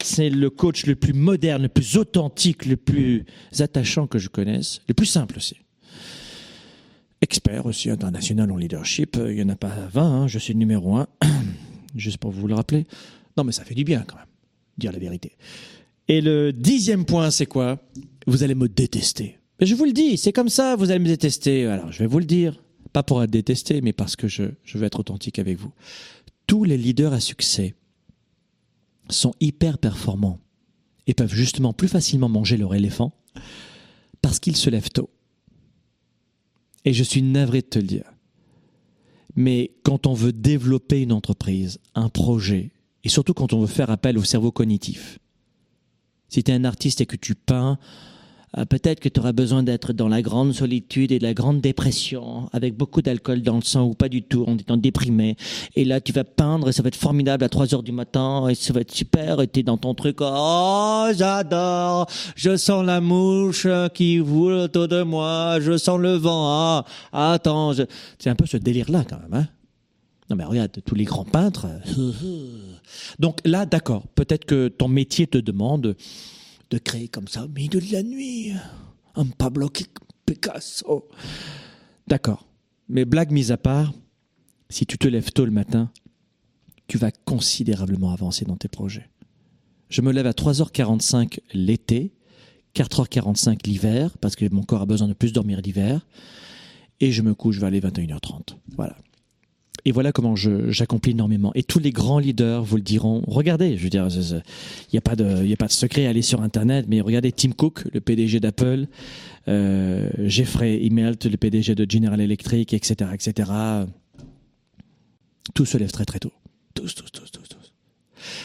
c'est 0.02 0.30
le 0.30 0.50
coach 0.50 0.86
le 0.86 0.96
plus 0.96 1.12
moderne, 1.12 1.62
le 1.62 1.68
plus 1.68 1.96
authentique, 1.96 2.66
le 2.66 2.76
plus 2.76 3.24
attachant 3.58 4.06
que 4.06 4.18
je 4.18 4.28
connaisse, 4.28 4.80
le 4.88 4.94
plus 4.94 5.06
simple 5.06 5.36
aussi 5.36 5.56
expert 7.32 7.64
aussi 7.64 7.88
international 7.88 8.52
en 8.52 8.58
leadership. 8.58 9.16
Il 9.16 9.36
n'y 9.36 9.42
en 9.42 9.48
a 9.48 9.56
pas 9.56 9.72
20, 9.90 10.02
hein. 10.02 10.28
je 10.28 10.38
suis 10.38 10.52
le 10.52 10.58
numéro 10.58 10.96
1, 10.96 11.08
juste 11.96 12.18
pour 12.18 12.30
vous 12.30 12.46
le 12.46 12.54
rappeler. 12.54 12.86
Non, 13.38 13.44
mais 13.44 13.52
ça 13.52 13.64
fait 13.64 13.74
du 13.74 13.84
bien 13.84 14.04
quand 14.06 14.16
même, 14.16 14.26
dire 14.76 14.92
la 14.92 14.98
vérité. 14.98 15.32
Et 16.08 16.20
le 16.20 16.52
dixième 16.52 17.06
point, 17.06 17.30
c'est 17.30 17.46
quoi? 17.46 17.78
Vous 18.26 18.42
allez 18.42 18.54
me 18.54 18.68
détester. 18.68 19.38
Mais 19.58 19.64
je 19.64 19.74
vous 19.74 19.86
le 19.86 19.92
dis, 19.92 20.18
c'est 20.18 20.34
comme 20.34 20.50
ça, 20.50 20.76
vous 20.76 20.90
allez 20.90 20.98
me 20.98 21.06
détester. 21.06 21.64
Alors, 21.64 21.90
je 21.90 22.00
vais 22.00 22.06
vous 22.06 22.18
le 22.18 22.26
dire. 22.26 22.62
Pas 22.92 23.02
pour 23.02 23.22
être 23.22 23.30
détesté, 23.30 23.80
mais 23.80 23.94
parce 23.94 24.14
que 24.14 24.28
je, 24.28 24.42
je 24.62 24.76
veux 24.76 24.84
être 24.84 25.00
authentique 25.00 25.38
avec 25.38 25.56
vous. 25.56 25.72
Tous 26.46 26.64
les 26.64 26.76
leaders 26.76 27.14
à 27.14 27.20
succès 27.20 27.74
sont 29.08 29.32
hyper 29.40 29.78
performants 29.78 30.38
et 31.06 31.14
peuvent 31.14 31.32
justement 31.32 31.72
plus 31.72 31.88
facilement 31.88 32.28
manger 32.28 32.58
leur 32.58 32.74
éléphant 32.74 33.14
parce 34.20 34.38
qu'ils 34.38 34.56
se 34.56 34.68
lèvent 34.68 34.90
tôt. 34.90 35.08
Et 36.84 36.92
je 36.92 37.02
suis 37.02 37.22
navré 37.22 37.60
de 37.60 37.66
te 37.66 37.78
le 37.78 37.86
dire. 37.86 38.12
Mais 39.34 39.72
quand 39.82 40.06
on 40.06 40.14
veut 40.14 40.32
développer 40.32 41.02
une 41.02 41.12
entreprise, 41.12 41.78
un 41.94 42.08
projet, 42.08 42.70
et 43.04 43.08
surtout 43.08 43.34
quand 43.34 43.52
on 43.52 43.60
veut 43.60 43.66
faire 43.66 43.90
appel 43.90 44.18
au 44.18 44.24
cerveau 44.24 44.52
cognitif, 44.52 45.18
si 46.28 46.42
tu 46.42 46.50
es 46.50 46.54
un 46.54 46.64
artiste 46.64 47.00
et 47.00 47.06
que 47.06 47.16
tu 47.16 47.34
peins, 47.34 47.78
peut-être 48.68 49.00
que 49.00 49.08
tu 49.08 49.20
auras 49.20 49.32
besoin 49.32 49.62
d'être 49.62 49.92
dans 49.92 50.08
la 50.08 50.22
grande 50.22 50.52
solitude 50.52 51.12
et 51.12 51.18
la 51.18 51.34
grande 51.34 51.60
dépression, 51.60 52.48
avec 52.52 52.76
beaucoup 52.76 53.02
d'alcool 53.02 53.42
dans 53.42 53.56
le 53.56 53.62
sang 53.62 53.84
ou 53.86 53.94
pas 53.94 54.08
du 54.08 54.22
tout, 54.22 54.44
en 54.46 54.56
étant 54.56 54.76
déprimé. 54.76 55.36
Et 55.74 55.84
là, 55.84 56.00
tu 56.00 56.12
vas 56.12 56.24
peindre 56.24 56.68
et 56.68 56.72
ça 56.72 56.82
va 56.82 56.88
être 56.88 56.96
formidable 56.96 57.44
à 57.44 57.48
3 57.48 57.74
heures 57.74 57.82
du 57.82 57.92
matin 57.92 58.48
et 58.48 58.54
ça 58.54 58.72
va 58.72 58.80
être 58.80 58.92
super 58.92 59.40
et 59.40 59.48
es 59.54 59.62
dans 59.62 59.78
ton 59.78 59.94
truc. 59.94 60.18
Oh, 60.20 61.06
j'adore! 61.16 62.06
Je 62.36 62.56
sens 62.56 62.84
la 62.84 63.00
mouche 63.00 63.66
qui 63.94 64.18
voule 64.18 64.54
autour 64.54 64.88
de 64.88 65.02
moi. 65.02 65.58
Je 65.60 65.78
sens 65.78 65.98
le 65.98 66.14
vent. 66.14 66.84
Ah, 67.12 67.32
attends, 67.32 67.72
c'est 68.18 68.30
un 68.30 68.34
peu 68.34 68.46
ce 68.46 68.56
délire-là 68.56 69.04
quand 69.08 69.18
même, 69.18 69.34
hein? 69.34 69.48
Non 70.30 70.36
mais 70.36 70.44
regarde, 70.44 70.70
tous 70.86 70.94
les 70.94 71.04
grands 71.04 71.24
peintres. 71.24 71.66
Donc 73.18 73.38
là, 73.44 73.66
d'accord, 73.66 74.04
peut-être 74.14 74.44
que 74.44 74.68
ton 74.68 74.88
métier 74.88 75.26
te 75.26 75.38
demande 75.38 75.94
de 76.72 76.78
créer 76.78 77.06
comme 77.08 77.28
ça 77.28 77.44
au 77.44 77.48
milieu 77.48 77.80
de 77.80 77.92
la 77.92 78.02
nuit 78.02 78.52
un 79.14 79.26
Pablo 79.26 79.70
Picasso. 80.24 81.06
D'accord. 82.08 82.48
Mais 82.88 83.04
blague 83.04 83.30
mise 83.30 83.52
à 83.52 83.58
part, 83.58 83.92
si 84.70 84.86
tu 84.86 84.96
te 84.96 85.06
lèves 85.06 85.32
tôt 85.32 85.44
le 85.44 85.50
matin, 85.50 85.90
tu 86.88 86.96
vas 86.96 87.10
considérablement 87.10 88.10
avancer 88.10 88.46
dans 88.46 88.56
tes 88.56 88.68
projets. 88.68 89.10
Je 89.90 90.00
me 90.00 90.12
lève 90.12 90.26
à 90.26 90.32
3h45 90.32 91.40
l'été, 91.52 92.14
4h45 92.74 93.66
l'hiver, 93.66 94.16
parce 94.18 94.34
que 94.34 94.48
mon 94.50 94.62
corps 94.62 94.80
a 94.80 94.86
besoin 94.86 95.08
de 95.08 95.12
plus 95.12 95.34
dormir 95.34 95.60
l'hiver, 95.60 96.06
et 97.00 97.12
je 97.12 97.20
me 97.20 97.34
couche 97.34 97.58
vers 97.58 97.70
les 97.70 97.80
21h30. 97.80 98.56
Voilà. 98.76 98.96
Et 99.84 99.90
voilà 99.90 100.12
comment 100.12 100.36
j'accomplis 100.36 101.10
énormément. 101.10 101.50
Et 101.54 101.64
tous 101.64 101.80
les 101.80 101.90
grands 101.90 102.20
leaders 102.20 102.62
vous 102.62 102.76
le 102.76 102.82
diront. 102.82 103.22
Regardez, 103.26 103.76
je 103.76 103.82
veux 103.82 103.90
dire, 103.90 104.06
il 104.08 104.42
n'y 104.92 104.98
a 104.98 105.00
pas 105.00 105.16
de, 105.16 105.52
a 105.52 105.56
pas 105.56 105.68
secret. 105.68 106.06
Allez 106.06 106.22
sur 106.22 106.40
Internet, 106.40 106.86
mais 106.88 107.00
regardez 107.00 107.32
Tim 107.32 107.50
Cook, 107.50 107.84
le 107.92 108.00
PDG 108.00 108.38
d'Apple, 108.38 108.86
euh, 109.48 110.08
Jeffrey 110.20 110.78
Immelt, 110.82 111.24
le 111.26 111.36
PDG 111.36 111.74
de 111.74 111.90
General 111.90 112.20
Electric, 112.20 112.72
etc., 112.72 113.10
etc. 113.12 113.50
Tous 115.52 115.64
se 115.64 115.78
lèvent 115.78 115.90
très 115.90 116.04
très 116.04 116.20
tôt. 116.20 116.32
Tous, 116.74 116.94
tous, 116.94 117.10
tous, 117.10 117.30
tous, 117.32 117.48
tous. 117.48 117.72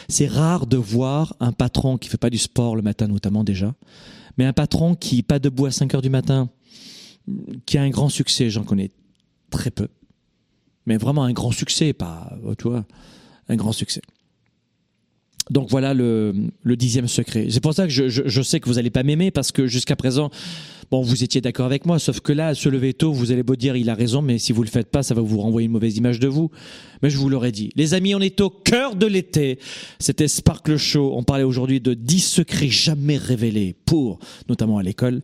C'est 0.08 0.26
rare 0.26 0.66
de 0.66 0.76
voir 0.76 1.36
un 1.38 1.52
patron 1.52 1.98
qui 1.98 2.08
fait 2.08 2.18
pas 2.18 2.30
du 2.30 2.38
sport 2.38 2.74
le 2.74 2.82
matin, 2.82 3.06
notamment 3.06 3.44
déjà, 3.44 3.76
mais 4.38 4.44
un 4.44 4.52
patron 4.52 4.96
qui 4.96 5.22
pas 5.22 5.38
debout 5.38 5.66
à 5.66 5.70
5 5.70 5.94
heures 5.94 6.02
du 6.02 6.10
matin, 6.10 6.50
qui 7.64 7.78
a 7.78 7.82
un 7.82 7.90
grand 7.90 8.08
succès. 8.08 8.50
J'en 8.50 8.64
connais 8.64 8.90
très 9.50 9.70
peu 9.70 9.86
mais 10.88 10.96
vraiment 10.96 11.22
un 11.22 11.32
grand 11.32 11.52
succès, 11.52 11.92
pas, 11.92 12.32
euh, 12.46 12.54
tu 12.58 12.68
un 13.50 13.56
grand 13.56 13.72
succès. 13.72 14.00
Donc 15.50 15.68
voilà 15.70 15.94
le, 15.94 16.34
dixième 16.64 17.08
secret. 17.08 17.48
C'est 17.50 17.60
pour 17.60 17.74
ça 17.74 17.86
que 17.86 17.92
je, 17.92 18.42
sais 18.42 18.60
que 18.60 18.68
vous 18.68 18.74
n'allez 18.74 18.90
pas 18.90 19.02
m'aimer 19.02 19.30
parce 19.30 19.52
que 19.52 19.66
jusqu'à 19.66 19.96
présent, 19.96 20.30
bon, 20.90 21.00
vous 21.02 21.24
étiez 21.24 21.40
d'accord 21.40 21.66
avec 21.66 21.86
moi, 21.86 21.98
sauf 21.98 22.20
que 22.20 22.32
là, 22.32 22.54
se 22.54 22.68
lever 22.68 22.92
tôt, 22.92 23.12
vous 23.12 23.32
allez 23.32 23.42
beau 23.42 23.56
dire 23.56 23.76
il 23.76 23.88
a 23.88 23.94
raison, 23.94 24.20
mais 24.20 24.38
si 24.38 24.52
vous 24.52 24.62
le 24.62 24.68
faites 24.68 24.90
pas, 24.90 25.02
ça 25.02 25.14
va 25.14 25.22
vous 25.22 25.40
renvoyer 25.40 25.66
une 25.66 25.72
mauvaise 25.72 25.96
image 25.96 26.20
de 26.20 26.28
vous. 26.28 26.50
Mais 27.02 27.10
je 27.10 27.16
vous 27.16 27.28
l'aurais 27.28 27.52
dit. 27.52 27.70
Les 27.76 27.94
amis, 27.94 28.14
on 28.14 28.20
est 28.20 28.40
au 28.40 28.50
cœur 28.50 28.94
de 28.94 29.06
l'été. 29.06 29.58
C'était 29.98 30.28
Sparkle 30.28 30.76
Show. 30.76 31.12
On 31.14 31.22
parlait 31.22 31.44
aujourd'hui 31.44 31.80
de 31.80 31.94
10 31.94 32.20
secrets 32.20 32.68
jamais 32.68 33.16
révélés 33.16 33.74
pour, 33.86 34.18
notamment 34.48 34.78
à 34.78 34.82
l'école, 34.82 35.22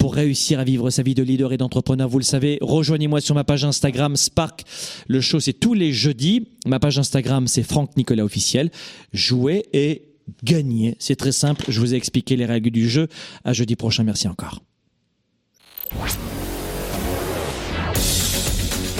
pour 0.00 0.14
réussir 0.14 0.58
à 0.58 0.64
vivre 0.64 0.88
sa 0.88 1.02
vie 1.02 1.14
de 1.14 1.22
leader 1.22 1.52
et 1.52 1.58
d'entrepreneur. 1.58 2.08
Vous 2.08 2.18
le 2.18 2.24
savez, 2.24 2.56
rejoignez-moi 2.62 3.20
sur 3.20 3.34
ma 3.34 3.44
page 3.44 3.66
Instagram 3.66 4.16
Spark. 4.16 4.64
Le 5.06 5.20
show, 5.20 5.40
c'est 5.40 5.52
tous 5.52 5.74
les 5.74 5.92
jeudis. 5.92 6.48
Ma 6.66 6.80
page 6.80 6.98
Instagram, 6.98 7.46
c'est 7.46 7.62
Franck 7.62 7.94
Nicolas 7.98 8.24
officiel. 8.24 8.70
Jouez 9.12 9.66
et 9.74 10.14
gagnez. 10.42 10.96
C'est 10.98 11.16
très 11.16 11.32
simple. 11.32 11.66
Je 11.68 11.78
vous 11.80 11.92
ai 11.92 11.98
expliqué 11.98 12.34
les 12.34 12.46
règles 12.46 12.70
du 12.70 12.88
jeu. 12.88 13.08
À 13.44 13.52
jeudi 13.52 13.76
prochain. 13.76 14.02
Merci 14.02 14.26
encore. 14.26 14.62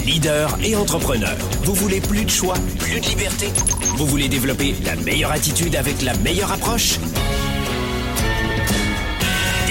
Leader 0.04 0.58
et 0.62 0.76
entrepreneur. 0.76 1.34
Vous 1.64 1.74
voulez 1.74 2.02
plus 2.02 2.26
de 2.26 2.30
choix, 2.30 2.54
plus 2.78 3.00
de 3.00 3.06
liberté? 3.06 3.46
Vous 3.96 4.04
voulez 4.04 4.28
développer 4.28 4.74
la 4.84 4.96
meilleure 4.96 5.32
attitude 5.32 5.76
avec 5.76 6.02
la 6.02 6.14
meilleure 6.18 6.52
approche? 6.52 6.98